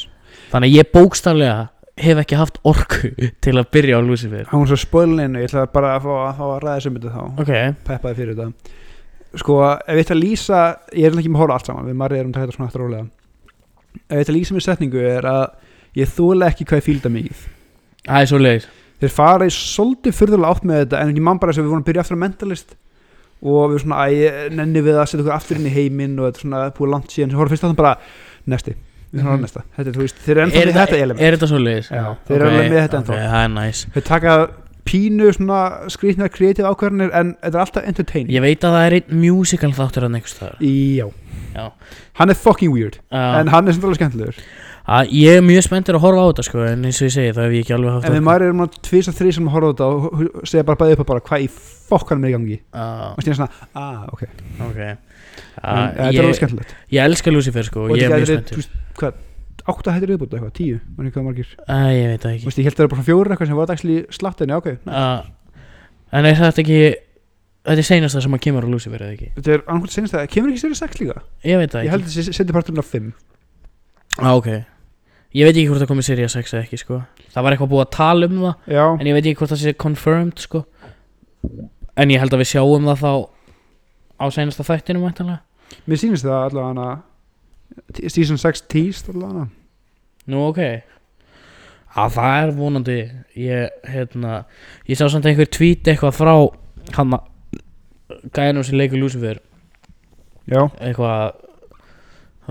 þannig 0.48 0.70
að 0.70 0.78
ég 0.78 0.90
bókstaflega 0.94 1.68
hef 1.98 2.20
ekki 2.22 2.38
haft 2.38 2.58
orku 2.68 3.10
til 3.44 3.54
að 3.58 3.70
byrja 3.74 3.98
á 3.98 4.02
Lucifer. 4.04 4.46
Hann 4.50 4.62
var 4.62 4.70
svo 4.70 4.78
spoilinu, 4.80 5.42
ég 5.42 5.50
ætla 5.50 5.66
bara 5.72 5.96
að 5.96 6.06
fá 6.06 6.12
að, 6.14 6.34
fá 6.38 6.44
að 6.46 6.58
ræða 6.64 6.82
sem 6.84 6.98
þetta 6.98 7.14
þá. 7.14 7.22
Ok, 7.42 7.52
Peppaði 7.88 8.20
fyrir 8.20 8.38
þetta. 8.38 8.76
Sko, 9.38 9.56
ef 9.76 9.98
ég 9.98 10.06
ætla 10.06 10.14
að 10.16 10.22
lýsa 10.22 10.58
Ég 10.96 11.04
er 11.04 11.18
ekki 11.20 11.28
með 11.28 11.36
að 11.36 11.42
horfa 11.42 11.56
allt 11.58 11.66
saman, 11.68 11.88
við 11.88 11.96
margir 12.00 12.22
erum 12.22 12.30
að 12.32 12.44
þetta 12.46 12.54
svona 12.56 12.68
eftir 12.70 12.80
rólega. 12.80 13.08
Ef 13.98 14.14
ég 14.14 14.22
ætla 14.22 14.32
að 14.32 14.38
lýsa 14.38 14.56
með 14.56 14.64
setningu 14.64 15.02
er 15.04 15.28
að 15.28 15.42
Ég 15.98 16.12
þóla 16.14 16.48
ekki 16.52 16.66
hvað 16.68 16.80
ég 16.80 16.86
fílda 16.86 17.10
mikið 17.12 17.46
það 18.08 18.22
er 18.22 18.30
svo 18.30 18.40
leiðis 18.40 18.68
Þeir 18.98 19.12
fara 19.14 19.46
í 19.46 19.52
svolítið 19.54 20.16
fyrðulega 20.16 20.52
átt 20.54 20.66
með 20.68 20.80
þetta 20.82 21.00
En 21.02 21.12
ég 21.12 21.24
man 21.28 21.40
bara 21.42 21.54
að 21.54 21.60
við 21.60 21.70
vorum 21.70 21.82
að 21.84 21.88
byrja 21.90 22.04
aftur 22.04 22.18
á 22.18 22.24
mentalist 22.24 22.74
Og 23.42 23.70
við 23.70 23.84
svona, 23.84 23.98
æ, 24.10 24.48
nenni 24.50 24.80
við 24.82 24.96
að 24.98 25.06
setja 25.12 25.22
okkur 25.22 25.34
aftur 25.36 25.56
inn 25.60 25.66
í 25.70 25.74
heiminn 25.74 26.18
Og 26.18 26.26
þetta 26.32 26.38
er 26.40 26.44
svona 26.46 26.62
búið 26.74 26.90
langt 26.94 27.12
síðan. 27.14 27.30
Svo 27.30 27.38
horfum 27.38 27.54
fyrst 27.54 27.64
áttum 27.68 27.76
bara, 27.78 27.96
nesti 28.50 28.74
Við 29.08 29.22
Mhm. 29.22 29.28
að 29.32 29.40
nesta, 29.40 29.62
þetta 29.78 29.88
er, 29.88 29.92
þú 29.94 30.02
veist, 30.04 30.16
þeir 30.20 30.30
eru 30.36 30.40
ennþá 30.46 30.60
er, 30.60 30.66
með 30.68 30.74
þetta, 30.82 30.96
element. 31.02 31.20
er 31.24 31.32
þetta 31.36 31.46
svo 31.48 31.58
leiðis? 31.64 31.86
Já, 31.88 32.02
þeir 32.28 32.34
eru 32.36 32.48
alveg 32.50 32.66
með 32.72 32.82
þetta 32.82 32.98
ennþá. 32.98 33.14
ok, 33.14 33.28
það 33.32 33.44
er 33.44 33.52
næs 33.54 33.78
Þeir 33.94 34.04
taka 34.04 34.34
pínu 34.88 35.28
svona 35.36 35.60
skrýtna 35.88 36.28
kreatív 36.28 36.66
ákvarðanir 36.68 37.10
En 37.14 37.30
þetta 37.42 37.54
er 37.54 37.62
alltaf 37.64 37.86
entertaining. 37.88 38.28
Ég 38.36 38.40
veit 38.44 38.60
að 38.68 38.76
það 38.76 38.86
er 38.86 38.96
einn 38.98 39.20
musical 39.22 39.70
þáttur 39.72 40.04
að 40.04 40.10
next 40.18 40.36
þar 40.42 40.56
Já. 40.60 41.06
Já. 41.56 41.70
Hann 42.20 42.30
er 42.30 42.34
fucking 42.34 42.72
weird 42.74 42.98
uh, 43.10 43.38
En 43.40 43.48
hann 43.48 43.68
er 43.68 43.72
samt 43.72 43.84
alveg 43.88 43.96
skemmtilegur 44.02 44.34
að, 44.88 45.10
ég 45.12 45.36
er 45.38 45.42
mjög 45.44 45.64
spenntur 45.66 45.96
að 45.98 46.04
horfa 46.06 46.22
á 46.24 46.28
þetta 46.30 46.44
sko 46.48 46.62
en 46.64 46.84
eins 46.88 46.98
og 47.02 47.06
ég 47.08 47.12
segi 47.14 47.32
það 47.36 47.44
hef 47.48 47.54
ég 47.58 47.64
ekki 47.66 47.74
alveg 47.76 47.92
haft 47.96 48.08
En 48.08 48.14
við 48.16 48.24
maður 48.28 48.44
erum 48.48 48.62
að 48.64 48.78
tvisa 48.88 49.12
þrý 49.18 49.32
sem 49.36 49.50
horfa 49.52 49.68
á 49.68 49.72
þetta 49.72 49.88
Og 49.92 50.48
segja 50.48 50.64
bara 50.68 50.80
bæði 50.80 50.96
upp 50.96 51.02
að 51.04 51.08
bara 51.12 51.24
Hvað 51.28 51.44
í 51.44 51.48
fokkanum 51.88 52.24
er 52.24 52.30
í 52.30 52.34
gangi? 52.36 52.58
Uh, 52.72 53.06
Og 53.12 53.24
stýna 53.24 53.38
svona, 53.38 53.66
ah, 53.76 54.04
ok. 54.12 54.22
Ok. 54.68 54.78
En, 54.78 54.96
uh, 54.96 55.88
Þetta 55.98 56.06
er 56.08 56.20
alveg 56.22 56.28
ég, 56.32 56.38
skemmtilegt. 56.40 56.76
ég 56.96 57.08
elska 57.08 57.34
Lucifer 57.34 57.68
sko 57.68 57.84
Og 57.84 57.92
og 57.94 58.00
ég 58.00 58.08
er 58.08 58.22
mjög 58.24 58.54
veist, 58.56 58.78
hvað 59.00 59.24
Átta 59.68 59.92
hættir 59.92 60.08
viðbútt 60.14 60.32
eitthvað, 60.32 60.52
tíu? 60.56 60.78
Man 60.96 61.08
ekki 61.10 61.18
hvað 61.18 61.26
margir? 61.26 61.48
Uh, 61.66 61.90
ég 61.92 62.06
veit 62.14 62.22
það 62.24 62.30
ekki. 62.38 62.46
Veist, 62.48 62.60
ég 62.62 62.64
held 62.68 62.72
að 62.72 62.78
það 62.78 62.86
er 62.86 62.92
bara 62.94 63.04
fjórir 63.04 63.34
eitthvað 63.34 63.50
sem 63.50 63.58
var 63.58 63.68
dagsli 63.68 63.96
slattin 64.16 64.52
Já, 64.54 64.56
ok 64.62 64.68
uh, 64.88 65.18
en 66.16 66.24
er 66.30 66.38
þetta 66.38 66.62
ekki 66.64 66.78
þetta 67.68 67.82
er 67.82 67.88
seinasta 67.90 68.22
sem 68.24 68.36
að 68.38 68.42
kemur 68.46 68.64
á 68.64 68.68
Lucifer 68.72 69.04
eða 69.04 69.12
ekki? 69.18 69.28
Þetta 69.36 69.52
er 69.58 69.64
annað 69.68 69.92
senast 69.92 70.16
það 70.16 70.30
Kemur 70.32 70.54
ekki 70.54 70.62
sér 70.62 70.78
sex 70.80 71.02
líka? 71.02 71.18
Ég 71.44 71.60
veit 71.60 71.74
það 71.74 71.84
Ég 71.84 71.90
ekki. 71.90 71.92
held 71.98 72.08
að 72.08 72.16
þetta 72.16 72.36
setja 72.38 72.56
parturinn 72.56 72.80
á 72.80 72.86
fimm. 72.88 73.10
Ah, 74.22 74.32
ok 74.38 74.48
Ég 75.36 75.44
veit 75.44 75.54
ekki 75.54 75.68
hvort 75.68 75.82
það 75.82 75.90
komið 75.90 76.06
Series 76.08 76.36
6 76.38 76.54
eða 76.54 76.64
ekki 76.64 76.78
sko. 76.80 77.02
Það 77.34 77.44
var 77.44 77.54
eitthvað 77.54 77.72
búið 77.72 77.82
að 77.84 77.90
tala 77.98 78.28
um 78.30 78.38
það 78.40 78.72
Já, 78.72 78.84
En 78.88 79.08
ég 79.10 79.16
veit 79.16 79.26
ekki 79.26 79.40
hvort 79.42 79.52
það 79.52 79.60
sé 79.62 79.74
confirmed 79.84 80.40
sko. 80.40 80.62
En 81.98 82.14
ég 82.14 82.22
held 82.22 82.32
að 82.32 82.42
við 82.42 82.50
sjáum 82.54 82.88
það 82.88 83.02
þá 83.02 83.12
Á 84.18 84.24
seinasta 84.34 84.66
þættinu 84.66 85.02
mæntanlega 85.04 85.44
mér 85.84 86.00
sýnist 86.00 86.24
það 86.24 86.44
allavega 86.46 86.68
hana 86.72 88.08
Season 88.08 88.38
6 88.40 88.62
teased 88.72 89.10
allavega. 89.12 89.44
Hana 89.44 89.58
Nú 90.28 90.44
ok. 90.48 90.60
Að 91.98 92.14
það 92.16 92.38
er 92.42 92.50
vonandi 92.56 92.96
ég, 93.40 93.76
hérna, 93.88 94.42
ég 94.88 94.98
sá 94.98 95.06
samt 95.08 95.28
einhver 95.28 95.48
tweet 95.48 95.88
eitthvað 95.88 96.16
frá 96.18 96.32
hann 96.96 97.14
gæðanum 98.36 98.66
sem 98.66 98.76
leikur 98.76 99.00
Lucifer. 99.00 99.40
Já, 100.48 100.66
eitthvað 100.80 101.47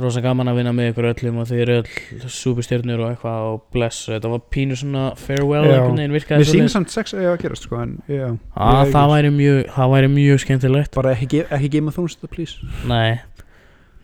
rosa 0.03 0.21
gaman 0.21 0.47
að 0.51 0.57
vinna 0.59 0.71
með 0.77 0.89
ykkur 0.91 1.07
öllum 1.11 1.37
og 1.41 1.47
þið 1.49 1.61
eru 1.63 1.75
öll 1.81 2.29
superstjörnur 2.29 2.99
og 3.01 3.09
eitthvað 3.13 3.45
og 3.51 3.61
bless. 3.73 4.03
Þetta 4.11 4.29
var 4.33 4.41
pínu 4.53 4.77
svona 4.77 5.05
farewell 5.17 5.63
einhvern 5.65 5.97
veginn 5.97 6.13
virkaði 6.13 6.45
svoleiðis. 6.45 6.53
sýnist 6.53 6.77
samt 6.77 6.93
6 6.93 7.15
eiga 7.17 7.31
að 7.33 7.39
gerast 7.45 7.65
sko 7.65 7.79
En 7.81 7.95
já, 8.07 8.27
að 8.53 8.83
ég- 8.85 8.93
það 8.93 9.07
væri 9.13 9.31
mjög 9.37 9.59
það 9.77 9.93
væri 9.95 10.11
mjög 10.13 10.43
skemmtilegt. 10.45 10.95
Bara 10.95 11.15
ekki, 11.15 11.43
ekki 11.49 11.71
Thrones 11.91 12.15
þetta 12.17 12.29
please. 12.35 12.57
Nei, 12.87 13.19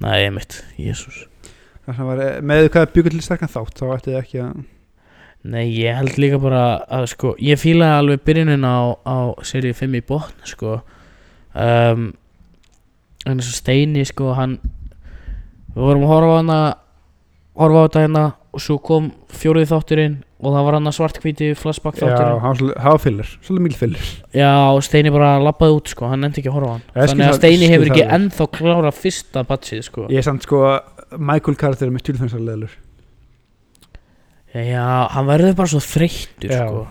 nei, 0.02 0.18
einmitt, 0.26 0.64
jésús 0.80 1.28
Það 1.86 2.06
var, 2.08 2.18
með 2.42 2.70
hvað 2.72 2.92
byggur 2.96 3.12
til 3.12 3.22
sterkan 3.22 3.50
þátt 3.52 3.76
þá 3.76 3.86
ætti 3.98 4.12
þið 4.14 4.20
ekki 4.24 4.40
að 4.40 4.64
Nei, 5.44 5.66
ég 5.76 5.98
held 6.00 6.16
líka 6.18 6.38
bara 6.40 6.86
að 6.88 7.10
sko, 7.12 7.34
ég 7.38 7.60
fílaði 7.60 7.98
alveg 8.00 8.22
byrjunin 8.24 8.64
á, 8.64 8.96
á 9.04 9.36
serið 9.44 9.76
5 9.76 9.98
í 10.00 10.02
botn 10.08 10.46
sko. 10.48 10.78
Um, 11.54 12.14
en 13.28 13.42
þess 13.42 13.50
að 13.52 13.58
Steini 13.60 14.06
sko, 14.08 14.30
hann 14.38 14.56
við 15.74 15.82
vorum 15.88 16.04
að 16.06 16.12
horfa 16.14 16.30
á 16.34 16.38
hana 16.42 16.60
horfa 17.58 17.82
á 17.82 17.86
þetta 17.88 18.04
hérna 18.06 18.24
og 18.54 18.62
svo 18.62 18.78
kom 18.86 19.12
fjórið 19.34 19.72
þátturinn 19.72 20.16
og 20.44 20.52
það 20.54 20.66
var 20.68 20.76
hann 20.78 20.90
að 20.92 20.96
svartkvíti 20.98 21.48
flashback 21.58 21.98
Já, 21.98 22.04
þátturinn 22.06 22.42
hann 22.44 22.56
svolítið- 22.60 22.80
hann 22.84 22.92
var 22.94 23.02
fyllir, 23.06 23.30
svolítið 23.42 23.64
mikil 23.68 23.80
fyllir 23.80 24.08
Já, 24.36 24.52
og 24.76 24.84
Steini 24.84 25.10
bara 25.14 25.40
lappaði 25.42 25.78
út 25.80 25.88
sko, 25.94 26.08
hann 26.12 26.24
endi 26.28 26.42
ekki 26.42 26.50
að 26.52 26.58
horfa 26.58 26.70
á 26.70 26.74
hann. 26.76 26.84
Ég 26.94 27.10
Þannig 27.10 27.24
að 27.26 27.30
það- 27.32 27.40
Steini 27.40 27.70
hefur 27.72 27.86
það 27.86 27.92
ekki 27.94 28.04
alveg. 28.04 28.16
ennþá 28.20 28.48
klára 28.58 28.92
fyrsta 28.94 29.44
batchið 29.48 29.84
sko. 29.84 30.08
Ég 30.10 30.18
er 30.18 30.22
samt 30.28 30.44
sko 30.44 30.80
Michael 31.18 31.56
karakter 31.56 31.90
með 31.94 32.04
tjúlfensarleðlur 32.10 32.70
Já, 34.54 35.08
hann 35.10 35.26
verður 35.26 35.56
bara 35.58 35.68
svo 35.72 35.80
þreyttur 35.82 36.52
Já. 36.52 36.68
sko. 36.68 36.88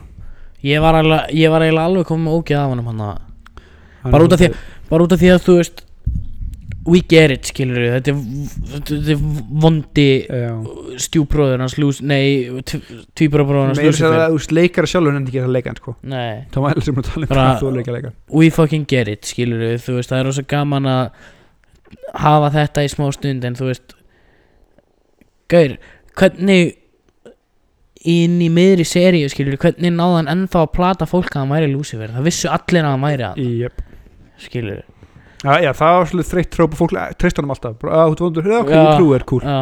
Ég 0.67 0.81
var, 0.83 0.95
alveg, 0.99 1.31
ég 1.35 1.51
var 1.51 1.61
eiginlega 1.63 1.87
alveg 1.91 2.07
komið 2.09 2.27
með 2.27 2.37
ógeð 2.39 2.59
af 2.59 2.71
hann 2.71 3.03
að 4.13 4.25
út 4.27 4.33
af 4.33 4.41
því 4.41 4.49
bara 4.91 5.05
út 5.07 5.13
af 5.15 5.21
því 5.23 5.29
að 5.35 5.43
þú 5.47 5.55
veist 5.61 5.83
we 6.87 7.01
get 7.01 7.31
it 7.31 7.47
skilur 7.47 7.79
við 7.79 7.93
þetta 7.95 8.13
er, 8.13 8.23
þetta 8.73 8.97
er 9.15 9.21
vondi 9.63 10.07
stjúbróður 11.03 11.63
hans 11.63 11.77
lús, 11.79 12.01
nei 12.03 12.51
tvíbróður 13.19 13.71
hans 13.71 13.83
að 13.83 14.35
veist 14.35 14.55
leikara 14.55 14.91
sjálfur 14.91 15.15
en 15.15 15.29
ekki 15.29 15.43
að 15.45 15.55
leika 15.55 15.71
hann 15.71 15.79
sko. 15.79 15.95
Nei, 16.03 16.43
að 16.51 18.11
we 18.35 18.51
fucking 18.55 18.87
get 18.91 19.11
it 19.13 19.29
skilur 19.29 19.63
við, 19.63 19.79
veist, 19.87 20.11
það 20.11 20.19
er 20.19 20.31
rosa 20.31 20.47
gaman 20.55 20.91
að 20.91 21.03
hafa 22.25 22.53
þetta 22.57 22.87
í 22.87 22.93
smá 22.93 23.09
stund 23.15 23.47
en 23.47 23.59
þú 23.59 23.69
veist 23.71 23.97
gaur, 25.53 25.77
hvernig 26.19 26.79
inn 28.09 28.41
í 28.43 28.49
miðri 28.51 28.87
seríu 28.89 29.29
skilur 29.31 29.55
við, 29.55 29.63
hvernig 29.69 29.95
náði 29.95 30.19
hann 30.19 30.33
ennþá 30.35 30.65
að 30.65 30.73
plata 30.75 31.07
fólk 31.07 31.31
að 31.37 31.45
hann 31.45 31.55
væri 31.55 31.71
Lucifer, 31.71 32.11
það 32.11 32.27
vissu 32.27 32.51
allir 32.51 32.83
að 32.83 32.97
hann 32.97 33.07
væri 33.07 33.29
hann, 33.29 33.47
Jep. 33.63 33.87
Skilur 34.43 34.81
við 34.81 35.02
Já, 35.43 35.57
já, 35.59 35.73
það 35.75 35.95
var 35.99 36.11
svolítið 36.11 36.33
þreytt 36.33 36.51
tróp 36.55 36.75
og 36.77 36.79
fólk 36.79 36.93
treyst 37.19 37.39
honum 37.41 37.51
alltaf. 37.55 37.79
Bara, 37.83 38.03
að 38.05 38.13
þú 38.19 38.27
vondur, 38.29 38.51
ok, 38.61 38.69
Já. 38.71 38.83
þú 38.83 38.93
trúir, 39.01 39.25
cool. 39.27 39.41
Já, 39.43 39.61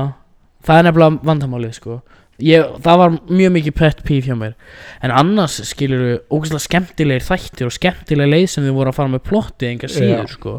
það 0.68 0.80
er 0.80 0.88
nefnilega 0.90 1.20
vandamálið 1.30 1.76
sko. 1.78 2.00
Ég, 2.40 2.66
Það 2.80 2.98
var 3.02 3.14
mjög 3.28 3.50
mikið 3.52 3.74
pet 3.76 3.98
píf 4.04 4.24
hjá 4.28 4.34
mér. 4.40 4.54
En 5.04 5.12
annars 5.12 5.58
skilur 5.68 6.00
við 6.06 6.18
ógæslega 6.32 6.64
skemmtilegir 6.64 7.24
þættir 7.26 7.68
og 7.68 7.74
skemmtileg 7.76 8.30
leið 8.32 8.46
sem 8.48 8.64
við 8.64 8.76
voru 8.78 8.92
að 8.92 8.96
fara 8.96 9.12
með 9.12 9.24
plottið 9.28 9.68
enga 9.74 9.90
síður 9.92 10.22
Já. 10.24 10.30
sko. 10.36 10.54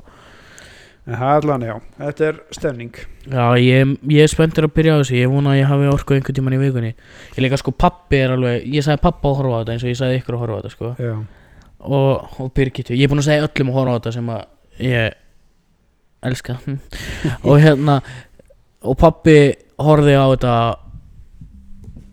En 1.09 1.17
það 1.17 1.32
er 1.32 1.39
allan, 1.41 1.63
já, 1.65 1.76
þetta 1.97 2.26
er 2.28 2.36
stemning. 2.53 2.93
Já, 3.26 3.45
ég, 3.57 3.95
ég 4.13 4.22
er 4.22 4.30
spenntur 4.30 4.67
að 4.67 4.74
byrja 4.78 4.93
á 4.93 4.99
þessu. 5.01 5.15
Ég 5.17 5.32
vona 5.34 5.55
að 5.55 5.57
ég 5.63 5.69
hafi 5.72 5.89
orku 5.89 6.13
einhvern 6.13 6.38
tímann 6.38 6.53
í 6.53 6.61
vikunni. 6.61 6.91
Ég 7.34 7.41
líka 7.41 7.57
sko 7.57 7.74
pappi 7.74 8.19
er 8.22 8.36
alveg 8.36 8.67
Ég 8.69 8.86
sagði 8.86 9.01
pappa 9.01 9.32
að 9.32 9.39
horfa 9.41 9.57
á 9.57 9.59
þetta 9.63 9.74
eins 9.74 9.86
og 9.88 9.89
ég 9.89 9.97
sagði 9.97 10.19
ykkur 10.22 10.38
að 10.38 10.43
horfa 10.43 10.53
á 10.53 10.59
þetta 10.61 10.74
sko. 10.76 10.91
Og, 11.82 12.38
og 12.45 12.51
Birgitu, 12.53 12.93
ég 12.93 13.07
er 13.07 13.09
búinn 13.09 13.24
að 13.24 13.30
segja 13.32 13.47
öllum 13.49 13.72
að 13.74 13.80
horfa 13.80 13.93
á 13.93 13.97
þetta 13.97 14.13
sem 14.19 14.30
að 14.30 14.43
ég 14.82 15.17
elska. 16.25 16.57
Og 17.47 17.61
hérna 17.61 18.01
og 18.82 18.97
pappi 18.97 19.53
horfði 19.82 20.17
á 20.17 20.25
þetta 20.34 20.55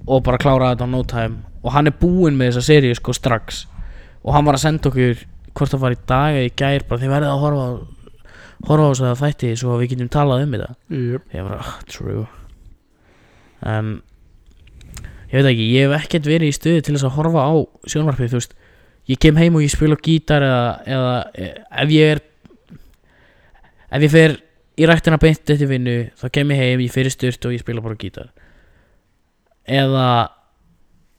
og 0.09 0.25
bara 0.25 0.41
kláraði 0.41 0.77
þetta 0.77 0.89
á 0.89 0.93
no 0.93 1.03
time. 1.09 1.43
Og 1.65 1.73
hann 1.75 1.91
er 1.91 1.97
búinn 2.01 2.37
með 2.39 2.53
þessa 2.53 2.69
seríu 2.69 2.97
sko 2.97 3.13
strax. 3.17 3.67
Og 4.25 4.33
hann 4.37 4.47
var 4.49 4.57
að 4.57 4.65
senda 4.65 4.89
okkur 4.91 5.25
hvort 5.59 5.73
það 5.73 5.83
var 5.83 5.95
í 5.97 6.03
dag 6.09 6.37
eða 6.37 6.49
í 6.49 6.57
gær 6.61 6.85
bara 6.89 7.03
þið 7.03 7.15
verðið 7.15 7.33
að 7.33 7.43
horfa 7.45 7.65
á 7.69 7.71
horfa 8.67 8.89
á 8.89 8.91
þess 8.91 9.05
að 9.07 9.23
þætti 9.23 9.51
svo 9.59 9.75
að 9.75 9.83
við 9.83 9.91
getum 9.93 10.11
talað 10.13 10.45
um 10.45 10.55
þetta. 10.57 10.71
Jep. 10.99 11.27
Ég 11.35 11.49
bara, 11.49 11.59
ah, 11.63 11.75
true. 11.91 12.25
En 13.69 13.91
ég 15.29 15.37
veit 15.39 15.51
ekki, 15.53 15.69
ég 15.75 15.87
hef 15.87 16.07
ekkert 16.07 16.31
verið 16.31 16.53
í 16.53 16.57
stuði 16.57 16.85
til 16.85 16.97
þess 16.97 17.09
að 17.09 17.17
horfa 17.19 17.45
á 17.45 17.55
sjónvarpið, 17.93 18.33
þú 18.33 18.41
veist. 18.41 18.57
Ég 19.09 19.21
kem 19.23 19.39
heim 19.41 19.57
og 19.57 19.65
ég 19.65 19.73
spila 19.73 19.97
á 19.97 20.05
gítar 20.05 20.45
eða, 20.45 20.65
eða 20.85 21.13
eh, 21.39 21.55
ef 21.85 21.93
ég 21.95 22.15
er 22.15 22.25
ef 23.91 24.05
ég 24.05 24.13
fer 24.13 24.37
í 24.79 24.87
rættina 24.89 25.19
beint 25.21 25.51
eftir 25.55 25.71
vinnu, 25.71 25.99
þá 26.19 26.27
kem 26.35 26.55
ég 26.55 26.63
heim 26.63 26.85
ég 26.85 26.95
fer 26.95 27.09
í 27.09 27.13
sturt 27.13 27.49
og 27.49 27.55
ég 27.57 27.65
spila 27.65 27.85
bara 27.85 27.99
gítar. 27.99 28.31
Eða 29.69 30.07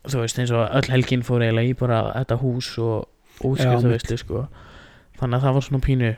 þú 0.09 0.23
veist, 0.23 0.39
eins 0.41 0.53
og 0.55 0.65
öll 0.79 0.89
helgin 0.93 1.25
fór 1.27 1.43
eiginlega 1.43 1.73
í 1.73 1.77
bara 1.77 2.01
þetta 2.15 2.39
hús 2.41 2.71
og 2.81 3.45
útskrift 3.45 3.89
veistlu 3.91 4.19
sko. 4.19 4.47
Þannig 5.19 5.39
að 5.39 5.47
það 5.47 5.57
var 5.57 5.65
svona 5.67 5.85
pínu. 5.85 6.11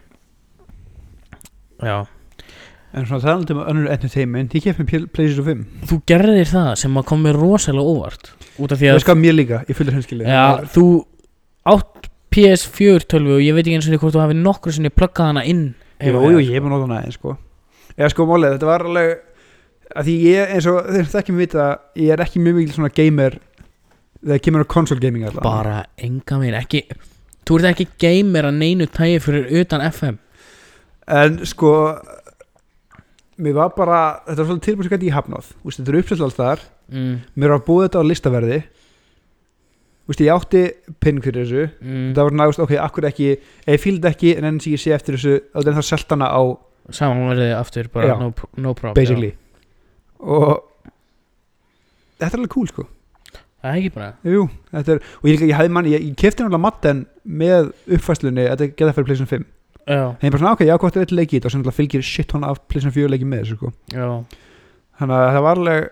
Já. 1.81 1.97
En 2.91 3.07
svona 3.07 3.23
talandi 3.23 3.55
um 3.55 3.61
önnur 3.63 3.91
entertainment 3.93 4.53
Ég 4.57 4.65
kef 4.65 4.79
mér 4.81 5.05
PlayStation 5.15 5.45
5 5.47 5.87
þú 5.87 5.97
gerðir 6.11 6.49
það 6.49 6.71
sem 6.81 6.97
að 6.99 7.05
kom 7.07 7.21
mér 7.23 7.37
rosalega 7.39 7.87
óvart 7.87 8.33
út 8.59 8.73
af 8.73 8.81
því 8.81 8.89
Það 8.89 8.97
að 8.97 9.03
skar 9.05 9.19
mér 9.21 9.37
líka, 9.37 9.59
ég 9.69 9.77
fylgir 9.77 9.95
henskili 9.95 10.27
ja, 10.27 10.41
þú 10.73 10.83
átt 11.71 12.09
PS4 12.35 13.07
tölvu 13.13 13.37
og 13.37 13.45
ég 13.45 13.55
veit 13.55 13.63
ekki 13.63 13.77
eins 13.77 13.87
og 13.87 14.03
hvort 14.03 14.17
þú 14.17 14.23
hafi 14.25 14.37
nokkru 14.41 14.75
sinni 14.75 14.91
pluggað 14.91 15.31
hana 15.31 15.45
inn 15.47 15.63
Jú, 16.01 16.21
jú, 16.35 16.39
ég 16.41 16.55
hef 16.55 16.61
sko. 16.61 16.65
búin 16.65 16.71
að 16.71 16.79
nota 16.79 16.87
hana 16.87 17.01
aðeins 17.01 17.19
sko. 17.19 17.35
Eða 17.97 18.09
sko 18.13 18.25
málið, 18.29 18.55
þetta 18.55 18.71
var 18.71 18.85
alveg 18.89 19.11
að 19.91 20.07
Því 20.07 20.17
ég, 20.23 20.51
eins 20.55 20.67
og 20.71 20.87
þeir 20.87 21.31
mér 21.33 21.41
vita 21.41 21.67
Ég 21.99 22.13
er 22.15 22.23
ekki 22.23 22.41
mjög 22.43 22.59
mikil 22.59 22.75
svona 22.77 22.91
gamer 22.95 23.37
Þegar 24.21 24.43
kemur 24.45 24.65
á 24.65 24.73
console 24.73 25.03
gaming 25.03 25.25
alltaf 25.27 25.45
bara 25.45 25.77
enga 25.97 26.37
minn 26.41 26.57
ekki 26.57 26.83
þú 27.41 27.57
ert 27.57 27.71
ekki 27.71 27.87
gamer 27.99 28.47
að 28.47 28.59
neinu 28.61 28.85
tægi 28.87 29.21
fyrir 29.23 29.49
utan 29.63 29.83
FM 29.87 30.19
En 31.11 31.39
sko 31.49 31.71
Mér 33.41 33.55
var 33.57 33.71
bara, 33.73 33.99
þetta 34.27 34.37
var 34.37 34.47
svolítið 34.51 34.67
tilbúin 34.67 34.87
sem 34.87 35.07
ég 35.07 35.15
hafnað 35.15 35.47
Þú 35.49 35.65
veist, 35.65 35.79
Þetta 35.81 35.91
er 35.91 35.99
uppsett 36.03 36.23
alls 36.27 36.37
þar 36.37 36.63
mm, 36.93 37.15
Mér 37.41 37.55
var 37.55 37.63
búið 37.65 37.87
þetta 37.87 38.03
á 38.05 38.09
listaverði 38.11 38.59
veist, 40.11 40.21
ég 40.25 40.33
átti 40.35 40.61
pinn 41.03 41.21
fyrir 41.23 41.45
þessu. 41.45 41.63
Mm, 41.81 42.09
Það 42.17 42.27
var 42.27 42.35
nægust, 42.41 42.61
ok, 42.65 42.73
akkur 42.85 43.07
ekki 43.09 43.29
Ef 43.37 43.71
ég 43.75 43.81
fíldi 43.83 44.09
ekki, 44.11 44.33
en 44.37 44.47
enn 44.51 44.59
sem 44.63 44.75
ég 44.75 44.81
sé 44.83 44.93
eftir 44.95 45.17
þessu 45.17 45.37
Þá 45.53 45.61
er 45.63 45.77
það 45.79 45.87
selt 45.91 46.15
hana 46.15 46.29
á, 46.31 46.41
samanverðið 46.91 47.53
aftur 47.59 47.89
bara 47.93 48.09
Já. 48.11 48.15
no, 48.19 48.31
no 48.57 48.73
problem 48.77 48.97
basically. 48.97 49.31
Og 50.21 50.59
Þetta 52.21 52.35
er 52.35 52.39
alveg 52.41 52.51
cool, 52.53 52.67
sko. 52.69 52.83
Já. 53.31 53.39
það 53.61 53.71
er 53.71 53.79
ekki 53.79 53.93
bara 53.95 54.09
Jú, 54.35 54.43
er, 54.77 54.99
og 55.21 55.29
ég, 55.29 55.41
ég 55.49 55.55
hefði 55.57 55.73
manni, 55.73 55.93
ég, 55.95 56.03
ég 56.11 56.17
kefti 56.19 56.43
náttúrulega 56.43 56.65
matten 56.65 57.03
með 57.25 57.71
uppfæslunni, 57.97 58.45
þetta 58.51 58.67
geta 58.73 58.93
fyrir 58.97 59.07
PlayStation 59.09 59.29
5 59.31 59.45
já, 59.87 60.03
en 60.09 60.25
ég 60.27 60.33
bara 60.33 60.41
svona, 60.41 60.53
ok, 60.57 60.63
já, 60.67 60.75
hvort 60.81 60.97
er 60.97 61.05
þetta 61.05 61.17
leikið 61.17 61.47
og 61.49 61.53
sem 61.55 61.65
fylgir 61.77 62.05
shit 62.05 62.33
hona 62.35 62.51
af 62.53 62.61
PlayStation 62.69 62.93
4 62.97 63.11
leikið 63.15 63.31
með 63.31 63.43
þessu, 63.43 63.57
sko. 63.57 63.71
Já, 63.93 64.07
þannig 65.01 65.17
að 65.17 65.31
það 65.37 65.45
var 65.47 65.61
alveg 65.61 65.89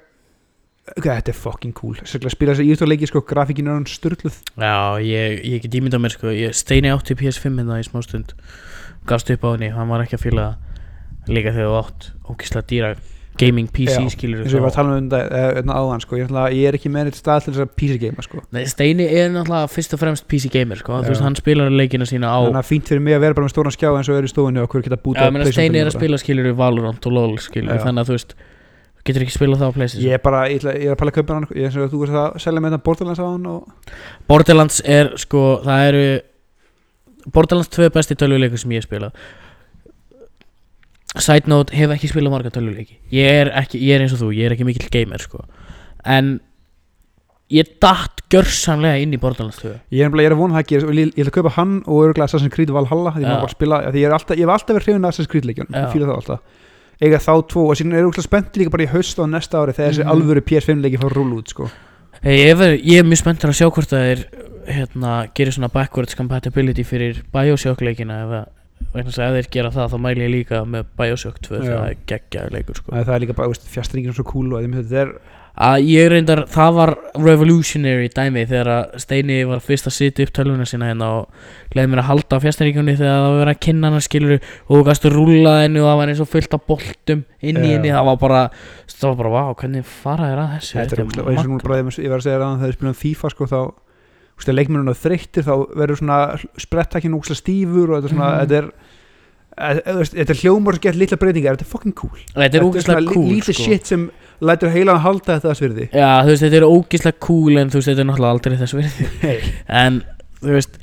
ok, 0.96 1.06
þetta 1.06 1.34
er 1.34 1.38
fucking 1.38 1.76
cool, 1.78 1.98
að 2.00 2.32
spila 2.34 2.56
þess 2.56 2.64
að 2.64 2.72
íþjóð 2.74 2.92
leikið, 2.94 3.12
sko, 3.12 3.22
grafíkin 3.30 3.70
er 3.70 3.78
hann 3.78 3.88
styrluð 3.90 4.40
já 4.56 4.76
ég, 5.06 5.38
ég 5.46 5.64
get 5.66 5.78
ímyndað 5.80 6.04
mér 6.06 6.16
sko 6.16 6.34
ég 6.36 6.58
steini 6.58 6.92
átti 6.94 7.18
PS5 7.20 7.62
hérna 7.62 7.80
í 7.82 7.86
smá 7.88 8.02
stund. 8.06 8.36
Gafst 9.10 9.32
upp 9.34 9.46
á 9.46 9.50
henni, 9.54 9.72
hann 9.74 9.90
var 9.90 10.04
ekki 10.04 10.20
að 10.20 10.28
það. 10.30 10.68
Líka 11.30 11.54
þegar 11.54 11.70
þú 11.70 11.80
átt 11.80 12.12
ókislega 12.30 12.70
dýra 12.70 12.92
gaming 13.40 13.70
PC 13.72 13.96
Já, 13.96 14.10
skilur 14.12 14.44
eins 14.44 14.52
og 14.52 14.60
ég 14.60 14.64
var 14.66 14.72
að 14.72 14.76
tala 14.76 14.96
um 14.98 15.08
þetta 15.12 15.70
uh, 15.70 15.78
áðan, 15.80 16.04
sko, 16.04 16.18
ég 16.20 16.34
ég 16.58 16.66
er 16.68 16.78
ekki 16.78 16.92
með 16.92 17.08
neitt 17.08 17.20
stað 17.20 17.46
til 17.46 17.54
þess 17.54 17.64
að 17.64 17.72
PC 17.80 18.00
game, 18.02 18.26
sko. 18.26 18.42
Nei, 18.56 18.62
Steini 18.70 19.08
er 19.08 19.32
náttúrulega 19.34 19.72
fyrst 19.72 19.96
og 19.96 20.02
fremst 20.02 20.28
PC 20.32 20.52
gamer 20.54 20.82
sko. 20.82 21.00
þú 21.06 21.14
veist, 21.14 21.24
hann 21.24 21.38
spilar 21.40 21.72
leikina 21.72 22.08
sína 22.10 22.34
á 22.36 22.40
þannig 22.44 22.62
að 22.62 22.70
fínt 22.72 22.92
fyrir 22.92 23.06
mig 23.06 23.16
að 23.16 23.26
vera 23.26 23.38
bara 23.38 23.48
með 23.48 23.54
stóran 23.56 23.76
skjá 23.76 23.90
eins 23.94 24.12
og 24.12 24.20
er 24.20 24.28
í 24.28 24.32
stofunni 24.34 24.64
og 24.64 24.74
hver 24.74 24.86
geta 24.88 25.00
bútið 25.00 25.52
Steini 25.54 25.82
er 25.82 25.92
að 25.92 25.96
spila 25.96 26.20
skilur 26.20 26.50
við 26.50 26.58
Valorant 26.60 27.10
og 27.10 27.16
LoL 27.16 27.38
skilur 27.44 27.78
Já. 27.78 27.84
þannig 27.86 28.04
að 28.04 28.12
þú 28.12 28.18
veist 28.18 28.36
getur 29.08 29.26
ekki 29.26 29.36
spilað 29.36 29.62
það 29.64 29.72
á 29.72 29.76
Playstation? 29.78 30.08
Ég 30.08 30.18
er 30.18 30.24
bara, 30.24 30.42
ég, 30.52 30.62
ætla, 30.62 30.74
ég 30.78 30.90
er 30.90 30.96
að 30.96 31.02
pæla 31.02 31.14
að 31.14 31.20
kaupa 31.20 31.38
hann 31.38 31.48
ég 31.56 31.70
er 31.70 31.84
og 31.86 31.94
þú 31.94 32.02
veist 32.04 32.18
að 32.22 32.40
selja 32.44 32.64
með 32.64 32.74
þetta 32.76 32.86
Borderlands 32.88 33.22
á 33.22 33.26
hann 33.28 33.46
og 33.50 33.94
Borderlands 34.32 34.82
er 34.98 35.12
sko, 35.22 35.44
það 35.66 35.86
eru 35.92 36.04
Borderlands 37.36 37.72
2 37.76 37.94
besti 37.96 38.18
tölvuleikur 38.20 38.62
sem 38.62 38.76
ég 38.76 38.84
hef 38.84 38.90
spilað. 38.90 39.24
Side 41.20 41.50
note, 41.50 41.74
hef 41.76 41.96
ekki 41.96 42.12
spilað 42.12 42.36
marga 42.36 42.54
tölvuleiki. 42.54 43.00
Ég 43.14 43.42
er, 43.44 43.54
ekki, 43.64 43.82
ég 43.82 43.98
er 43.98 44.06
eins 44.06 44.14
og 44.16 44.24
þú, 44.24 44.30
ég 44.38 44.50
er 44.50 44.56
ekki 44.56 44.68
mikill 44.68 44.92
gamer 44.94 45.24
sko. 45.24 45.42
En 46.08 46.38
ég 47.54 47.70
datt 47.82 48.22
gjörsamlega 48.30 49.02
inn 49.02 49.14
í 49.16 49.20
Borderlands 49.22 49.58
2 49.64 49.72
Ég 49.96 50.06
er, 50.06 50.14
ég 50.22 50.30
er 50.30 50.36
að 50.36 50.42
vona 50.42 50.60
það 50.60 50.74
að 50.78 50.86
og 50.86 50.98
ég, 51.00 51.12
ég 51.16 51.24
ætla 51.24 51.32
að 51.32 51.38
kaupa 51.40 51.54
hann 51.56 51.76
og 51.82 52.02
örgulega 52.06 52.30
Assassin's 52.30 52.54
Creed 52.54 52.74
Valhalla 52.74 53.14
því, 53.16 53.26
ja. 53.26 53.38
spila, 53.50 53.80
því 53.90 54.04
ég, 54.04 54.10
er 54.10 54.16
alltaf, 54.18 54.38
ég 54.38 54.46
hef 54.46 54.54
alltaf 54.54 54.78
verið 54.78 54.90
hrifin 54.90 55.08
af 55.08 55.14
Assassin's 55.16 55.32
Creed 55.32 55.48
leikjun 55.50 55.70
Já. 55.72 55.80
ég 55.80 55.96
fýla 55.96 56.10
það 56.12 56.20
alltaf 56.20 56.68
eiga 57.02 57.18
þá 57.24 57.34
tvo 57.48 57.68
og 57.72 57.78
síðan 57.80 57.94
er 57.96 58.04
örgulega 58.04 58.26
spennt 58.26 58.58
líka 58.60 58.72
bara 58.74 58.84
í 58.84 58.92
haust 58.92 59.20
og 59.24 59.30
næsta 59.32 59.62
ári 59.62 59.76
þegar 59.78 59.94
þessi 59.94 60.04
Mhm. 60.04 60.12
alvöru 60.14 60.42
PS5 60.50 60.82
leiki 60.84 61.00
fór 61.00 61.14
rúl 61.16 61.34
út 61.40 61.48
sko. 61.54 61.70
hey, 62.22 62.38
ég, 62.38 62.60
er, 62.60 62.78
ég 62.78 63.00
er 63.00 63.04
mjög 63.08 63.22
spenntur 63.24 63.50
að 63.50 63.60
sjá 63.60 63.70
hvort 63.72 63.90
það 63.90 64.12
er 64.12 64.24
hérna, 64.70 65.12
gerir 65.34 65.52
svona 65.56 65.72
backwards 65.72 66.16
compatibility 66.16 66.84
fyrir 66.84 67.22
Bioshock 67.34 67.80
leikina 67.82 68.18
að 68.26 68.48
ef 69.00 69.16
þeir 69.16 69.48
gera 69.52 69.70
það 69.72 69.92
þá 69.94 69.98
mæli 70.00 70.26
ég 70.28 70.32
líka 70.34 70.66
með 70.66 70.86
Bioshock 70.98 71.40
2 71.42 71.56
Já. 71.64 71.72
það 71.72 71.90
er 71.90 71.96
geggjaður 72.08 72.52
leikur 72.58 72.76
sko. 72.76 72.92
það 72.92 73.16
er 73.16 73.20
líka 73.24 73.36
bara 73.36 73.54
fjastringin 73.54 74.14
svo 74.14 74.24
cool 74.26 74.54
og 74.54 74.64
þetta 74.64 75.02
er 75.02 75.14
að 75.60 75.82
ég 75.92 76.06
reyndar, 76.14 76.46
það 76.48 76.70
var 76.78 76.90
revolutionary 77.20 78.08
dæmi 78.16 78.46
þegar 78.48 78.70
að 78.72 78.94
Steini 79.04 79.40
var 79.50 79.60
fyrst 79.60 79.90
að 79.90 79.96
sitja 79.98 80.24
upp 80.24 80.32
tölvuna 80.38 80.64
sína 80.70 80.88
hérna 80.88 81.10
og 81.18 81.76
leiði 81.76 81.90
mér 81.92 82.00
að 82.00 82.08
halda 82.08 82.38
á 82.40 82.44
fjastæringunni 82.46 82.94
þegar 82.96 83.18
það 83.18 83.26
var 83.28 83.40
verið 83.42 83.52
að 83.56 83.60
kynna 83.66 83.90
hana 83.92 84.00
skilur 84.06 84.36
og 84.40 84.72
þú 84.72 84.80
gæstu 84.88 85.12
rúla 85.12 85.56
henni 85.66 85.82
og 85.84 85.90
það 85.90 86.00
var 86.00 86.14
eins 86.14 86.22
og 86.24 86.30
fullt 86.32 86.56
af 86.56 86.64
boltum 86.70 87.26
inn 87.44 87.60
í 87.60 87.68
Já. 87.68 87.74
henni, 87.76 87.92
það 87.92 88.08
var 88.08 88.18
bara 88.24 88.42
það 88.88 89.10
var 89.10 89.20
bara, 89.20 89.34
vá, 89.36 89.44
hvernig 89.60 89.86
fara 89.86 90.30
þér 90.32 90.42
að 90.46 90.54
þessu 90.56 90.80
Þetta 90.80 90.96
er 90.96 91.04
ógeðslega- 91.04 91.26
og 91.26 91.30
eins 91.34 91.44
og 91.44 91.52
magnað. 91.52 91.68
bara 91.68 91.80
ég 91.80 92.10
var 92.10 92.20
að 92.20 92.28
segja 92.30 92.40
að 92.40 92.56
þegar 92.60 92.72
ég 92.72 92.78
spila 92.80 92.90
um 92.96 93.00
FIFA 93.04 93.30
sko, 93.36 93.50
þá 93.52 93.60
þú 93.60 94.40
veist, 94.40 94.48
þegar 94.48 94.60
leikmennun 94.62 94.94
er 94.94 95.00
þreyttir 95.04 95.44
þá 95.44 95.54
verður 95.76 96.00
svona 96.00 96.20
sprettakinn 96.56 97.20
úkslega 97.20 97.42
stífur 97.44 97.90
og 97.92 98.00
þetta 98.00 98.08
er 98.08 98.16
svona 98.16 98.32
Mhm. 98.32 98.40
þetta 98.48 98.58
er 98.64 98.72
þetta 99.60 100.32
er 100.32 100.40
hljómar 100.40 100.74
sem 100.78 100.82
gett 100.86 100.96
litla 100.96 101.18
breytingar 101.20 101.58
þetta 101.58 101.66
er 101.68 101.72
fucking 101.74 101.96
cool 101.98 102.16
þetta 102.32 102.46
er 102.48 102.62
svona 102.62 102.70
ógislega 102.72 103.02
lí- 103.04 103.14
cool 103.14 103.28
lítið 103.28 103.54
sko. 103.58 103.64
shit 103.66 103.86
sem 103.90 104.06
lætur 104.40 104.72
heilan 104.74 104.96
að 104.96 105.06
halda 105.06 105.36
þetta 105.38 105.50
að 105.52 105.58
svirði 105.60 105.88
já, 105.92 106.10
þú 106.24 106.34
veist, 106.34 106.44
þetta 106.46 106.60
er 106.60 106.68
ógislega 106.70 107.24
cool 107.26 107.60
en 107.60 107.72
þú 107.72 107.82
veist, 107.82 107.90
þetta 107.92 108.04
er 108.04 108.10
náttúrulega 108.10 108.36
aldrei 108.38 108.60
þess 108.60 108.78
verið 108.78 109.02
hey. 109.26 109.52
en, 109.82 110.00
þú 110.40 110.56
veist, 110.56 110.80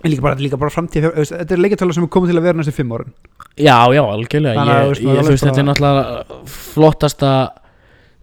en 0.00 0.12
líka 0.12 0.24
bara, 0.24 0.40
líka 0.40 0.60
bara 0.60 0.74
framtíð 0.74 1.08
þetta 1.30 1.56
er 1.56 1.62
leikjartala 1.62 1.96
sem 1.96 2.06
er 2.06 2.12
komið 2.12 2.32
til 2.32 2.40
að 2.40 2.46
vera 2.48 2.60
næstu 2.60 2.74
fimm 2.76 2.92
árin. 2.96 3.14
Já, 3.60 3.76
já, 3.92 4.00
algjörlega. 4.00 4.62
Að, 4.64 4.70
ég, 4.70 5.00
ég, 5.02 5.08
maður 5.10 5.26
þú 5.26 5.34
veist, 5.34 5.46
þetta 5.46 5.60
er 5.60 5.68
náttúrulega 5.68 6.38
flottasta 6.54 7.32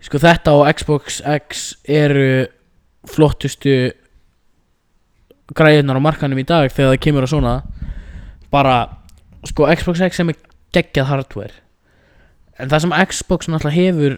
sko, 0.08 0.22
þetta 0.24 0.56
og 0.58 0.70
Xbox 0.74 1.20
X 1.36 1.66
eru 1.86 2.30
flottustu 3.08 3.78
græðunar 5.58 6.02
á 6.02 6.06
markanum 6.08 6.42
í 6.42 6.48
dag 6.48 6.72
þegar 6.74 6.96
það 6.96 7.04
kemur 7.06 7.28
á 7.28 7.30
svona. 7.30 7.56
Bara, 8.54 8.78
sko, 9.48 9.68
Xbox 9.70 10.04
X 10.10 10.22
sem 10.22 10.34
er 10.34 10.40
geggjað 10.76 11.12
hardware. 11.12 11.62
En 12.58 12.72
það 12.72 12.88
sem 12.88 12.96
Xbox 13.14 13.52
náttúrulega 13.52 13.78
hefur 13.78 14.18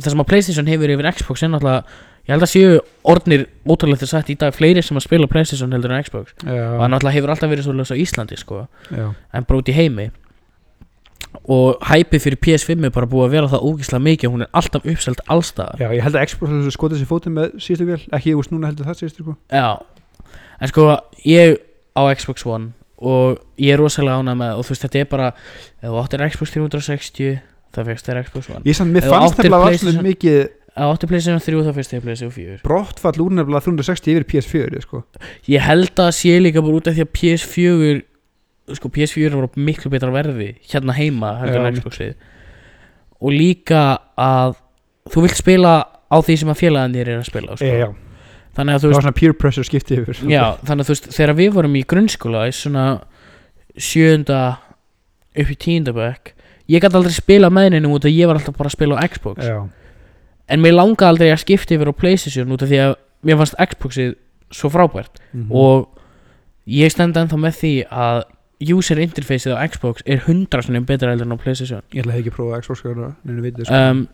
það 0.00 0.10
sem 0.10 0.24
að 0.24 0.28
Playstation 0.32 0.68
hefur 0.70 0.92
yfir 0.94 1.08
Xbox 1.12 1.44
er 1.44 1.52
náttúrulega 1.52 1.84
ég 2.24 2.32
held 2.32 2.46
að 2.46 2.52
séu 2.54 2.74
orðnir 3.12 3.46
ótrúlega 3.68 4.02
þess 4.02 4.16
að 4.18 4.32
í 4.32 4.36
dag 4.40 4.56
fleiri 4.56 4.82
sem 4.82 4.98
að 4.98 5.06
spila 5.06 5.30
Playstation 5.30 5.74
heldur 5.76 5.94
en 5.94 6.04
Xbox. 6.06 6.34
Og 6.40 6.50
já, 6.50 6.66
það 6.80 6.92
náttúrulega 6.94 7.16
hefur 7.18 7.32
alltaf 7.34 7.52
verið 7.52 7.66
svolítið 7.68 7.94
á 7.94 8.02
Íslandi 8.04 8.38
sko. 8.40 8.60
Já. 8.90 9.06
en 9.14 9.48
bara 9.48 9.60
út 9.60 9.70
í 9.70 9.76
heimi. 9.76 10.06
Og 11.50 11.82
hæpið 11.82 12.22
fyrir 12.22 12.40
PS5 12.46 12.86
er 12.86 12.94
bara 12.94 13.10
búið 13.10 13.26
að 13.26 13.34
vera 13.34 13.50
það 13.50 13.66
ógislega 13.68 14.06
mikið 14.06 14.30
hún 14.30 14.44
er 14.46 14.50
alltaf 14.54 14.84
uppselt 14.86 15.22
allstaðar 15.34 15.82
já, 15.82 15.88
ég 15.90 16.04
held 16.06 16.14
að 16.14 16.28
Xbox 16.30 16.76
skotið 16.76 17.00
sér 17.00 17.10
fótinn 17.10 17.34
með 17.34 17.56
síðustu 17.58 17.88
vel 17.88 17.98
ekki, 17.98 18.30
ég 18.30 18.38
veist 18.38 18.52
núna 18.54 18.70
heldur 18.70 18.86
það 18.86 19.00
síðustu 19.00 19.24
sko. 19.24 19.34
já, 19.50 19.66
en 20.62 20.70
sko 20.70 20.84
ég 21.26 21.58
á 21.98 22.02
Xbox 22.14 22.46
One 22.46 22.70
og 23.02 23.42
ég 23.58 23.74
er 23.74 23.82
rosalega 23.82 24.22
ánað 24.22 24.38
með 24.44 24.60
og 24.60 24.68
þú 24.68 24.74
veist 24.76 24.86
þetta 24.86 25.02
er 25.02 25.10
bara 25.10 25.32
ef 25.34 25.88
þú 25.90 25.98
áttir 26.04 26.24
Xbox 26.30 26.54
360 26.54 27.42
það 27.74 27.90
fegst 27.90 28.10
þér 28.10 28.20
Xbox 28.24 28.52
One. 28.52 28.62
Ég 28.68 28.78
samt, 28.78 28.94
mér 28.94 29.06
þú 29.06 29.14
fannst 29.14 29.40
nefnilega 29.40 29.66
varslega 29.68 30.04
mikið 30.04 30.38
þú 30.74 30.88
áttir 30.90 31.10
PlayStation 31.10 31.42
3 31.44 31.62
það 31.68 31.76
fegst 31.78 31.92
þér 31.94 32.02
PlayStation 32.02 32.34
4 32.34 32.56
brottfall 32.66 33.22
úr 33.22 33.36
nefnilega 33.38 33.66
360 33.68 34.14
yfir 34.14 34.26
PS4 34.32 34.82
sko. 34.82 35.02
ég 35.46 35.62
held 35.62 36.02
að 36.02 36.10
sé 36.18 36.34
líka 36.42 36.62
bara 36.64 36.80
út 36.80 36.90
af 36.90 36.96
því 36.96 37.06
að 37.06 37.12
PS4 37.20 37.94
sko 38.74 38.90
PS4 38.90 39.38
var 39.38 39.48
miklu 39.54 39.92
betra 39.92 40.10
verði 40.14 40.54
hérna 40.66 40.96
heima 40.98 41.36
Xboxið 41.76 42.14
og 43.20 43.34
líka 43.34 43.84
að 44.18 44.58
þú 45.14 45.26
vilt 45.28 45.38
spila 45.38 45.76
á 46.10 46.16
því 46.18 46.38
sem 46.42 46.50
að 46.50 46.60
félagin 46.60 46.98
þér 46.98 47.12
er 47.12 47.22
að 47.22 47.28
spila 47.30 47.56
sko. 47.60 47.70
e, 47.70 47.88
þannig 48.58 48.76
að 48.76 48.84
þú 48.84 48.92
veist 48.92 49.18
peer 49.20 49.34
pressure 49.38 49.68
skipti 49.68 49.98
yfir. 50.00 50.20
Já, 50.30 50.56
þannig 50.66 50.84
að 50.84 50.90
þú 50.90 50.96
veist 50.96 51.10
þegar 51.14 51.38
við 51.38 51.50
vorum 51.54 51.78
í 51.78 51.84
grunnskóla 51.94 52.46
í 52.50 52.54
svona 52.54 52.86
sjönda 53.74 54.40
upp 55.34 55.50
í 55.50 55.58
tíunda 55.58 55.94
bekk 55.94 56.33
ég 56.68 56.80
gæti 56.82 56.96
aldrei 56.96 57.12
spila 57.12 57.50
með 57.52 57.72
henni 57.74 57.88
út 57.92 58.04
að 58.08 58.14
ég 58.16 58.26
var 58.30 58.36
alltaf 58.40 58.56
bara 58.56 58.70
að 58.70 58.76
spila 58.76 58.96
á 59.00 59.04
Xbox 59.08 59.44
já. 59.44 59.58
en 60.48 60.60
mér 60.60 60.72
langaði 60.76 61.08
aldrei 61.10 61.30
að 61.32 61.42
skipta 61.44 61.74
yfir 61.76 61.90
á 61.92 61.94
Playstation 61.96 62.52
út 62.52 62.62
af 62.62 62.68
því 62.70 62.78
að 62.84 62.94
mér 63.24 63.36
fannst 63.40 63.58
Xboxið 63.74 64.14
svo 64.54 64.70
frábært 64.70 65.20
Mhm. 65.32 65.50
og 65.52 65.88
ég 66.68 66.90
stend 66.90 67.16
ennþá 67.16 67.36
með 67.40 67.54
því 67.60 67.74
að 67.90 68.22
user 68.74 68.96
interfaceið 69.02 69.56
á 69.56 69.66
Xbox 69.68 70.02
er 70.06 70.18
hundra 70.26 70.62
svona 70.62 70.80
betra 70.86 71.10
heldur 71.10 71.26
en 71.26 71.36
á 71.36 71.42
Playstation 71.42 71.82
ég 71.92 72.04
ætla 72.04 72.12
að 72.14 72.20
ekki 72.22 72.30
að 72.32 72.36
prófa 72.38 72.60
Xbox 72.62 72.78
sko, 72.78 73.14
vitið 73.24 73.64
sko. 73.66 73.74
um, 73.74 74.08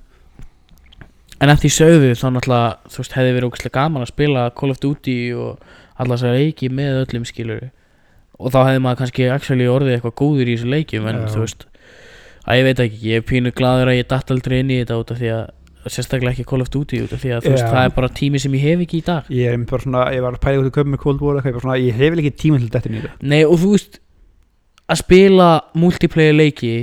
en 1.41 1.49
eftir 1.49 1.71
sögðu 1.73 2.11
þá 2.19 2.27
náttúrulega 2.35 2.77
þú 2.91 2.97
veist 3.03 3.15
hefði 3.17 3.35
verið 3.37 3.49
ógæslega 3.51 3.75
gaman 3.79 4.03
að 4.05 4.11
spila 4.13 4.51
Call 4.59 4.71
of 4.75 4.81
Duty 4.83 5.17
og 5.35 5.59
alla 6.01 6.17
þessar 6.17 6.35
leiki 6.37 6.69
með 6.73 7.05
öllum 7.07 7.25
skilur 7.29 7.71
og 8.41 8.53
þá 8.53 8.59
hefði 8.67 8.83
maður 8.85 8.99
kannski 9.03 9.29
actually 9.33 9.67
orðið 9.71 9.95
eitthvað 10.01 10.17
góður 10.21 10.49
í 10.49 10.57
þessu 10.57 10.71
leikjum 10.75 11.07
en 11.11 11.21
Já. 11.21 11.27
þú 11.35 11.41
veist 11.45 11.67
að 12.51 12.61
ég 12.61 12.69
veit 12.69 12.85
ekki, 12.85 13.01
ég 13.07 13.23
er 13.23 13.27
pínu 13.31 13.55
gladur 13.57 13.91
að 13.93 13.99
ég 14.01 14.11
datt 14.11 14.35
aldrei 14.35 14.61
inn 14.61 14.75
í 14.75 14.79
þetta 14.83 15.01
út 15.01 15.15
af 15.15 15.21
því 15.21 15.33
að 15.37 15.91
sérstaklega 15.91 16.35
ekki 16.35 16.45
Call 16.51 16.65
of 16.65 16.69
Duty 16.73 17.01
út 17.07 17.13
af 17.17 17.23
því 17.23 17.31
að 17.33 17.47
þú 17.47 17.55
veist 17.55 17.71
það 17.73 17.87
er 17.87 17.95
bara 17.97 18.13
tími 18.21 18.41
sem 18.43 18.55
ég 18.59 18.67
hef 18.67 18.85
ekki 18.85 18.99
í 19.01 19.05
dag. 19.07 19.29
Ég 19.33 19.55
er 19.55 19.63
bara 19.71 19.85
svona, 19.87 20.05
ég 20.13 20.25
var 20.25 20.37
að 20.37 20.43
pæla 20.45 20.61
út 20.61 20.69
að 20.69 20.75
köpa 20.77 20.93
með 20.93 21.03
Cold 21.05 21.23
War 21.25 21.39
eitthvað, 21.41 21.49
ég, 21.49 21.57
bara 21.57 21.65
svona, 21.65 21.79
ég 21.81 22.01
hef 22.01 22.19
ekki 22.21 22.33
tíma 22.43 22.61
til 22.61 22.73
þetta. 22.75 22.93
Nýra 22.93 23.13
Nei 23.33 23.41
og 23.47 23.57
þú 23.63 23.71
veist 23.73 24.01
að 24.91 25.01
spila 25.05 25.49
multiplayer 25.79 26.37
leiki 26.37 26.75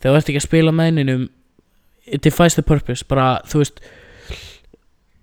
þegar 0.00 0.14
þú 0.14 0.18
ert 0.18 0.32
ekki 0.32 0.40
að 0.40 0.46
spila 0.48 0.74
með 0.74 0.90
henninum 0.90 1.24
it 2.10 2.22
defies 2.24 2.56
the 2.56 2.64
purpose 2.66 3.06
bara 3.06 3.40
þú 3.48 3.62
veist 3.62 3.82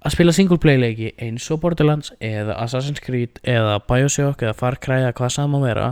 að 0.05 0.13
spila 0.13 0.35
single 0.35 0.59
player 0.61 0.81
leiki 0.81 1.11
eins 1.19 1.47
og 1.51 1.61
Borderlands 1.63 2.13
eða 2.23 2.55
Assassin's 2.63 3.01
Creed 3.03 3.41
eða 3.43 3.79
Bioshock 3.89 4.45
eða 4.45 4.55
Far 4.57 4.77
Cry 4.83 5.01
eða 5.03 5.15
hvað 5.17 5.33
saman 5.39 5.65
vera 5.65 5.87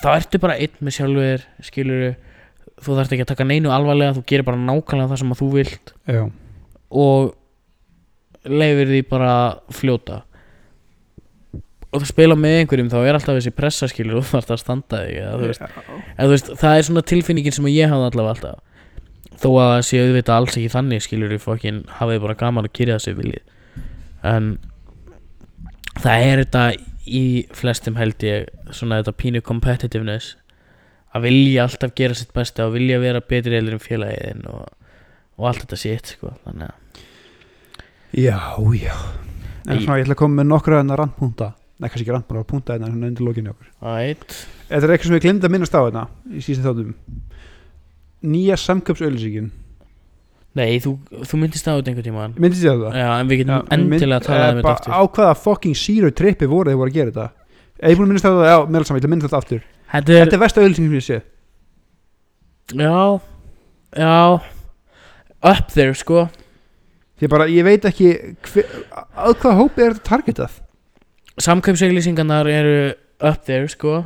þá 0.00 0.08
ertu 0.14 0.40
bara 0.42 0.56
einn 0.60 0.80
með 0.80 0.96
sjálfur 0.96 1.44
skilur 1.66 2.06
þú 2.80 2.96
þarft 2.96 3.14
ekki 3.14 3.26
að 3.26 3.32
taka 3.34 3.46
neinu 3.48 3.72
alvarlega 3.74 4.16
þú 4.16 4.24
gerir 4.28 4.46
bara 4.46 4.60
nákvæmlega 4.60 5.12
það 5.12 5.22
sem 5.22 5.34
að 5.34 5.42
þú 5.42 5.50
vilt. 5.58 5.92
Já, 6.08 6.22
og 6.90 7.36
leifir 8.44 8.88
því 8.88 9.00
bara 9.10 9.32
fljóta. 9.74 10.22
Og 11.90 12.02
þú 12.02 12.06
spila 12.06 12.36
með 12.38 12.60
einhverjum 12.60 12.90
þá 12.92 12.98
er 13.02 13.16
alltaf 13.18 13.36
þessi 13.36 13.52
pressa 13.54 13.88
skilur 13.90 14.20
og 14.20 14.26
þú 14.26 14.36
þarft 14.36 14.52
að 14.54 14.60
standa 14.62 15.00
þig 15.04 15.16
eða, 15.20 15.38
veist, 15.42 15.64
eða, 16.14 16.28
veist, 16.30 16.50
það 16.60 16.76
er 16.76 16.86
svona 16.86 17.06
tilfinningin 17.10 17.56
sem 17.56 17.70
ég 17.72 17.90
hafði 17.90 18.10
allavega 18.10 18.34
alltaf. 18.36 18.66
Þó 19.40 19.48
að 19.50 19.70
það 19.72 19.82
sé 19.88 20.02
auðvitað 20.04 20.36
alls 20.36 20.56
ekki 20.56 20.72
þannig 20.74 21.04
skilur 21.04 21.34
við 21.34 21.42
fokkin 21.42 21.80
hafið 21.98 22.22
bara 22.26 22.38
gaman 22.38 22.68
að 22.68 22.74
kyrja 22.78 22.98
þessu 23.00 23.16
viljið. 23.18 23.42
En 24.30 24.50
það 25.98 26.26
er 26.28 26.42
þetta 26.44 26.64
í 27.06 27.24
flestum 27.56 27.96
held 27.96 28.22
ég 28.26 28.50
svona 28.74 29.00
þetta 29.00 29.16
pínu 29.20 29.42
competitiveness 29.46 30.36
að 31.16 31.26
vilja 31.26 31.64
alltaf 31.64 31.94
gera 31.98 32.16
sitt 32.18 32.34
besta 32.36 32.66
og 32.68 32.76
vilja 32.76 33.00
vera 33.02 33.22
betri 33.24 33.56
heldur 33.56 33.78
en 33.78 33.82
félagiðin 33.82 34.44
og, 34.50 34.68
og 35.40 35.48
allt 35.50 35.64
þetta 35.64 35.80
sitt 35.80 36.12
sko 36.14 36.34
þannig 36.44 36.68
að 36.68 37.06
já, 38.20 38.36
já. 38.76 38.94
En 39.70 39.80
svona, 39.80 40.00
ég 40.00 40.06
ætla 40.06 40.16
að 40.16 40.22
koma 40.22 40.40
með 40.40 40.50
nokkra 40.50 40.82
enna 40.82 40.98
randpunta 40.98 41.52
nei, 41.80 41.88
kannski 41.88 42.04
ekki 42.04 42.14
randpunta, 42.14 42.44
punta 42.48 42.76
enna 42.76 42.90
svona 42.90 43.08
undir 43.08 43.24
lókinu 43.24 43.52
okkur. 43.54 43.70
Þetta 44.68 44.86
er 44.86 44.92
eitthvað 44.92 45.08
sem 45.08 45.16
við 45.16 45.24
glemd 45.24 45.46
að 45.46 45.54
minnast 45.54 45.76
á 45.76 45.80
þetta 45.80 46.02
í 46.28 46.42
síðan 46.44 46.66
þáttum. 46.66 46.90
Nýja 48.30 48.58
samköpsauðlýsingin 48.60 49.50
Nei, 50.58 50.80
þú, 50.82 50.96
þú 51.30 51.38
myndist 51.38 51.68
á 51.70 51.78
þetta 51.78 51.92
einhvern 51.92 52.06
tímann 52.08 52.32
myndist 52.42 52.64
ég 52.66 52.80
það? 52.80 52.96
Já, 52.98 53.08
en 53.20 53.28
við 53.30 53.42
getum 53.44 53.68
endilega 53.76 54.16
að 54.18 54.24
tala 54.26 54.48
um 54.50 54.56
þetta 54.60 54.72
aftur. 54.74 54.94
á 54.96 55.00
hvaða 55.14 55.34
fucking 55.44 55.76
zero 55.78 56.10
trippi 56.10 56.48
voru 56.50 56.72
þeir 56.72 56.80
voru 56.80 56.90
að 56.90 56.96
gera 56.98 57.12
þetta? 57.12 57.26
Ég 57.80 57.92
er 57.92 58.00
búin 58.00 58.08
að 58.08 58.10
minnast 58.10 58.26
á 58.26 58.32
það, 58.34 58.48
já, 58.50 58.56
meðal 58.66 58.88
saman, 58.88 58.98
ég 58.98 59.04
ætla 59.04 59.08
að 59.08 59.12
minnast 59.14 59.28
þetta 59.28 59.40
aftur. 59.40 59.60
Þetta 59.90 60.12
er, 60.12 60.18
þetta 60.24 60.36
er 60.36 60.42
versta 60.42 60.64
auðlýsingin 60.64 60.90
sem 60.90 60.98
ég 60.98 61.06
sé. 61.06 61.20
Já 62.80 62.96
Já. 63.96 64.40
Up 65.42 65.72
there, 65.74 65.94
sko. 65.94 66.28
Ég 67.20 67.30
bara, 67.32 67.46
ég 67.50 67.64
veit 67.66 67.84
ekki 67.88 68.10
hver, 68.50 68.68
að 69.16 69.34
hvaða 69.42 69.56
hópi 69.58 69.84
er 69.84 69.96
þetta 69.96 70.08
targetað? 70.08 70.58
Samkaupsauglýsingarnar 71.40 72.48
eru 72.50 72.76
up 73.20 73.44
there, 73.48 73.68
sko. 73.72 74.02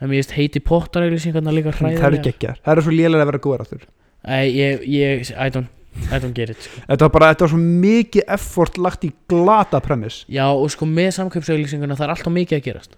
En 0.00 0.10
finnst 0.12 0.34
heiti 0.36 0.60
Potter 0.60 1.06
auglýsingarnar 1.06 1.54
líka 1.56 1.72
það 1.72 1.96
hræðilega 1.96 2.56
það 2.60 2.72
eru 2.74 2.84
svo 2.84 2.92
lélega 2.92 3.24
að 3.24 3.30
vera 3.30 3.42
góðar 3.46 3.62
aftur 3.64 3.86
ég, 4.26 4.84
ég, 4.90 5.32
I 5.32 5.48
don't, 5.54 5.70
I 6.10 6.20
don't 6.20 6.34
get 6.36 6.52
it, 6.52 6.60
sko 6.66 6.82
þetta 6.84 7.06
var 7.06 7.14
bara, 7.14 7.32
þetta 7.32 7.46
var 7.46 7.52
svo 7.54 7.62
mikið 7.86 8.30
effort 8.36 8.78
lagt 8.82 9.06
í 9.06 9.12
glata 9.30 9.80
premiss 9.84 10.24
Já, 10.28 10.46
og 10.50 10.68
sko 10.74 10.88
með 10.90 11.12
samkaupsauglýsingarnar 11.20 11.98
það 11.98 12.08
er 12.08 12.14
alltaf 12.16 12.36
mikið 12.36 12.58
að 12.58 12.64
gerast 12.68 12.96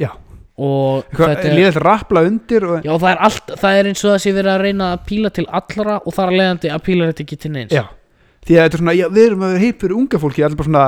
Já. 0.00 0.10
og 0.56 1.02
Eitthvað, 1.04 1.34
þetta 1.34 1.48
er 1.50 1.58
Líðið 1.60 1.80
rappla 1.86 2.26
undir 2.28 2.68
og, 2.68 2.76
Já, 2.86 2.92
það 2.94 3.08
er, 3.12 3.24
allt, 3.28 3.56
það 3.64 3.80
er 3.80 3.90
eins 3.90 4.04
og 4.04 4.14
það 4.14 4.22
sé 4.24 4.36
verið 4.38 4.54
að 4.54 4.64
reyna 4.66 4.92
að 4.92 5.02
píla 5.10 5.32
til 5.38 5.46
allra 5.60 5.98
og 6.00 6.16
þar 6.16 6.32
að 6.32 6.38
leiðandi 6.40 6.72
að 6.72 6.86
píla 6.88 7.10
þetta 7.10 7.26
ekki 7.26 7.40
til 7.44 7.52
neins 7.56 7.76
Já, 7.76 7.84
því 8.46 8.58
að 8.58 8.66
þetta 8.66 8.78
er 8.78 8.84
svona, 8.84 8.96
já, 8.96 9.06
við 9.12 9.28
erum 9.28 9.44
að 9.44 9.54
vera 9.54 9.66
heip 9.66 9.84
fyrir 9.84 9.98
unga 9.98 10.22
fólki, 10.22 10.46
allir 10.46 10.58
bara 10.58 10.70
svona, 10.70 10.86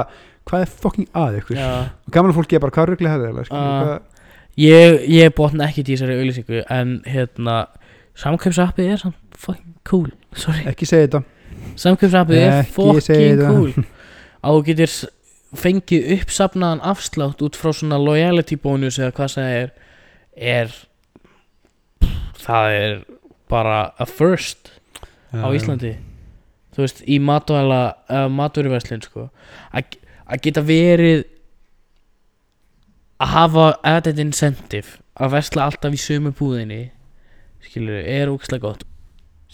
hvað 0.49 0.65
er 0.65 0.75
fucking 0.85 1.09
að 1.21 1.39
ykkur? 1.43 1.61
Já. 1.61 1.71
Og 2.05 2.17
gamla 2.17 2.37
fólki 2.37 2.57
er 2.59 2.65
bara, 2.65 2.75
hvað 2.75 2.91
ruggli 2.91 3.13
hefði 3.13 3.31
það? 3.37 3.55
Ah. 3.55 3.95
Ég, 4.61 5.01
ég 5.11 5.33
botna 5.35 5.67
ekki 5.67 5.83
í 5.83 5.89
þessari 5.89 6.19
auðlýsingu 6.21 6.61
en 6.71 6.99
hérna 7.11 7.57
samkjöpsappið 8.21 8.93
er 8.95 9.01
samt 9.03 9.39
fucking 9.39 9.74
cool 9.89 10.11
Sorry, 10.35 10.65
Ekki 10.71 10.89
segja 10.89 11.07
þetta. 11.09 11.21
samkjöpsappið 11.79 12.41
er 12.43 12.71
fucking 12.75 13.43
cool. 13.45 13.85
Að 14.45 14.57
þú 14.57 14.63
getur 14.69 14.95
fengið 15.55 16.09
uppsafnaðan 16.19 16.83
afslátt 16.83 17.43
út 17.47 17.59
frá 17.59 17.71
svona 17.73 17.99
loyalty 18.03 18.59
bónus 18.59 18.99
eða 18.99 19.15
hvað 19.15 19.37
það 19.37 19.53
er 19.59 19.71
er 20.35 20.73
það 22.45 22.79
er 22.81 22.97
bara 23.51 23.79
a 23.99 24.07
first 24.09 24.73
á 25.31 25.47
Íslandi. 25.55 25.95
Þú 26.75 26.83
veist, 26.83 27.05
í 27.07 27.21
matvæla 27.23 27.81
uh, 28.11 28.27
matvöruverslun 28.35 29.05
sko. 29.05 29.29
Að 29.71 30.41
geta 30.43 30.65
verið 30.67 31.23
að 33.23 33.31
hafa 33.37 33.69
added 33.87 34.19
incentive 34.19 34.99
að 35.15 35.37
versla 35.37 35.69
alltaf 35.69 35.95
í 35.95 36.01
sömu 36.01 36.33
búðinni 36.35 36.89
skilur, 37.63 38.03
er 38.03 38.33
ógæslega 38.33 38.67
gott 38.67 38.83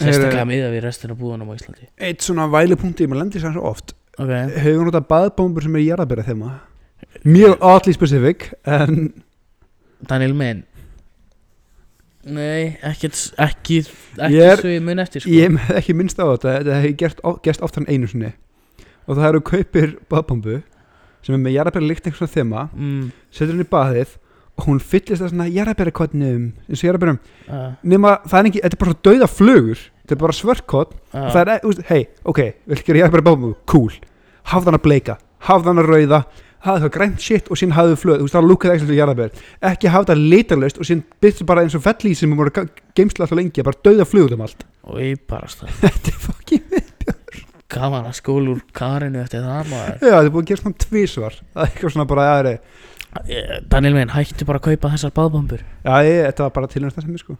sérstaklega 0.01 0.47
miða 0.49 0.71
við 0.73 0.83
restina 0.87 1.15
búðunum 1.19 1.51
á 1.53 1.55
Íslandi 1.59 1.89
Eitt 1.99 2.25
svona 2.27 2.47
vælupunkti, 2.53 3.05
ég 3.05 3.11
maður 3.13 3.23
lendir 3.25 3.43
sér 3.45 3.55
svo 3.57 3.65
oft, 3.71 3.95
ok, 4.19 4.33
hefur 4.65 4.89
notað 4.89 5.07
baðbómbur 5.13 5.63
sem 5.67 5.77
er 5.77 5.85
jarðabera 5.87 6.25
þema. 6.27 6.51
Mjög 7.25 7.57
oddly 7.61 7.93
specific, 7.97 8.51
en 8.65 9.13
Daniel 10.09 10.35
Menn 10.37 10.65
nei, 12.25 12.77
ekki, 12.85 13.09
ekki 13.41 13.79
Ég 14.29 14.43
er- 14.45 14.61
svo 14.61 14.69
ég 14.69 14.83
mun 14.85 14.99
eftir 15.01 15.23
sko. 15.25 15.31
ég 15.31 15.57
hef 15.57 15.71
ekki 15.81 15.95
minnst 15.97 16.19
á 16.21 16.25
þetta, 16.29 16.59
þetta 16.61 16.81
hefur 16.83 16.97
gert, 17.01 17.21
gert 17.43 17.63
oftar 17.65 17.83
en 17.83 17.89
einu 17.95 18.07
sinni. 18.07 18.33
Og 19.09 19.17
það 19.17 19.29
eru 19.31 19.41
kaupir 19.41 19.95
baðbómbu 20.11 20.63
sem 21.25 21.35
er 21.35 21.41
með 21.41 21.57
jarðabera 21.57 21.89
líkt 21.89 22.11
svona 22.13 22.35
þema, 22.35 22.71
mm, 22.77 23.13
setur 23.33 23.53
henni 23.55 23.65
í 23.65 23.73
baðið 23.73 24.09
og 24.11 24.21
hún 24.67 24.83
fyllist 24.83 25.23
það 25.23 25.33
svona 25.33 25.49
jarðabera 25.51 25.95
kodnum, 25.95 26.45
eins 26.69 26.83
og 26.83 26.89
jarðaberum, 26.89 27.19
uh, 27.49 27.65
nema 27.83 28.19
það 28.27 28.39
er 28.41 28.51
ekki, 28.51 28.63
þetta 28.67 28.79
er 28.79 28.83
bara 28.85 28.95
svo 28.95 29.01
dauða 29.09 29.31
flugur, 29.31 29.83
þetta 30.03 30.17
er 30.17 30.23
bara 30.27 30.39
svörkott 30.41 30.95
uh, 30.99 31.27
það 31.31 31.41
er, 31.43 31.65
þú 31.65 31.73
veist, 31.73 31.83
hei, 31.91 32.05
ok, 32.33 32.45
vil 32.73 32.85
gera 32.87 33.11
bara 33.17 33.27
báðum, 33.31 33.57
cool, 33.71 33.91
hafði 34.53 34.71
hann 34.71 34.81
að 34.81 34.87
bleika 34.87 35.19
hafði 35.49 35.71
hann 35.71 35.83
að 35.83 35.91
rauða, 35.95 36.21
hafði 36.67 36.85
það 36.85 36.95
grænt 36.97 37.25
shit 37.25 37.49
og 37.49 37.61
síðan 37.61 37.77
hafði 37.79 37.99
flöð, 38.03 38.19
þú 38.21 38.27
veist, 38.27 38.37
það 38.37 38.49
lúkaði 38.51 38.75
ekki 38.75 38.89
til 38.91 38.99
jarðabær 38.99 39.45
ekki 39.71 39.93
hafði 39.95 40.11
það 40.11 40.25
litarlaust 40.35 40.81
og 40.81 40.89
síðan 40.89 41.05
byrstu 41.25 41.47
bara 41.49 41.65
eins 41.65 41.77
og 41.79 41.85
felli 41.87 42.13
sem 42.19 42.37
voru 42.37 42.53
geimsla 42.99 43.25
alltaf 43.25 43.39
lengi, 43.39 43.65
bara 43.65 43.81
dauða 43.89 44.09
flug 44.09 44.35
um 44.37 44.45
allt. 44.45 44.67
Og 44.91 45.01
ég 45.01 45.23
bara 45.31 45.49
stað 45.49 45.73
að 53.11 53.25
að 53.25 53.33
Eh, 53.35 53.57
Daniel 53.67 53.97
Menn, 53.97 54.13
hættu 54.15 54.47
bara 54.47 54.61
að 54.61 54.69
kaupa 54.71 54.93
þessar 54.93 55.11
baðbambur 55.17 55.65
já, 55.65 55.95
ég, 56.07 56.21
þetta 56.29 56.45
var 56.47 56.53
bara 56.55 56.71
tilhengst 56.71 56.97
það 56.99 57.07
sem 57.07 57.17
ég 57.17 57.23
sko 57.25 57.37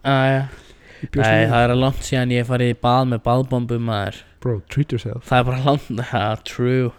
bjóst 1.09 1.31
Nei, 1.31 1.47
það 1.49 1.63
er 1.65 1.73
að 1.73 1.81
langt 1.81 2.03
síðan 2.05 2.33
ég 2.35 2.49
farið 2.49 2.73
í 2.75 2.79
bað 2.83 3.05
með 3.09 3.21
baðbombum 3.25 3.87
maður. 3.89 4.17
Bro, 4.45 4.57
treat 4.73 4.93
yourself. 4.93 5.23
Það 5.29 5.39
er 5.39 5.47
bara 5.49 5.61
langt, 5.65 5.87
ja, 6.13 6.25
true. 6.45 6.91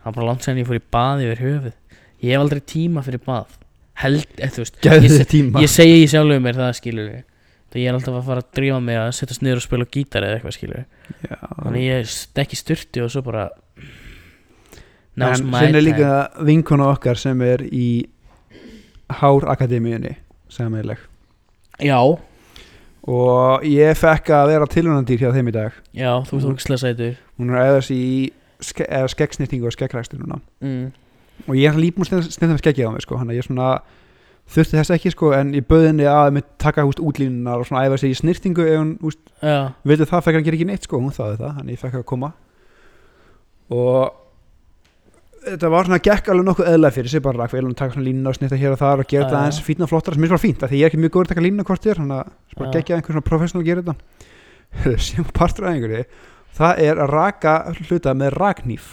Það 0.00 0.08
er 0.10 0.16
bara 0.16 0.26
langt 0.30 0.46
síðan 0.46 0.58
ég 0.62 0.70
fór 0.70 0.78
í 0.80 0.82
bað 0.96 1.22
yfir 1.26 1.42
höfuð. 1.44 1.76
Ég 2.24 2.32
hef 2.32 2.42
aldrei 2.42 2.62
tíma 2.74 3.04
fyrir 3.06 3.22
bað. 3.22 3.54
Held, 4.02 4.26
eða 4.40 4.50
þú 4.56 4.64
veist 4.64 4.80
gæði 4.82 5.12
þið 5.12 5.28
tíma. 5.30 5.62
ég 5.62 5.70
segi 5.70 6.00
í 6.02 6.08
sjálfum 6.10 6.42
mér 6.42 6.56
það 6.58 6.72
skilur 6.80 7.06
við 7.12 7.22
Það 7.74 7.82
ég 7.82 7.90
er 7.90 7.96
alltaf 7.98 8.16
að 8.18 8.26
fara 8.28 8.42
að 8.42 8.50
drífa 8.54 8.80
mig 8.82 8.96
að 8.98 9.08
setjast 9.18 9.42
niður 9.42 9.58
og 9.60 9.64
spila 9.64 9.86
gítar 9.96 10.22
eða 10.26 10.36
eitthvað 10.38 10.54
skilur 10.54 10.78
við. 10.80 10.86
Þannig 11.62 11.84
ég 11.86 12.10
Hárakademíunni 19.10 20.16
sameileg 20.48 20.98
Já, 21.82 21.98
og 23.04 23.64
ég 23.66 23.98
fekk 23.98 24.30
að 24.32 24.52
vera 24.52 24.68
tilhörnandýr 24.70 25.20
hjá 25.24 25.32
þeim 25.34 25.50
í 25.50 25.54
dag. 25.56 25.74
Já, 25.92 26.22
þú 26.28 26.38
ert 26.38 26.46
ógislega 26.52 26.80
sætur. 26.80 27.16
hún 27.38 27.50
er 27.50 27.58
aðeins 27.60 27.90
í 27.90 28.04
ske, 28.62 28.86
skeggsnýttingu 29.12 29.66
og 29.66 29.74
skeggrækstur 29.74 30.22
núna. 30.22 30.40
Mm. 30.62 30.92
og 31.48 31.58
ég 31.58 31.66
er 31.68 31.74
snið 31.74 32.48
með 32.52 32.62
skeggið 32.62 32.88
á 32.88 32.94
mig 32.94 33.02
sko, 33.02 33.18
hann 33.18 33.32
að 33.32 33.40
ég 33.40 33.46
svona 33.48 33.82
þurfti 34.54 34.78
þess 34.78 34.94
ekki 34.94 35.10
sko 35.10 35.32
en 35.34 35.54
ég 35.56 35.66
bauði 35.66 35.88
henni 35.90 36.06
að 36.08 36.30
með 36.36 36.48
taka 36.62 36.84
húst 36.86 37.00
útlínunar 37.02 37.62
og 37.62 37.66
svona 37.66 37.86
æfa 37.88 37.98
sig 37.98 38.12
í 38.14 38.18
snýrtingu 38.18 38.66
ef 38.68 38.78
hún 38.78 38.92
húst, 39.02 39.20
Já, 39.42 39.72
veitir 39.84 40.06
það 40.06 40.26
fekk 40.28 40.38
að 40.38 40.44
gera 40.46 40.58
ekki 40.60 40.68
neitt 40.68 40.86
sko, 40.86 41.00
hún 41.00 41.14
þáði 41.16 41.40
það, 41.40 41.54
hann 41.58 41.72
ég 41.72 41.80
fekk 41.80 41.98
að 42.00 42.06
koma. 42.12 42.32
Og 43.74 44.12
þetta 45.44 45.70
var 45.72 45.88
svona 45.88 46.00
gekk 46.02 46.28
alveg 46.32 46.46
nokkuð 46.48 46.68
eðlega 46.70 46.96
fyrir 46.96 47.12
sig 47.12 47.22
bara 47.24 47.42
rakk 47.42 47.54
vel 47.54 47.64
og 47.68 47.76
taka 47.78 47.94
svona 47.94 48.06
línuna 48.08 48.32
og 48.32 48.38
snýtta 48.38 48.58
hér 48.60 48.74
og 48.74 48.80
þar 48.80 49.02
og 49.02 49.08
gera 49.10 49.26
þetta 49.26 49.40
aðeins 49.40 49.60
fínna 49.64 49.88
flottar 49.90 50.16
sem 50.16 50.24
er 50.24 50.32
bara 50.32 50.42
fínt, 50.42 50.64
því 50.64 50.80
ég 50.80 50.86
er 50.86 50.92
ekki 50.92 51.00
mjög 51.02 51.14
góður 51.14 51.28
að 51.28 51.32
taka 51.34 51.44
línuna 51.44 51.66
hvort 51.68 51.84
þér 51.84 52.00
þannig 52.00 52.18
að 52.18 52.28
það 52.30 52.54
er 52.54 52.60
bara 52.60 52.68
Já. 52.70 52.74
geggja 52.78 52.98
einhver 52.98 53.16
svona 53.16 53.28
professional 53.28 53.62
að 53.62 53.68
gera 53.70 53.84
þetta 53.84 54.98
sem 55.06 55.30
partur 55.36 55.68
af 55.68 55.74
einhverju 55.74 56.04
það 56.58 56.84
er 56.86 57.02
að 57.04 57.14
raka 57.14 57.54
hluta 57.80 58.14
með 58.18 58.36
raknýf 58.38 58.92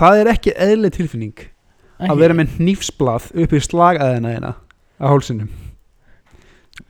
það 0.00 0.20
er 0.22 0.32
ekki 0.34 0.54
eðlega 0.56 0.96
tilfinning 0.98 1.38
Ekki. 1.40 2.10
að 2.12 2.20
vera 2.22 2.36
með 2.36 2.58
hnífsblað 2.60 3.30
upp 3.44 3.56
í 3.56 3.62
slagaðina 3.64 4.34
hérna 4.34 4.52
á 5.00 5.06
hálsinum 5.10 5.50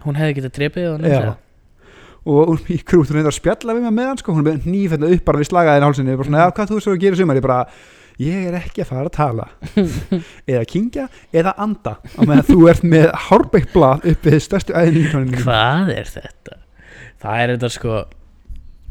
Hún 0.04 0.16
hefði 0.16 0.36
getað 0.38 0.52
drepið 0.56 0.84
og 0.86 1.00
Já. 1.00 1.04
nefnda 1.04 1.32
og 2.26 2.50
hún 2.52 2.60
í 2.68 2.76
krút 2.84 3.08
hún 3.08 3.16
reyndar 3.20 3.32
að 3.32 3.38
spjalla 3.38 3.74
við 3.78 3.86
mig 3.86 3.94
með 3.96 4.10
hann 4.10 4.20
sko, 4.20 4.34
hún 4.36 4.50
er 4.50 4.60
hníf 4.66 4.92
hérna 4.94 5.08
upp 5.14 5.24
bara 5.30 5.40
við 5.40 5.48
slagaðina 5.50 5.86
á 5.86 5.88
hálsinum 5.88 6.18
bara 6.20 6.28
svona, 6.28 6.50
hvað 6.58 6.70
þú 6.74 6.80
svo 6.84 6.92
að 6.94 7.02
gera 7.06 7.16
í 7.16 7.20
sumar? 7.22 7.40
Ég 7.40 7.46
bara, 7.46 7.58
ég 8.20 8.46
er 8.50 8.58
ekki 8.60 8.84
að 8.84 8.90
fara 8.90 9.08
að 9.08 9.16
tala. 9.16 9.48
Eða 10.52 10.64
kingja 10.68 11.06
eða 11.32 11.54
anda 11.64 11.96
á 11.96 12.20
meðan 12.20 12.46
þú 12.50 12.58
ert 12.74 12.84
með 12.92 13.10
hárbeitt 13.30 13.72
blað 13.72 14.08
upp 14.12 14.28
við 14.28 14.40
stærstu 14.44 14.76
æðin 14.76 15.34
Hvað 15.40 15.92
er 15.96 16.10
þetta? 16.18 16.58
Það 17.20 17.44
er 17.44 17.54
þetta 17.56 17.70
sko 17.76 17.98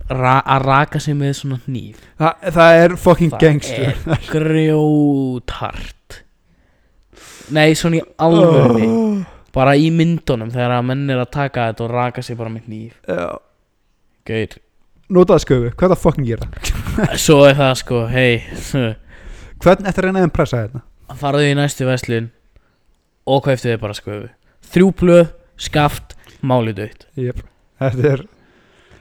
ra 0.10 0.40
að 0.42 0.64
raka 0.66 1.00
sig 1.02 1.14
með 1.18 1.36
svona 1.38 1.60
hníf. 1.68 2.00
Þa, 2.18 2.30
það 2.56 2.80
er 2.84 2.96
fucking 2.98 3.34
Það 3.36 3.44
gangster. 3.44 4.00
er 4.10 4.24
grjóthart. 4.32 6.24
Nei, 7.54 7.74
svona 7.78 8.00
í 8.00 8.02
alvörni 8.22 8.88
Bara 9.56 9.76
í 9.80 9.90
myndunum 9.94 10.52
þegar 10.54 10.76
að 10.78 10.90
menn 10.92 11.06
er 11.10 11.22
að 11.24 11.32
taka 11.34 11.70
þetta 11.70 11.86
og 11.86 11.94
raka 11.94 12.24
sig 12.26 12.38
bara 12.38 12.52
með 12.54 12.74
Já, 13.08 13.40
Gauð 14.30 14.58
notaði 15.10 15.46
sköfu, 15.46 15.70
hvað 15.74 15.88
er 15.88 15.94
það 15.96 16.04
fucking 16.04 16.28
gera? 16.28 16.50
Svo 17.26 17.40
er 17.48 17.58
það 17.58 17.76
sko, 17.82 18.04
hei 18.12 18.44
hvern 19.64 19.90
eftir 19.90 20.06
að 20.06 20.10
reyna 20.10 20.26
að 20.28 20.36
pressa 20.36 20.64
þetta 20.66 21.18
Farðu 21.20 21.48
í 21.50 21.56
næstu 21.58 21.88
veslun 21.90 22.30
Og 23.30 23.44
kauftu 23.46 23.68
þið 23.68 23.80
bara 23.82 23.96
sköfu. 23.98 24.28
Þrjú 24.70 24.90
blöð, 24.98 25.32
skaft, 25.62 26.16
máli 26.46 26.74
dött 26.78 27.08
yep. 27.20 27.42
þetta 27.82 28.14
er 28.14 28.26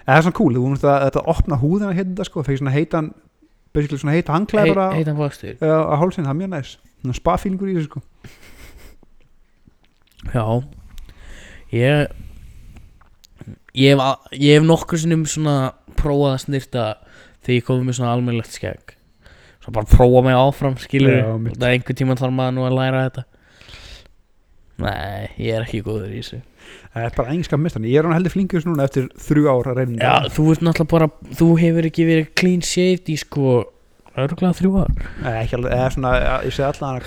það 0.09 0.17
er 0.17 0.27
svona 0.27 0.39
cool, 0.41 0.57
þú 0.57 0.73
múst 0.73 0.87
að 0.89 1.05
þetta 1.07 1.25
opna 1.35 1.59
húðina 1.61 1.95
hérna 1.97 2.27
sko, 2.27 2.45
fegir 2.47 2.63
svona 2.63 2.75
heitan 2.75 3.13
basically 3.77 4.01
svona 4.01 4.17
heita 4.17 4.37
Já, 5.61 5.77
að 5.77 5.99
hálsinn, 6.03 6.27
það 6.27 6.35
er 6.35 6.41
mjög 6.43 6.55
næs 6.57 6.77
Svona 6.99 7.19
spa-fílingur 7.21 7.71
í 7.71 7.77
þessu 7.77 7.91
sko 7.93 8.03
Já. 10.35 10.45
Ég 11.73 12.09
Ég 13.79 13.93
hef, 13.95 14.01
a- 14.03 14.35
ég 14.35 14.57
hef 14.59 14.65
nokkur 14.67 14.99
sinnum 14.99 15.23
svona 15.29 15.73
prófað 15.95 16.33
að 16.35 16.41
snirta 16.47 16.85
þegar 17.47 17.55
ég 17.59 17.67
komið 17.69 17.85
með 17.87 17.99
svona 17.99 18.13
almennilegt 18.17 18.55
skegg. 18.57 18.95
Svo 19.63 19.73
bara 19.77 19.87
prófa 19.87 20.23
mig 20.25 20.35
áfram 20.35 20.75
skilur 20.83 21.15
Já, 21.15 21.29
mitt. 21.39 21.59
Það 21.61 21.69
er 21.69 21.77
einhver 21.77 21.95
tíma 22.01 22.17
þarf 22.19 22.35
maður 22.35 22.57
nú 22.57 22.65
að 22.67 22.77
læra 22.81 23.03
þetta. 23.07 23.25
Nei, 24.79 25.29
ég 25.43 25.55
er 25.59 25.65
ekki 25.67 25.81
góður 25.87 26.11
í 26.15 26.21
þessu. 26.23 26.41
Það 26.95 27.05
er 27.07 27.15
bara 27.17 27.33
engelska 27.33 27.59
mistan 27.59 27.87
Ég 27.89 27.99
er 27.99 28.07
hann 28.07 28.15
heldur 28.19 28.31
flinkur 28.35 28.65
núna 28.67 28.85
eftir 28.87 29.07
þrjú 29.19 29.47
ára 29.51 29.73
að 29.73 29.79
reyna. 29.81 29.97
Já, 30.03 30.29
þú 30.35 30.45
ert 30.53 30.63
náttúrulega 30.67 30.93
bara 30.93 31.09
Þú 31.39 31.47
hefur 31.63 31.89
ekki 31.89 32.07
verið 32.09 32.29
clean 32.39 32.61
shaved 32.67 33.09
í 33.09 33.17
sko 33.19 33.55
Örgulega 34.19 34.59
þrjú 34.59 34.73
ár. 34.83 34.93
Nei, 35.23 35.33
ekki 35.45 35.57
alveg, 35.59 35.75
eða 35.79 35.91
svona, 35.95 36.13
ég 36.45 36.55
segi 36.57 36.67
allan 36.69 37.03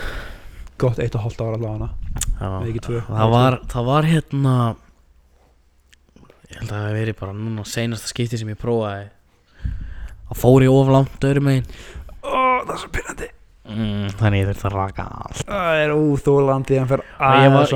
gott 0.82 1.02
eitt 1.02 1.16
og 1.18 1.26
hálft 1.26 1.42
ára 1.44 1.58
allavega. 1.58 1.90
Það 2.42 3.34
var, 3.36 3.60
það 3.70 3.90
var 3.92 4.08
hérna 4.10 4.54
Ég 6.52 6.58
held 6.60 6.72
að 6.72 6.76
það 6.76 6.88
hef 6.88 6.96
verið 6.98 7.18
bara 7.22 7.36
núna 7.38 7.66
seinasta 7.70 8.10
skipti 8.10 8.40
sem 8.42 8.50
ég 8.52 8.60
prófaði 8.60 9.06
Það 10.32 10.40
fór 10.42 10.66
ég 10.66 10.74
of 10.74 10.90
langt 10.92 11.28
öðrum 11.28 11.48
megin. 11.48 11.70
Ó, 12.24 12.64
það 12.66 12.74
er 12.74 12.82
svo 12.82 12.90
pyrrandi 12.96 13.30
mm, 13.68 14.10
Þannig 14.20 14.42
ég 14.42 14.50
þurfti 14.50 14.68
að 14.70 14.76
raka 14.78 15.06
allt. 15.22 15.44
Það 15.48 15.82
er 15.84 15.94
úþólandi 15.96 16.78
ég 16.80 16.92
var, 16.92 17.06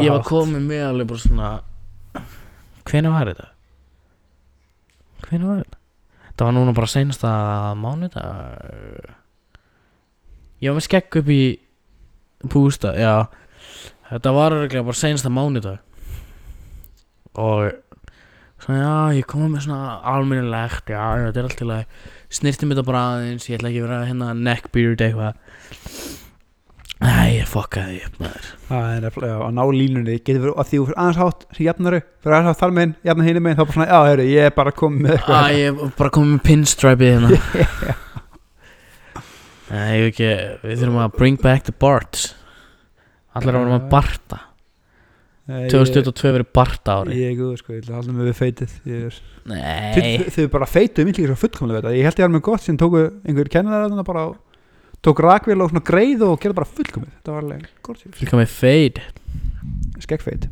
ég 0.02 0.12
var 0.16 0.26
komið 0.28 0.68
með 0.72 0.86
alveg 0.90 1.12
bara 1.12 1.24
svona 1.26 1.52
Hvenær 2.86 3.16
var 3.16 3.32
þetta? 3.32 3.50
Hvenær 5.26 5.50
var 5.50 5.62
þetta? 5.64 5.82
Það 6.36 6.50
var 6.50 6.56
núna 6.58 6.74
bara 6.76 6.92
seinasta 6.92 7.30
mánudag. 7.80 9.14
Ég 10.60 10.68
var 10.70 10.78
með 10.78 10.86
skegg 10.90 11.20
upp 11.22 11.30
í 11.32 11.42
Pústa, 12.52 12.94
já. 13.00 13.16
Þetta 14.12 14.36
var 14.36 14.56
örugglega 14.56 14.86
bara 14.86 15.00
seinasta 15.00 15.32
mánudag. 15.34 15.82
Og 17.36 17.72
Svona 18.66 18.78
já, 18.80 19.18
ég 19.20 19.26
kom 19.30 19.50
með 19.52 19.66
svona 19.68 19.98
almennilegt 20.08 20.88
Já, 20.90 21.02
þetta 21.28 21.42
er 21.42 21.48
allt 21.50 21.58
til 21.60 21.68
að 21.76 21.82
Snirti 22.34 22.66
mig 22.66 22.78
þetta 22.78 22.88
bara 22.88 23.02
aðeins 23.12 23.50
Ég 23.50 23.60
ætla 23.60 23.70
ekki 23.70 23.82
að 23.82 23.88
vera 23.90 24.06
hérna 24.08 24.30
neckbeard 24.38 25.04
eitthvað. 25.06 25.42
Nei, 27.06 27.36
ég 27.36 27.50
fokkaði 27.52 27.98
upp 28.08 28.16
maður. 28.24 28.46
Það 28.70 28.86
er 28.94 29.02
nefnilega 29.04 29.36
að 29.44 29.54
ná 29.58 29.62
línunni 29.76 30.16
getur 30.16 30.42
verið 30.46 30.62
að 30.62 30.70
því 30.70 30.78
þú 30.80 30.86
fyrir 30.88 31.02
aðeins 31.04 31.20
hátt 31.20 31.44
sem 31.52 31.66
jafnaru 31.68 32.00
fyrir 32.24 32.36
aðeins 32.38 32.50
hátt 32.50 32.62
þar 32.64 32.74
meginn, 32.78 32.96
jafna 33.10 33.28
hinni 33.28 33.44
meginn 33.44 33.60
þá 33.60 33.64
bara 33.66 33.76
svona, 33.76 33.88
já, 33.92 34.00
heyrðu, 34.10 34.28
ég 34.32 34.48
er 34.48 34.56
bara 34.56 34.74
komið 34.80 35.04
með 35.06 35.28
Æ, 35.28 35.44
ég 35.60 35.68
er 35.68 35.94
bara 36.00 36.14
komið 36.16 36.32
með 36.32 36.44
pinstripe 36.48 37.12
hérna 37.12 37.96
Nei, 39.76 39.92
ég 40.00 40.10
ekki 40.14 40.32
Við 40.64 40.82
þurfum 40.82 41.00
að 41.04 41.16
bring 41.20 41.40
back 41.42 41.68
the 41.68 41.76
Barts. 41.76 42.30
Allir 43.36 43.58
vera 43.58 43.72
með 43.76 43.88
Barta. 43.92 44.42
Nei, 45.46 45.68
2022 45.70 46.32
verið 46.34 46.48
Barta 46.58 46.94
ári 47.02 47.20
ég, 47.20 47.36
ég, 47.36 47.38
guð, 47.38 47.58
sko, 47.60 47.76
ég 47.76 47.84
ætla 47.84 47.94
að 47.94 48.00
halda 48.00 48.14
mig 48.16 48.26
við 48.26 48.38
feitið 48.40 48.72
er 48.96 49.18
Nei. 49.46 50.14
Þau 50.26 50.32
þau 50.34 50.48
bara 50.56 50.68
feitu 50.70 51.04
mitt 51.06 51.20
líka 51.20 51.30
svo 51.30 51.38
fullkomlega 51.44 51.84
þetta. 51.84 51.92
Ég 52.00 52.08
held 52.08 52.22
ég 52.24 52.32
með 52.34 52.44
gott 52.48 52.64
sem 52.66 52.80
tóku 52.82 53.04
einhver 53.22 53.52
kennar 53.54 53.84
þarna 53.86 54.06
bara 54.08 54.24
tók 55.06 55.22
rakvél 55.22 55.60
og 55.62 55.70
svona 55.70 55.84
greið 55.86 56.24
og 56.26 56.40
gerði 56.42 56.58
bara 56.58 56.72
fullkomið. 56.80 57.12
Þetta 57.20 57.36
var 57.36 57.46
alveg 57.46 57.68
gott 57.86 58.34
með 58.42 58.56
fade 58.56 59.06
Skeggfeit. 60.02 60.48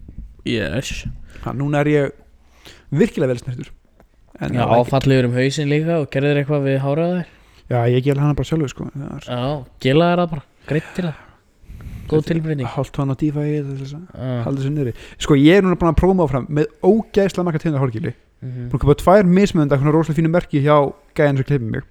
Yes. 0.46 1.08
Ha, 1.42 1.56
Núna 1.58 1.82
er 1.82 1.90
ég 1.90 2.14
virkilega 2.94 3.34
vel 3.34 3.42
snertur. 3.42 3.74
En 4.42 4.54
Já, 4.54 4.64
áfalliður 4.66 5.32
um 5.32 5.40
hausinn 5.40 5.74
líka 5.74 6.04
og 6.04 6.12
gerðir 6.14 6.44
eitthvað 6.44 6.70
við 6.70 6.80
háraðar 6.86 7.26
Já, 7.74 7.80
ég 7.90 8.04
gel 8.06 8.20
hana 8.22 8.38
bara 8.38 8.48
sjálfur 8.50 8.70
sko 8.74 8.88
Já, 8.94 9.46
gilaðir 9.84 10.22
það 10.24 10.34
bara 10.36 10.44
Greitt 10.70 10.92
til 10.96 11.06
það. 11.10 11.22
Góð 12.12 12.26
tilbreyting 12.28 12.68
Hálft 12.68 12.98
hann 13.00 13.12
á 13.12 13.16
Já. 14.14 14.44
halda 14.44 14.60
þessu 14.60 14.72
niðri. 14.76 14.94
Sko 15.24 15.36
ég 15.40 15.58
er 15.58 15.64
núna 15.66 15.78
búin 15.80 15.92
að 15.94 16.00
prófa 16.02 16.26
áfram 16.28 16.46
með 16.52 16.68
ógæðslega 16.84 17.46
marga 17.48 17.60
tegundar 17.64 17.84
hórgíli 17.86 18.14
Mhm. 18.44 18.68
Búin 18.70 18.76
að 18.76 18.84
kaupa 18.84 18.96
tvær 19.00 19.24
mismönda 19.24 19.78
Svona 19.80 19.92
rosalega 19.96 20.18
fínu 20.20 20.30
merki 20.34 20.60
hjá 20.60 20.76
gæðin 21.16 21.38
sem 21.40 21.46
klippir 21.48 21.72
mig. 21.72 21.84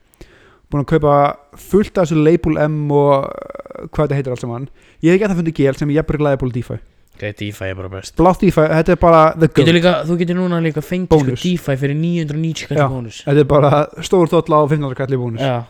Búin 0.71 0.83
að 0.85 0.91
kaupa 0.91 1.37
fullt 1.57 1.97
af 1.97 2.05
þessu 2.11 2.19
Label 2.23 2.59
M 2.69 2.91
og 2.93 3.25
uh, 3.25 3.87
hvað 3.89 4.05
þetta 4.11 4.15
heitir 4.19 4.33
allt 4.35 4.41
saman. 4.45 4.69
Ég 5.01 5.13
hef 5.13 5.17
ekki 5.17 5.25
að 5.25 5.33
það 5.33 5.41
fundið 5.41 5.55
gel 5.63 5.75
sem 5.81 5.89
ég 5.89 5.97
jafnir 5.97 6.21
Label 6.27 6.53
DeFi. 6.53 6.77
Greitt 7.23 7.39
DeFi 7.41 7.65
er 7.71 7.75
bara 7.81 7.89
best. 7.89 8.15
Blátt 8.21 8.41
DeFi, 8.45 8.67
þetta 8.69 8.93
er 8.93 9.01
bara 9.01 9.23
the 9.33 9.49
Getur 9.49 9.65
goat. 9.65 9.75
líka, 9.79 9.93
Þú 10.09 10.19
getur 10.21 10.37
núna 10.37 10.61
líka 10.61 10.85
fengið 10.85 11.25
sko. 11.25 11.37
DeFi 11.41 11.77
fyrir 11.81 11.97
990 11.97 12.69
Já. 12.69 12.69
kallar 12.69 12.93
bónus. 12.93 13.23
Þetta 13.25 13.41
er 13.41 13.49
bara 13.49 13.87
stór 14.05 14.29
þóttla 14.29 14.61
á 14.61 14.65
15 14.69 14.95
kalli 15.01 15.17
bónus. 15.25 15.41
Já 15.41 15.65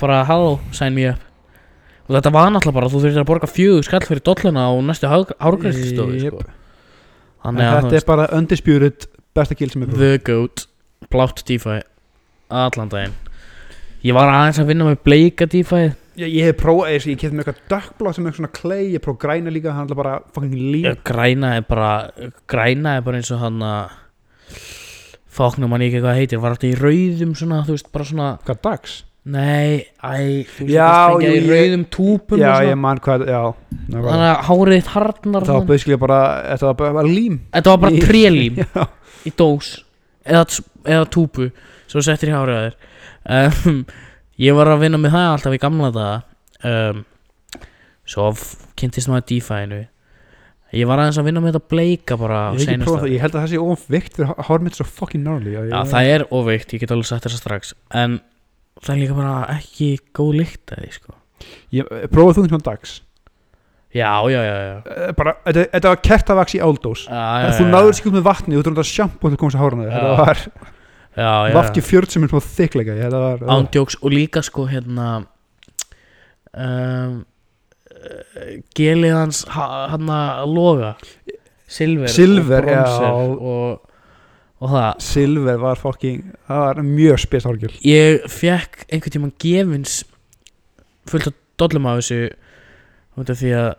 Bara 0.00 0.22
hello, 0.28 0.58
sign 0.76 0.94
me 0.96 1.08
up 1.10 1.22
Og 2.06 2.14
þetta 2.14 2.30
var 2.34 2.50
náttúrulega 2.52 2.76
bara 2.78 2.90
Þú 2.92 3.02
þurftir 3.02 3.22
að 3.22 3.28
borga 3.30 3.48
fjögur 3.50 3.86
skall 3.86 4.04
fyrir 4.06 4.22
dolluna 4.28 4.66
á 4.68 4.72
næstu 4.84 5.08
hárgræslistofu 5.10 6.18
Jep. 6.20 6.34
sko. 6.36 6.56
Þannig 7.46 7.66
að 7.70 7.78
Þetta 7.80 8.00
er 8.00 8.06
bara 8.10 8.26
undisputed 8.36 9.06
besta 9.36 9.56
gil 9.58 9.70
sem 9.72 9.84
er 9.86 9.92
The 9.94 10.10
Goat 10.26 10.66
Blátt 11.12 11.42
DeFi 11.48 11.78
Allan 12.52 12.92
daginn 12.92 13.16
Ég 14.06 14.14
var 14.14 14.30
aðeins 14.30 14.60
að 14.62 14.68
vinna 14.70 14.86
með 14.90 15.00
bleika 15.06 15.48
DeFi 15.50 15.82
Ég, 16.16 16.30
ég 16.32 16.46
hef 16.48 16.56
prófað 16.62 16.94
þessi, 16.94 17.12
ég 17.12 17.18
kefði 17.20 17.36
með 17.36 17.42
eitthvað 17.44 17.72
dökkblá 17.72 18.12
sem 18.16 18.28
er 18.28 18.36
svona 18.38 18.52
clay, 18.56 18.84
ég 18.94 19.02
prófað 19.04 19.18
græna 19.26 19.52
líka 19.52 19.74
hann 19.76 19.90
er 19.92 19.98
bara 19.98 20.14
fucking 20.32 20.54
líf 20.56 21.02
Græna 21.04 21.50
er 21.58 21.66
bara 21.68 21.90
Græna 22.48 22.94
er 22.96 23.04
bara 23.04 23.20
eins 23.20 23.32
og 23.34 23.42
hann 23.42 23.58
að 23.66 23.96
Fáknum 25.36 25.74
hann 25.74 25.84
ekki 25.84 26.00
hvað 26.00 26.08
það 26.12 26.20
heitir 26.22 26.40
Var 26.44 26.56
þetta 26.56 26.70
í 26.70 26.78
rauðum 26.80 27.34
svona 27.36 27.58
Þú 27.66 27.76
veist 27.76 27.90
bara 27.92 28.08
svona 28.08 28.30
Hvað 28.46 28.62
dags? 28.64 28.94
Nei, 29.26 29.82
æ 30.06 30.46
Þú 30.46 30.66
veist 30.66 30.70
Já, 30.70 30.86
það 30.86 31.22
jú, 31.24 31.26
í 31.26 31.38
ég- 31.40 31.46
rauðum 31.50 31.84
túpum 31.90 32.38
Já, 32.38 32.46
og 32.52 32.56
svona. 32.60 32.68
ég 32.70 32.78
man 32.78 33.00
hvað, 33.02 33.24
já 33.26 33.40
nákvæmlega. 33.90 34.12
Þannig 34.12 34.28
að 34.30 34.44
hárið 34.46 34.76
þitt 34.76 34.90
harnar 34.92 35.42
Það 35.42 35.50
var 35.50 35.60
svona. 35.60 35.66
basically 35.72 35.96
bara, 36.04 36.18
þetta 36.52 36.66
var 36.68 36.74
bara, 36.82 36.92
bara 37.00 37.08
lím. 37.10 37.40
Þetta 37.56 37.72
var 37.72 37.80
bara 37.82 38.04
trélím. 38.06 38.60
Já, 38.76 38.86
í 39.26 39.32
dós. 39.42 39.72
Eða, 40.26 40.44
eða 40.86 41.08
túpu 41.10 41.48
svo 41.90 42.02
settir 42.06 42.30
í 42.30 42.36
hárið 42.36 42.60
að 42.60 42.68
þér. 42.68 42.78
Um, 43.66 43.80
ég 44.46 44.54
var 44.54 44.70
að 44.70 44.80
vinna 44.86 44.98
með 45.02 45.16
það 45.16 45.28
alltaf 45.34 45.56
í 45.58 45.60
gamla 45.66 45.90
daga. 45.90 46.22
Um, 46.66 47.02
svo 48.06 48.28
f- 48.30 48.54
kynntist 48.78 49.10
maður 49.10 49.26
DeFi-inu 49.32 49.82
ég 50.76 50.86
var 50.90 50.98
aðeins 51.02 51.18
að 51.18 51.26
vinna 51.28 51.40
með 51.42 51.54
þetta 51.56 51.68
bleika 51.72 52.16
bara 52.20 52.38
á 52.38 52.54
ég 52.54 52.58
hef 52.58 52.62
ekki 52.62 52.70
seinasta- 52.70 52.86
prófað 52.90 53.02
það, 53.06 53.12
ég 53.14 53.20
held 53.22 53.34
að 53.36 53.42
það 53.42 53.50
sé 53.52 53.58
óvikt 53.62 54.16
fyrir 54.18 54.46
hár 54.48 54.62
mitt 54.66 54.74
svo 54.78 54.84
fucking 54.86 55.22
gnarly. 55.24 55.52
Já, 55.54 55.60
Já, 55.70 55.76
það 55.90 56.08
er 56.14 56.24
óveikt, 56.30 56.74
ég 56.74 56.80
get 56.82 56.90
alveg 56.94 57.06
sagt 57.10 57.26
þessa 57.26 57.38
strax. 57.42 57.74
En 57.94 58.20
það 58.82 58.92
er 58.94 59.00
líka 59.02 59.16
bara 59.18 59.34
ekki 59.56 59.88
góð 60.16 60.32
lykt 60.42 60.72
að 60.76 60.84
því 60.84 60.92
sko. 60.98 61.14
Ég 61.76 61.90
prófaði 62.12 62.36
þú 62.38 62.44
einhvern 62.46 62.64
dags. 62.66 62.94
Já, 63.96 64.10
já, 64.28 64.40
já, 64.44 64.56
já, 64.60 64.76
Eh, 64.92 65.12
bara, 65.16 65.32
þetta, 65.46 65.62
þetta 65.72 65.88
var 65.92 66.00
kertavaks 66.04 66.54
í 66.56 66.60
áldós. 66.60 67.04
Já, 67.08 67.22
já, 67.46 67.50
Þú 67.56 67.64
já, 67.64 67.70
náður 67.72 67.94
sér 67.96 68.08
út 68.10 68.16
með 68.18 68.24
vatni, 68.26 68.56
þú 68.56 68.62
þurfum 68.66 68.82
að 68.82 68.90
sjampo 68.90 69.28
til 69.30 69.36
að 69.36 69.40
komast 69.40 69.56
að 69.56 69.62
hárana 69.64 69.86
þér. 69.86 69.92
Já. 69.92 70.00
Þetta 70.00 70.18
var 70.26 70.42
já, 71.16 71.30
já, 71.48 71.54
vafki 71.56 71.84
fjörð 71.86 72.10
sem 72.12 72.26
er 72.26 72.32
svona 72.34 72.48
þykleika 72.58 72.96
Þetta 72.98 73.20
var, 73.22 73.44
ándjóks 73.56 73.96
og 74.02 74.12
líka 74.12 74.42
sko 74.44 74.66
hérna 74.68 75.06
um, 76.56 77.24
uh, 77.96 78.52
gelið 78.76 79.14
hans 79.16 79.44
ha- 79.54 79.86
hann 79.94 80.10
að 80.12 80.52
loga. 80.52 80.92
Silver, 81.66 82.08
Silver, 82.12 82.62
og 82.62 82.70
já. 82.70 82.82
bronzer 82.82 83.40
og, 83.50 83.95
og 84.56 84.72
það 84.72 84.90
silver 85.04 85.58
var 85.60 85.80
fucking 85.80 86.22
það 86.48 86.62
var 86.64 86.82
mjög 86.86 87.22
spes 87.26 87.48
hárgjöl 87.48 87.74
ég 87.84 88.28
fekk 88.32 88.86
einhvern 88.88 89.16
tímann 89.16 89.36
gefins 89.42 89.98
fullt 91.06 91.30
af 91.30 91.36
dollum 91.60 91.88
af 91.90 92.00
þessu 92.00 92.22
út 93.16 93.32
af 93.32 93.40
því 93.40 93.52
að 93.56 93.70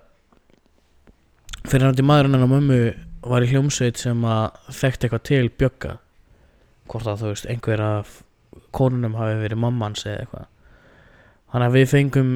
fyrir 1.67 1.95
til 1.97 2.07
maðurinn 2.07 2.37
hennar 2.37 2.51
mömmu 2.51 2.81
var 3.27 3.43
í 3.43 3.49
hljómsveit 3.51 3.99
sem 3.99 4.21
að 4.27 4.57
þekkt 4.71 5.05
eitthvað 5.05 5.23
til 5.27 5.47
bjögga. 5.59 5.95
Hvort 6.87 7.09
að 7.11 7.23
þú 7.23 7.31
veist 7.33 7.49
einhver 7.51 7.83
af 7.83 8.19
konunum 8.75 9.17
hafi 9.19 9.39
verið 9.41 9.61
mammans 9.61 10.05
eða 10.05 10.21
eitthvað. 10.23 10.45
Þannig 11.51 11.67
að 11.67 11.77
við 11.77 11.89
fengum 11.91 12.29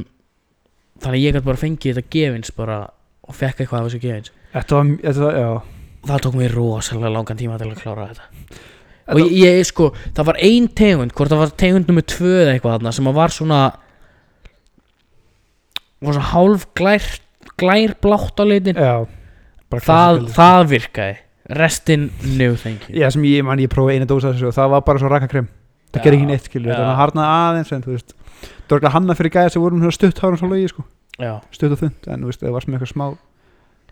þannig 1.01 1.17
að 1.17 1.21
ég 1.23 1.35
gæti 1.35 1.47
bara 1.47 1.61
fengið 1.61 1.99
þetta 1.99 2.15
gefins 2.17 2.55
bara 2.57 2.79
og 3.21 3.37
fekk 3.37 3.63
eitthvað 3.63 3.79
af 3.79 3.87
þessu 3.87 4.01
gefins. 4.03 4.33
Þetta 4.51 4.79
var, 4.79 4.91
þetta 5.05 5.23
var, 5.25 5.39
já 5.39 5.80
það 6.07 6.23
tók 6.25 6.37
mér 6.39 6.55
rosalega 6.57 7.11
langan 7.13 7.39
tíma 7.39 7.57
til 7.61 7.69
að 7.71 7.81
klára 7.83 8.07
þetta. 8.11 8.27
Og 9.11 9.19
ég, 9.23 9.31
ég 9.41 9.65
sko, 9.67 9.89
það 10.15 10.27
var 10.31 10.37
ein 10.45 10.67
tegund 10.77 11.13
hvort 11.17 11.31
það 11.33 11.41
var 11.43 11.53
tegund 11.59 11.89
nummer 11.89 12.05
tvö 12.07 12.33
eða 12.43 12.53
eitthvað 12.55 12.77
þarna 12.77 12.93
sem 12.95 13.09
að 13.11 13.17
var 13.17 13.33
svona 13.35 13.61
var 16.01 16.15
svona 16.15 16.29
hálf 16.31 16.67
glær 16.77 17.07
glær 17.61 17.95
blátt 18.01 18.39
á 18.41 18.45
litin 18.47 18.77
Já 18.79 18.93
bara 19.71 19.83
það, 19.85 20.15
klassísk 20.21 20.35
það 20.37 20.61
virkaði. 20.71 21.17
Restin 21.61 22.05
no 22.37 22.47
thank 22.59 22.87
you 22.89 23.01
Já, 23.01 23.09
sem 23.13 23.23
ég, 23.27 23.43
man, 23.47 23.59
ég 23.61 23.71
prófaði 23.71 23.99
eina 23.99 24.07
dósa 24.09 24.29
af 24.31 24.37
þessu 24.37 24.49
og 24.51 24.55
það 24.57 24.71
var 24.75 24.85
bara 24.87 25.01
svo 25.01 25.11
rakakrem 25.11 25.47
það 25.91 25.99
Já, 25.99 26.03
gerði 26.05 26.17
ekki 26.21 26.29
neitt, 26.31 26.47
skilju, 26.47 26.69
já. 26.71 26.75
þetta 26.77 26.95
harnaði 27.01 27.35
aðeins 27.49 27.71
en 27.75 27.85
þú 27.85 27.95
veist, 27.95 28.13
það 28.45 28.71
var 28.75 28.81
ekki 28.81 28.93
hanna 28.95 29.15
fyrir 29.19 29.33
gæða 29.35 29.53
sem 29.55 29.63
vorum 29.65 29.81
svona 29.83 29.97
stutt 29.97 30.21
hárum 30.23 30.39
svo 30.39 30.49
lögi, 30.51 30.69
sko, 30.71 30.85
Já. 31.19 31.33
stutt 31.51 31.75
og 31.75 31.81
þund 31.81 32.07
en 32.13 32.23
þú 32.23 32.31
veist, 32.31 32.43
það 32.45 32.55
var 32.55 32.65
sem 32.65 32.77
eitthvað 32.77 32.91
smá 32.93 33.05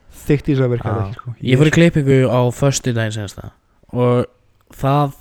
þykkt 0.10 0.50
í 0.50 0.56
þessu 0.56 0.66
að 0.66 0.76
Já. 0.78 0.92
ekki, 0.92 1.18
sko. 1.18 1.34
Ég 1.46 1.60
fór 1.60 1.70
í 1.70 1.74
klippingu 1.76 2.20
á 2.30 2.40
föstu 2.56 2.94
daginn 2.96 3.16
senast 3.16 3.42
og 3.90 4.30
það 4.78 5.18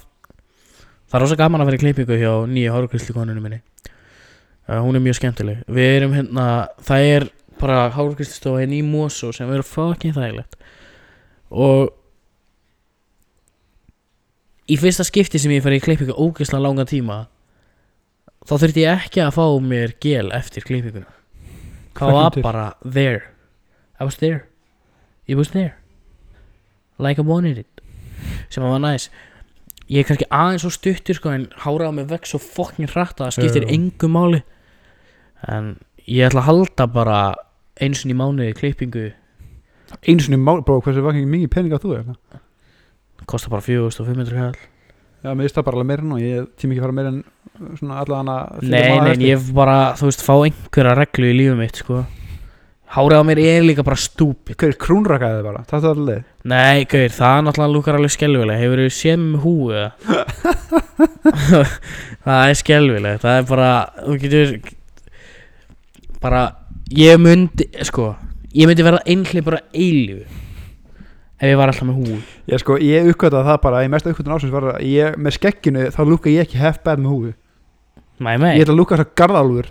það 1.08 1.18
er 1.18 1.24
rosa 1.24 1.38
gaman 1.40 1.64
að 1.64 1.70
vera 1.70 1.78
í 1.78 1.82
klippingu 1.84 2.18
hjá 2.20 2.32
nýja 2.48 2.74
hárgríslu 2.74 3.16
konunum 3.16 3.44
minni. 3.44 3.60
Uh, 4.68 4.80
hún 4.84 4.98
er 4.98 5.04
mjög 5.04 5.16
skemmtileg. 5.16 5.62
Við 5.72 5.94
erum 5.94 6.16
hérna, 6.16 6.48
það 6.84 7.06
er 7.14 7.28
bara 7.58 7.86
hárgríslustofa 7.94 8.60
hérna 8.62 8.76
í 8.76 8.82
Mosó 8.84 9.32
sem 9.34 9.48
er 9.52 9.64
fucking 9.64 10.16
þægilegt. 10.16 10.58
Og 11.48 11.94
í 14.68 14.76
fyrsta 14.76 15.06
skipti 15.08 15.40
sem 15.40 15.54
ég 15.56 15.64
fer 15.64 15.78
í 15.78 15.80
klippingu 15.80 16.16
ógeðslega 16.16 16.66
langan 16.66 16.90
tíma 16.90 17.22
þá 18.44 18.54
þurfti 18.58 18.84
ég 18.84 19.06
ekki 19.06 19.24
að 19.24 19.32
fá 19.38 19.46
mér 19.64 19.96
gel 20.04 20.28
eftir 20.36 20.68
klippinguna. 20.68 21.08
Það 21.96 22.14
var 22.14 22.38
bara 22.44 22.68
there. 22.84 23.24
I 23.98 24.04
was 24.04 24.20
there 24.20 24.47
it 25.28 25.36
was 25.36 25.52
there. 25.54 25.76
Like 26.98 27.20
I 27.20 27.26
wanted 27.26 27.58
it. 27.58 27.82
Sem 28.50 28.64
var 28.64 28.80
næs 28.82 29.10
ég 29.88 30.02
er 30.02 30.08
kannski 30.08 30.26
aðeins 30.34 30.64
svo 30.66 30.72
stuttur 30.74 31.16
sko 31.16 31.30
en 31.32 31.46
háraða 31.62 31.94
mig 31.96 32.08
vekk 32.10 32.26
svo 32.28 32.40
fokkin 32.42 32.90
hratt 32.90 33.20
að 33.22 33.28
það 33.28 33.36
skiptir 33.38 33.68
Já. 33.68 33.70
engu 33.76 34.10
máli. 34.12 34.42
En 35.48 35.78
ég 36.04 36.26
ætla 36.28 36.42
að 36.42 36.48
halda 36.50 36.88
bara 36.92 37.20
eins 37.80 38.02
og 38.02 38.10
í 38.10 38.18
mánuði 38.18 38.56
klippingu. 38.58 39.06
Einu 40.04 40.20
sinni 40.20 40.36
mál, 40.36 40.60
bróð, 40.66 40.82
hversu 40.84 41.04
var 41.04 41.16
ekki 41.16 41.30
mikið 41.30 41.52
pening 41.54 41.72
að 41.72 41.86
þú 41.86 41.94
er 41.96 42.10
kostar 43.28 43.52
bara 43.52 43.64
4500 43.64 44.34
kall 44.36 44.58
Já, 45.18 45.32
mér 45.34 45.50
það 45.50 45.64
bara 45.66 45.78
alveg 45.80 45.88
meira 45.90 46.06
nú, 46.06 46.18
ég 46.22 46.46
tími 46.60 46.76
ekki 46.76 46.84
fara 46.84 46.94
meira 46.94 47.10
en 47.10 47.22
svona 47.80 48.02
alla 48.04 48.20
hana 48.20 48.36
nei, 48.62 49.00
nei, 49.02 49.14
ég 49.26 49.48
bara, 49.54 49.78
þú 49.98 50.10
veist, 50.12 50.22
fá 50.22 50.34
einhverja 50.36 50.94
reglu 50.94 51.26
í 51.32 51.34
lífum 51.40 51.58
mitt 51.58 51.80
sko 51.82 52.04
hárið 52.94 53.20
á 53.20 53.24
mér 53.28 53.38
er 53.42 53.62
líka 53.66 53.84
bara 53.86 53.98
stúpid. 54.00 54.56
Hver 54.56 54.72
er 54.72 54.78
krúnrakaðið 54.80 55.42
bara, 55.44 55.60
það 55.68 55.84
er 55.84 55.90
alveg 55.92 56.22
Nei, 56.48 56.84
gauðir, 56.88 57.12
það 57.12 57.34
er 57.34 57.42
náttúrulega 57.46 57.74
lúkar 57.74 57.98
alveg 57.98 58.14
skelvileg 58.14 58.62
Hefur 58.62 58.82
þú 58.82 58.88
séð 58.96 59.18
með 59.24 59.40
húi 59.44 59.70
eða? 59.76 59.90
það 62.26 62.42
er 62.42 62.58
skelvileg 62.62 63.20
Það 63.24 63.34
er 63.36 63.44
bara, 63.52 63.70
þú 64.06 64.12
getur 64.24 64.48
Bara, 66.22 66.42
ég 66.96 67.14
myndi 67.22 67.68
Sko, 67.88 68.06
ég 68.56 68.70
myndi 68.70 68.86
verða 68.86 69.04
einhli 69.06 69.40
bara 69.44 69.60
eilífu 69.74 70.24
ef 71.38 71.46
ég 71.46 71.54
var 71.54 71.70
alltaf 71.70 71.86
með 71.86 71.98
húu 72.00 72.16
Ég 72.50 72.58
sko, 72.64 72.72
ég 72.82 73.06
uppgötaði 73.12 73.46
það 73.46 73.58
bara 73.62 73.84
Í 73.86 73.90
mesta 73.92 74.10
uppgötun 74.10 74.34
ásins 74.34 74.50
var 74.50 74.64
að 74.72 74.80
ég, 74.88 75.14
með 75.20 75.36
skegginu 75.36 75.84
Þá 75.94 76.00
lúka 76.08 76.32
ég 76.32 76.42
ekki 76.48 76.58
half 76.58 76.80
bad 76.82 76.98
með 77.04 77.12
húfu. 77.12 77.30
Mæ 78.18 78.30
Ég 78.34 78.40
mæ 78.42 78.48
ætla 78.56 78.72
að 78.74 78.80
lúka 78.80 78.98
þess 78.98 79.06
að 79.06 79.14
garðálfur 79.20 79.66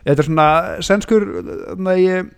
Að 0.00 0.10
þetta 0.12 0.22
er 0.24 0.28
svona 0.30 0.46
Senskur, 0.86 1.26
þannig 1.70 1.90
að 1.94 2.04
ég 2.04 2.30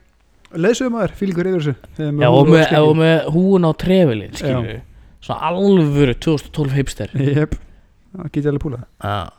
Leðsögum 0.52 0.92
maður, 0.98 1.12
fílingur 1.16 1.48
yfir 1.48 1.62
þessu 1.62 2.08
Já, 2.20 2.28
og 2.28 2.48
með, 2.52 2.72
og 2.82 2.96
með 2.98 3.28
húun 3.32 3.64
á 3.64 3.70
trefilin 3.80 4.34
skilju 4.36 4.80
svona 5.22 5.52
alvöru 5.52 6.14
2012 6.18 6.74
hipster. 6.76 7.12
Jep, 7.14 7.54
það 8.16 8.26
get 8.34 8.42
ég 8.42 8.48
alveg 8.50 8.64
púla 8.64 8.80
uh, 9.06 9.30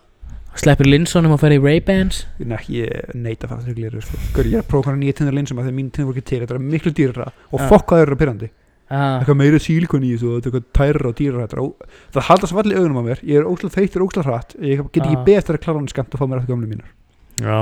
sleppir 0.58 0.88
linsonum 0.90 1.36
og 1.36 1.42
fer 1.42 1.54
í 1.54 1.60
Ray-Bans? 1.62 2.24
Nei, 2.40 2.62
ég 2.80 3.12
neita 3.20 3.46
að 3.46 3.52
fara 3.52 3.66
þessu 3.66 3.76
gleru 3.78 4.02
sko. 4.06 4.20
Ég 4.42 4.56
er 4.56 4.64
að 4.64 4.70
prófa 4.72 4.90
hvernig 4.90 5.04
nýja 5.10 5.18
tindar 5.20 5.36
linsum 5.38 5.60
að 5.60 5.68
þegar 5.68 5.78
mín 5.82 5.92
tindar 5.94 6.10
voru 6.10 6.22
ekki 6.22 6.30
til 6.32 6.42
Þetta 6.46 6.58
er 6.58 6.66
miklu 6.74 6.94
dýrara 6.98 7.30
og 7.52 7.60
Já. 7.62 7.68
fokk 7.74 7.88
hvað 7.92 8.02
þeir 8.02 8.08
eru 8.14 8.20
pyrrandi 8.24 8.50
uh, 8.50 8.98
Eitthvað 9.20 9.40
meira 9.44 9.62
sílikon 9.68 10.06
í 10.08 10.12
þessu 10.16 10.30
og 10.32 10.36
þetta 10.40 10.50
er 10.50 10.60
eitthvað 10.62 10.74
tærra 10.80 11.62
og 11.62 11.74
ó- 11.74 11.88
Það 12.16 12.28
haldast 12.32 12.58
valli 12.58 12.78
augunum 12.80 13.02
á 13.02 13.08
mér. 13.12 13.24
Ég 13.28 13.42
er 13.42 13.50
óslega 13.50 13.76
þreytur, 13.78 14.06
óslega 14.08 14.30
hratt. 14.30 14.56
Ég 14.62 14.82
get 14.94 15.04
ekki 15.04 15.22
beðið 15.28 15.42
eftir 15.44 15.58
að 15.60 15.64
klára 15.68 15.82
hann 15.82 15.90
skamt 15.92 16.14
og 16.16 16.22
fá 16.22 16.26
mér 16.30 16.42
eftir 16.44 16.54
gamlu 16.56 16.70
mínar. 16.70 16.94
Já 17.42 17.60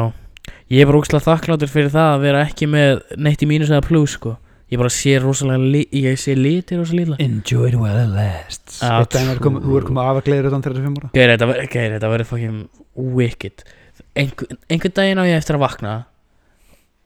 Ég 0.71 0.81
er 0.81 0.87
bara 0.89 1.01
ógslag 1.01 1.21
þakkláttur 1.25 1.69
fyrir 1.71 1.91
það 1.91 2.13
að 2.15 2.21
vera 2.25 2.45
ekki 2.47 2.67
með 2.71 3.01
neitt 3.17 3.41
í 3.43 3.47
mínus 3.49 3.69
eða 3.71 3.83
plus 3.85 4.15
sko. 4.17 4.37
Ég 4.71 4.79
bara 4.79 4.89
sé 4.93 5.17
rosalega 5.19 5.59
li 5.73 5.81
ég 5.91 6.15
sé 6.19 6.31
litir 6.37 6.79
rosalega 6.79 7.11
lítla 7.11 7.17
Enjoy 7.19 7.67
it 7.67 7.75
while 7.75 8.03
it 8.05 8.13
lasts. 8.15 8.79
Já, 8.79 9.03
dæmi 9.03 9.33
er 9.33 9.41
komið- 9.43 9.65
Þú 9.65 9.77
er 9.77 9.87
komið 9.89 10.05
af 10.07 10.15
að 10.21 10.23
gleður 10.29 10.47
þetta 10.47 10.61
35 10.69 10.97
ára. 11.01 11.09
Geir, 11.13 11.33
þetta 11.33 11.49
verður 11.51 11.69
Geir, 11.73 11.91
þetta 11.97 12.11
verður 12.13 12.29
fucking 12.31 12.69
wicked. 12.95 13.63
Einhver, 14.15 14.57
einhvern 14.69 14.93
daginn 14.95 15.19
á 15.19 15.23
ég 15.27 15.37
eftir 15.37 15.55
að 15.59 15.65
vakna 15.67 16.05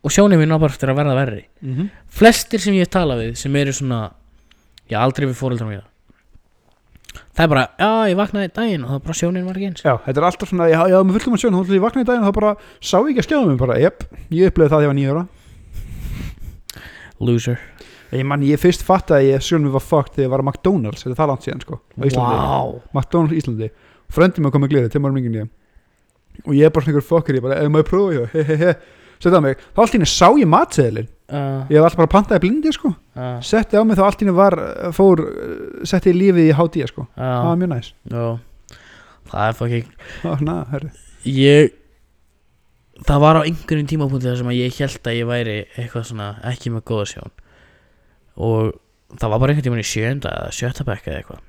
og 0.05 0.11
sjónið 0.13 0.38
mín 0.43 0.53
á 0.53 0.61
bara 0.61 0.71
eftir 0.71 0.89
að 0.93 0.99
verða 1.01 1.15
verri. 1.17 1.43
Mm 1.61 1.73
-hmm. 1.75 1.89
flestir 2.07 2.59
sem 2.61 2.73
ég 2.73 2.86
hef 2.86 2.89
talað 2.93 3.21
við 3.25 3.36
sem 3.38 3.55
eru 3.55 3.73
svona 3.73 4.11
ég 4.89 4.97
aldrei 5.01 5.25
við 5.27 5.33
fóreldrar 5.41 5.67
mína 5.67 5.83
það 7.36 7.43
er 7.45 7.51
bara, 7.51 7.63
já 7.79 7.89
ég 8.09 8.17
vaknaði 8.19 8.51
daginn 8.55 8.86
og 8.86 8.89
það 8.93 9.01
bara 9.05 9.17
sjónin 9.19 9.45
var 9.47 9.59
ekki 9.59 9.69
eins. 9.71 9.83
Já, 9.86 9.93
þetta 10.05 10.21
er 10.21 10.27
alltaf 10.29 10.51
svona, 10.51 10.67
já, 10.71 10.79
já, 10.91 10.97
með 11.03 11.17
fullum 11.19 11.36
að 11.36 11.41
sjón 11.43 11.55
Þá 11.55 11.61
ætla 11.65 11.75
ég 11.77 11.86
vakna 11.86 12.03
í 12.03 12.07
daginn 12.09 12.23
og 12.23 12.29
þá 12.29 12.38
bara 12.39 12.51
sá 12.79 12.97
ég 12.97 13.09
ekki 13.11 13.21
að 13.23 13.27
skjáða 13.27 13.49
mig 13.49 13.59
bara, 13.61 13.79
Jep, 13.81 13.97
ég 14.31 14.51
upplifði 14.51 14.71
það 14.71 14.79
þegar 14.79 14.86
ég 14.86 14.91
var 14.91 14.99
nýja 14.99 15.11
ára. 15.15 15.23
Loser. 17.25 17.59
Ég 18.15 18.25
man, 18.27 18.45
ég 18.45 18.61
fyrst 18.61 18.86
fatt 18.86 19.11
að 19.11 19.27
ég 19.27 19.43
sjónum 19.43 19.73
var 19.75 19.83
fucked 19.83 20.13
þegar 20.15 20.27
ég 20.27 20.33
var 20.36 20.43
á 20.43 20.47
McDonalds, 20.47 21.01
þetta 21.03 21.15
er 21.15 21.19
það 21.19 21.31
langt 21.31 21.43
síðan 21.47 21.63
sko 21.65 21.75
á 21.81 22.03
Íslandi, 22.05 22.36
wow. 22.39 22.69
McDonalds 22.95 23.36
Íslandi. 23.39 23.67
Frendi 24.15 24.39
mig 24.39 24.49
að 24.51 24.55
koma 24.55 24.65
með 24.67 24.73
gleði, 24.75 24.91
þeim 24.93 25.05
varum 25.07 25.19
yngin 25.19 25.39
ég 25.41 25.47
og 26.45 26.51
ég 26.55 26.67
er 26.67 26.71
bara 26.75 26.83
svona 26.83 26.93
einhver 26.93 27.07
fucker, 27.07 27.36
ég 27.39 27.43
bara, 27.43 27.57
eða 27.63 27.71
maður 27.71 27.88
prófa 27.89 28.11
uh, 31.32 31.63
ég 31.69 31.78
hef 31.78 31.86
alltaf 31.86 32.01
bara 32.01 32.11
pantaði 32.11 32.43
blindi 32.45 32.73
sko. 32.76 32.91
Uh, 33.15 33.38
setti 33.45 33.80
á 33.80 33.82
mig 33.88 33.97
þá 33.97 34.03
allt 34.07 34.21
henni 34.21 34.36
var 34.36 34.57
fór, 34.95 35.23
eh, 35.26 35.88
setti 35.88 36.13
lífið 36.15 36.51
í 36.51 36.57
hádía 36.57 36.89
sko. 36.91 37.07
Það 37.15 37.34
var 37.47 37.55
uh, 37.55 37.59
mjög 37.61 37.71
næs, 37.73 37.89
já. 38.11 38.28
það 39.32 39.47
er 39.49 39.57
herri. 40.73 40.91
Ég 41.26 41.73
það 43.03 43.23
var 43.26 43.39
á 43.41 43.45
einhverjum 43.45 43.89
tímapunkti 43.89 44.30
þar 44.30 44.39
sem 44.39 44.51
að 44.51 44.59
ég 44.59 44.78
held 44.80 45.09
að 45.09 45.17
ég 45.17 45.28
væri 45.30 45.57
eitthvað 45.76 46.07
svona 46.11 46.30
ekki 46.51 46.71
með 46.71 46.86
góða 46.91 47.09
sjón. 47.11 47.34
Og 48.36 48.71
það 49.15 49.34
var 49.34 49.41
bara 49.41 49.51
einhvern 49.51 49.67
tímann 49.67 49.84
í 49.84 49.89
sjönda 49.89 50.32
eða 50.32 50.55
sjötta 50.55 50.86
bekka 50.88 51.11
eða 51.11 51.23
eitthvað. 51.23 51.43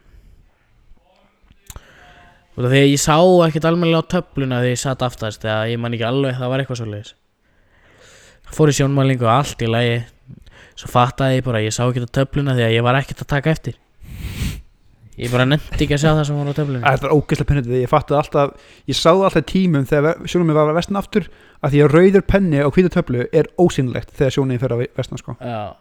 Og 2.57 2.65
þegar 2.65 2.89
ég 2.89 3.03
sá 3.03 3.17
ekkert 3.47 3.69
almennilega 3.69 4.01
á 4.01 4.13
töfluna 4.17 4.63
þegar 4.63 4.73
ég 4.73 4.81
satt 4.81 5.05
aftast 5.05 5.45
eða 5.45 5.69
ég 5.69 5.81
man 5.83 5.95
ekki 5.95 6.07
alveg 6.09 6.39
það 6.39 6.53
var 6.53 6.63
eitthvað 6.63 6.81
svoleiðis 6.81 7.15
fór 8.53 8.71
í 8.73 8.77
sjónmælingu 8.77 9.27
og 9.27 9.33
allt 9.33 9.65
í 9.65 9.71
lagi. 9.71 9.97
Svo 10.77 10.91
fattaði 10.93 11.41
ég 11.41 11.47
bara 11.47 11.63
að 11.63 11.69
ég 11.69 11.75
sá 11.75 11.83
ekkert 11.87 12.13
á 12.13 12.17
töfluna 12.21 12.57
þegar 12.57 12.75
ég 12.77 12.85
var 12.85 12.99
ekkert 13.01 13.25
að 13.25 13.33
taka 13.33 13.55
eftir. 13.55 13.79
Ég 15.17 15.33
bara 15.33 15.47
nefndi 15.49 15.87
ekki 15.87 15.97
að 15.97 16.03
sjá 16.03 16.11
það 16.11 16.27
sem 16.29 16.37
var 16.37 16.49
á 16.53 16.59
töfluna 16.59 16.91
þetta 16.93 17.09
er 17.09 17.15
ógeðslega 17.17 17.49
pennandi 17.49 17.71
því 17.73 17.79
ég 17.81 17.89
fattaði 17.89 18.19
alltaf 18.19 18.75
ég 18.91 18.99
sáði 18.99 19.25
alltaf 19.25 19.47
tímum 19.49 19.87
þegar 19.89 20.19
sjónum 20.29 20.51
mér 20.51 20.59
var 20.59 20.73
að 20.73 20.77
vestna 20.77 21.01
aftur 21.01 21.29
að 21.65 21.73
því 21.73 21.81
að 21.87 21.95
rauður 21.95 22.25
penni 22.29 22.61
á 22.61 22.69
hvítu 22.69 22.91
töflu 22.93 23.25
er 23.33 23.49
ósynlegt 23.57 24.13
þegar 24.13 24.35
sjónin 24.37 24.61
fer 24.61 24.75
að 24.77 24.83
vestna 24.99 25.21
sko. 25.23 25.37
Já, 25.41 25.73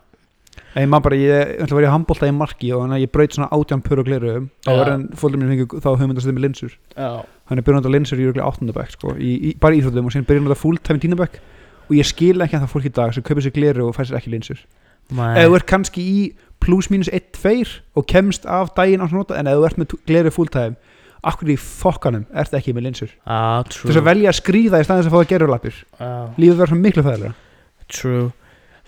ég 0.79 0.87
man 0.93 1.03
bara, 1.03 1.19
ég 1.19 1.51
ætla 1.65 1.67
að 1.67 1.81
vera 1.81 1.89
í 1.89 1.93
handbólta 1.97 2.29
í 2.31 2.35
marki 2.37 2.71
og 2.71 2.85
þannig 2.85 2.95
að 2.95 3.03
ég 3.03 3.11
braut 3.17 3.35
svona 3.35 3.49
átján 3.51 3.83
pur 3.83 4.03
og 4.05 4.07
gleru 4.07 4.35
þá 4.63 4.71
Já. 4.71 4.77
var 4.79 4.93
enn 4.93 5.05
fóldur 5.19 5.43
mér 5.43 5.51
fengið 5.51 5.83
þá 5.83 5.89
hugmyndast 5.91 6.31
með 6.31 6.45
linsur. 6.45 6.77
Já, 6.95 7.11
hann 7.51 7.59
er 7.59 7.67
byrjandi 7.67 7.91
á 7.91 7.95
linsur 7.97 8.23
í 8.23 8.29
örgulega 8.29 8.47
áttundabæk 8.47 8.95
sko, 8.95 9.17
í, 9.19 9.35
í, 9.35 9.53
bara 9.59 9.75
í 9.75 9.83
íþróttum 9.83 10.07
og 10.07 10.15
síðan 10.15 10.29
byrjandi 10.31 10.55
á 10.55 10.63
fulltime 10.63 11.01
í 11.01 11.03
tínabæk 11.09 11.37
og 11.85 11.93
ég 11.97 12.07
skil 12.09 12.41
ekki 12.41 12.57
að 12.57 12.65
það 12.65 12.73
fólk 12.73 12.89
í 12.89 12.93
dag 12.97 13.13
sem 13.15 13.25
kaupir 13.25 13.45
sér 13.45 13.55
gleru 13.55 13.87
og 13.89 13.95
fær 13.97 14.09
sér 14.09 14.19
ekki 14.19 14.33
linsur. 14.33 14.59
Ef 15.11 15.45
þú 15.45 15.55
ert 15.59 15.69
kannski 15.69 16.01
í 16.01 16.19
plus 16.63 16.89
mínus 16.89 17.11
1-2 17.13 17.79
og 17.95 18.07
kemst 18.09 18.45
af 18.49 18.73
daginn 18.77 19.03
á 19.03 19.05
svona 19.05 19.21
nota 19.21 19.37
en 19.37 19.47
ef 19.51 19.59
þú 19.59 19.65
ert 19.69 19.81
með 19.81 19.97
gleru 20.09 20.31
fulltime 20.33 20.75
akkur 21.25 21.51
í 21.53 21.57
fokkanum 21.57 22.25
ert 22.37 22.53
ekki 22.57 22.73
með 22.75 22.87
linsur? 22.89 23.11
Ah, 23.25 23.61
þess 23.65 23.97
að 23.97 24.07
velja 24.07 24.31
að 24.31 24.39
skrýða 24.39 24.81
í 24.81 24.87
staðins 24.87 25.09
að 25.09 25.15
fá 25.15 25.19
að 25.23 25.29
gera 25.33 25.49
lappir 25.49 25.77
ah, 25.99 26.27
lífið 26.37 26.59
verður 26.59 26.73
svo 26.73 26.81
miklu 26.81 27.05
fæðilega 27.05 27.33
True. 27.85 28.25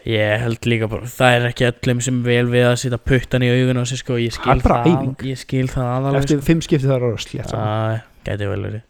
Ég 0.07 0.41
held 0.41 0.65
líka 0.69 0.87
bara 0.89 1.09
Það 1.11 1.35
er 1.35 1.47
ekki 1.49 1.65
öllum 1.67 1.99
sem 2.05 2.19
vel 2.25 2.45
við 2.49 2.65
að 2.69 2.75
setja 2.81 2.99
puttan 3.01 3.43
í 3.45 3.49
augun 3.51 3.81
á 3.81 3.85
sig 3.89 3.99
sko. 4.01 4.15
Ég 4.21 4.33
Það 4.33 4.39
skil 4.39 4.63
bara 4.63 4.77
það 4.85 4.93
æfing. 4.93 5.25
Ég 5.27 5.41
skil 5.41 5.65
það 5.73 5.89
aðalega 5.95 6.21
eftir 6.23 6.39
fimm 6.47 6.61
skipti 6.65 6.87
það 6.87 6.95
er 6.95 7.05
orða 7.09 7.19
slétt 7.25 7.49
sko. 7.49 7.57
saman. 7.57 7.67
ah, 7.67 8.05
Gæti 8.25 8.49
vel 8.49 8.61
verið. 8.63 8.85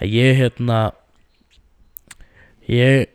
Að 0.00 0.16
Ég 0.16 0.40
hérna 0.40 0.80
Ég 2.70 3.08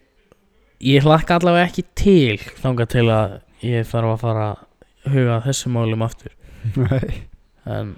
Ég 0.85 1.05
hlakka 1.05 1.39
allavega 1.39 1.65
ekki 1.69 1.83
til 1.97 2.37
Þangað 2.61 2.89
til 2.93 3.05
að 3.09 3.35
ég 3.65 3.87
þarf 3.89 4.11
að 4.13 4.23
fara 4.25 4.47
að 4.51 4.63
Huga 5.15 5.37
þessum 5.45 5.75
málum 5.77 6.01
aftur. 6.05 6.31
Það 7.65 7.93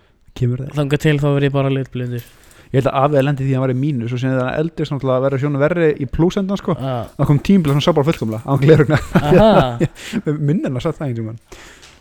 þangað 0.75 1.01
til 1.05 1.15
þá 1.21 1.27
verð 1.33 1.47
ég 1.47 1.53
bara 1.55 1.71
litblindur. 1.71 2.25
Ég 2.67 2.81
held 2.81 2.89
að 2.91 2.97
afið 2.99 3.23
lendi 3.23 3.45
því 3.45 3.51
að 3.53 3.55
hann 3.55 3.63
var 3.63 3.71
í 3.71 3.77
mínus 3.79 4.11
og 4.11 4.19
síðan 4.19 4.33
þegar 4.35 4.47
hann 4.49 4.59
eldist 4.61 4.91
náttúrulega 4.91 5.17
að 5.21 5.23
vera 5.25 5.39
sjónu 5.39 5.61
verri 5.61 5.87
í 6.03 6.07
plusendan 6.11 6.59
sko. 6.59 6.75
Ah, 6.75 7.05
það 7.15 7.29
kom 7.29 7.39
tímbil 7.47 7.71
sem 7.77 7.83
sá 7.85 7.93
bara 7.95 8.07
fullkomlega 8.09 8.43
á 8.43 8.53
glerugna 8.59 8.99
Aha. 9.21 9.61
Minnina 10.49 10.81
satt 10.83 10.99
það 10.99 11.05
einhvern 11.07 11.29
veginn 11.29 11.39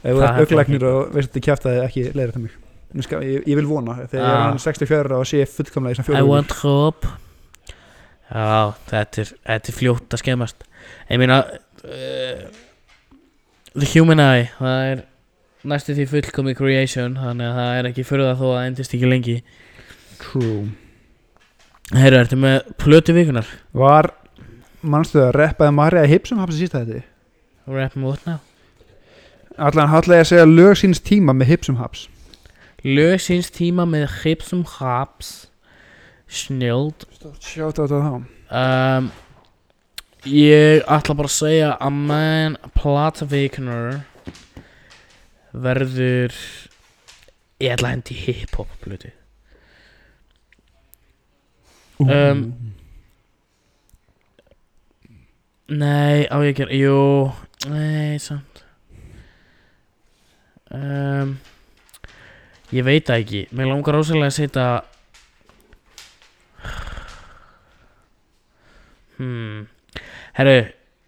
ef 0.02 0.18
Það 0.18 0.26
er 0.26 0.40
auglæknir 0.42 0.86
og 0.90 0.98
veist 1.14 1.30
að 1.30 1.36
þetta 1.36 1.44
kæftaði 1.46 1.84
ekki 1.86 2.40
mig. 2.42 2.56
Nú 2.96 3.04
skal, 3.06 3.22
ég, 3.26 3.46
ég 3.46 3.58
vil 3.60 3.68
vona 3.70 3.94
þegar 4.10 4.18
ég 4.18 4.26
er 4.26 4.34
Ah. 4.34 4.44
hann 4.50 4.58
64 4.62 5.20
og 5.20 5.30
sé 5.30 5.44
fullkomlega 5.54 5.94
í 5.94 6.00
svona 6.00 6.06
I 6.06 6.10
fjóru 6.18 6.32
want 6.34 6.56
hope. 6.64 7.14
Já, 8.26 8.74
þetta 8.90 9.22
er, 9.22 9.32
þetta 9.46 9.70
er 9.72 9.78
fljótt 9.78 10.14
að 10.18 10.22
skemmast 10.24 10.66
Ég 11.10 11.20
meina 11.22 11.42
uh, 11.46 12.46
The 13.76 13.88
Human 13.92 14.22
Eye 14.22 14.48
Það 14.58 14.90
er 14.90 15.04
næstu 15.66 15.96
því 15.96 16.08
fullkomi 16.14 16.56
creation 16.58 17.16
Þannig 17.20 17.50
að 17.50 17.60
það 17.60 17.78
er 17.78 17.90
ekki 17.90 18.06
fyrir 18.08 18.28
það 18.30 18.42
þó 18.42 18.46
að 18.48 18.56
það 18.56 18.66
endist 18.70 18.96
ekki 18.96 19.10
lengi. 19.10 19.36
True. 20.22 20.66
Herru, 21.94 22.18
ertu 22.18 22.38
með 22.40 22.70
plötu 22.82 23.14
vikunar? 23.14 23.46
var 23.76 24.10
mannstu 24.82 25.20
að 25.22 25.34
reppaði 25.36 25.74
Marja 25.76 26.06
Hipsum 26.10 26.40
hafði 26.42 26.62
sísta 26.64 26.82
þetta 26.82 27.04
Rap 27.70 27.96
me 27.96 28.06
what 28.06 28.26
now? 28.26 28.40
allan 29.56 29.90
hallega 29.92 30.24
að 30.24 30.30
segja 30.32 30.48
lög 30.48 30.76
síns 30.80 31.00
tíma 31.02 31.34
með 31.36 31.52
Hipsum 31.52 31.78
Haps 31.80 32.08
Lög 32.86 33.20
síns 33.22 33.52
tíma 33.54 33.86
með 33.88 34.08
Hipsum 34.22 34.64
Haps 34.76 35.48
Snild 36.26 37.06
sjátt 37.38 37.78
á 37.78 37.86
þetta 37.86 38.00
þá. 38.02 38.14
Um, 38.50 39.08
Ég 40.26 40.82
ætla 40.90 41.14
bara 41.14 41.28
að 41.30 41.36
segja 41.36 41.68
að 41.78 41.98
menn 42.08 42.56
plata 42.74 43.26
vikunar 43.30 44.00
verður 45.54 46.34
ég 47.62 47.76
ætla 47.76 47.92
að 47.92 47.94
hendi 47.94 48.16
hip-hop 48.24 48.72
plötu 48.82 49.12
Um, 51.96 52.52
Nei, 55.72 56.26
á 56.28 56.36
ég 56.44 56.50
að 56.52 56.58
gera 56.58 56.76
Jú, 56.76 56.98
nei, 57.72 58.18
samt. 58.20 58.60
Um, 60.68 61.38
Ég 62.74 62.84
veit 62.84 63.06
það 63.08 63.22
ekki. 63.22 63.40
Mér 63.56 63.70
langar 63.70 63.96
rosalega 63.96 64.28
að 64.28 64.36
setja 64.36 64.66
Hmm 69.16 69.64
Herru, 70.36 70.56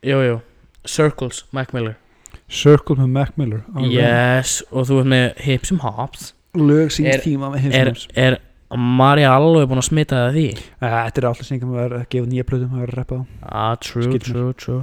jú, 0.09 0.19
jú. 0.25 0.37
Circles, 0.89 1.45
Mac 1.53 1.73
Miller. 1.77 1.97
Circle 2.49 2.97
með 3.03 3.09
Mac 3.13 3.35
Miller. 3.37 3.63
Yes, 3.93 4.63
og 4.73 4.87
þú 4.89 5.03
ert 5.03 5.11
með 5.13 5.27
Hips 5.45 5.73
and 5.75 5.83
Hops. 5.85 6.31
Lög 6.57 6.93
síns 6.95 7.21
tíma 7.23 7.51
með 7.53 7.67
Hipsum 7.67 7.81
Er, 7.83 7.91
Haps 7.93 8.07
er 8.17 8.39
Marja 8.99 9.31
alveg 9.37 9.69
búin 9.69 9.81
að 9.81 9.87
smita 9.89 10.17
það 10.27 10.35
því? 10.39 10.47
þetta 10.81 11.21
er 11.21 11.27
alltaf 11.29 11.47
sem 11.49 11.75
að 11.81 11.95
gefa 12.13 12.29
nýja 12.29 12.45
plötum 12.49 12.73
að 12.75 12.83
vera 12.85 12.93
að 12.93 12.99
reppa 12.99 13.19
á. 13.21 13.23
Ah, 13.49 13.75
true, 13.81 14.19
true, 14.21 14.53
true. 14.61 14.83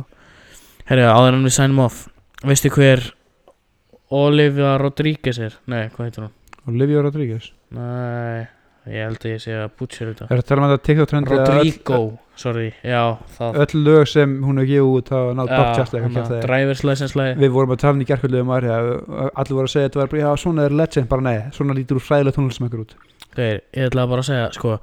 Herri, 0.90 1.06
áður 1.06 1.38
en 1.40 1.46
við 1.46 1.54
sænum 1.58 1.82
off 1.86 2.04
Veistu 2.46 2.70
hver 2.74 3.02
Olivia 4.14 4.76
Rodríguez 4.82 5.40
er? 5.42 5.56
Nei, 5.70 5.88
hvað 5.94 6.08
heitir 6.08 6.26
hún? 6.28 6.34
Olivia 6.70 7.02
Rodríguez 7.06 7.52
Nei, 7.74 8.46
Ég 8.86 9.02
held 9.02 9.24
að 9.24 9.32
ég 9.32 9.42
sé 9.42 9.54
að 9.58 9.72
butcher 9.80 10.10
þetta. 10.12 10.28
Er 10.30 10.40
þetta 10.40 10.50
tala 10.52 10.62
um 10.62 10.72
þetta 10.72 10.86
TikTok 10.86 11.10
trendi 11.10 11.32
að 11.34 11.40
Rodrigo, 11.40 12.00
sorry, 12.38 12.66
já 12.86 13.00
það 13.38 13.56
öll, 13.64 13.64
öll 13.66 13.80
lög 13.88 14.10
sem 14.12 14.36
hún 14.46 14.62
hefur 14.62 14.70
gefið 14.70 14.90
út 15.00 15.10
hafa 15.16 15.32
nátt 15.40 15.50
Já, 15.50 15.56
bóktjastlega 15.62 16.10
hana, 16.12 16.42
Drivers 16.44 16.84
license 16.86 17.18
lagi. 17.18 17.38
Við 17.42 17.56
vorum 17.56 17.74
að 17.74 17.80
tala 17.82 17.98
um 17.98 18.04
í 18.04 18.08
gerkvöldu 18.12 18.44
um 18.44 18.52
Arja 18.54 18.76
allir 18.84 19.58
voru 19.58 19.66
að 19.66 19.74
segja 19.74 19.88
að 19.88 19.90
þetta 19.90 20.02
var 20.04 20.12
bara, 20.12 20.22
já 20.22 20.44
svona 20.44 20.68
er 20.68 20.76
legend 20.82 21.10
bara 21.16 21.26
nei, 21.26 21.40
svona 21.58 21.78
lítur 21.80 21.98
úr 21.98 22.06
fræðilega 22.06 22.38
tónlismækur 22.38 22.84
út. 22.84 22.94
Þeir, 23.34 23.64
ég 23.74 23.90
ætla 23.90 24.06
bara 24.12 24.22
að 24.22 24.30
segja, 24.30 24.52
sko 24.60 24.78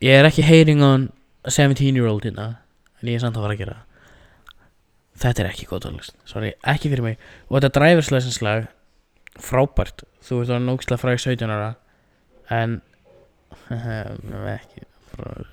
Ég 0.00 0.16
er 0.16 0.24
ekki 0.24 0.42
hating 0.48 0.82
on 0.82 1.06
a 1.44 1.52
17 1.52 1.94
year 1.94 2.08
old 2.08 2.24
hérna 2.24 2.56
En 3.00 3.08
ég 3.08 3.18
er 3.18 3.22
samt 3.22 3.36
að 3.36 3.44
fara 3.44 3.54
að 3.56 3.60
gera 3.62 3.74
það. 3.76 3.86
Þetta 5.20 5.42
er 5.42 5.48
ekki 5.50 5.68
góð 5.68 5.82
tónlist 5.86 6.14
Sorry, 6.28 6.54
ekki 6.72 6.90
fyrir 6.90 7.04
mig. 7.04 7.18
Og 7.48 7.58
þetta 7.58 7.72
drivers 7.76 8.10
license 8.10 8.44
lag 8.44 8.66
Frábært. 9.40 10.02
Þú 10.24 10.42
ert 10.42 10.52
að 10.56 10.64
nógslega 10.66 11.00
fræg 11.00 11.20
17 11.22 11.52
ára 11.52 11.74
En 12.50 12.80
Ekki 14.56 14.86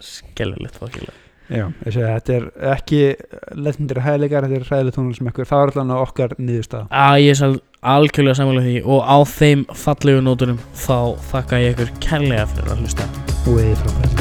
Skellulegt 0.04 0.78
fokkilega 0.80 1.16
Já, 1.48 1.64
ég 1.88 1.94
segi 1.96 2.04
þetta 2.04 2.34
er 2.36 2.48
ekki 2.74 2.98
legendir 3.56 4.02
hæðleikar, 4.04 4.44
þetta 4.50 4.58
er 4.60 4.66
hræðilega 4.68 4.96
tónlismækur 4.98 5.48
það 5.48 5.62
var 5.62 5.72
allan 5.72 5.94
okkar 5.96 6.36
niðurstað 6.42 6.90
að 6.92 7.20
ég 7.24 7.32
er 7.32 7.40
sal- 7.40 7.62
algjörlega 7.96 8.40
sammála 8.42 8.66
því 8.68 8.76
og 8.84 9.08
á 9.08 9.18
þeim 9.32 9.64
fallegu 9.86 10.26
nótunum 10.28 10.60
þá 10.76 11.00
þakka 11.32 11.64
ég 11.64 11.78
ykkur 11.78 11.96
kærlega 12.04 12.50
fyrir 12.52 12.76
að 12.76 12.84
hlusta. 12.84 13.08
Og 13.48 13.62
við 13.62 13.76
frábæri 13.80 14.17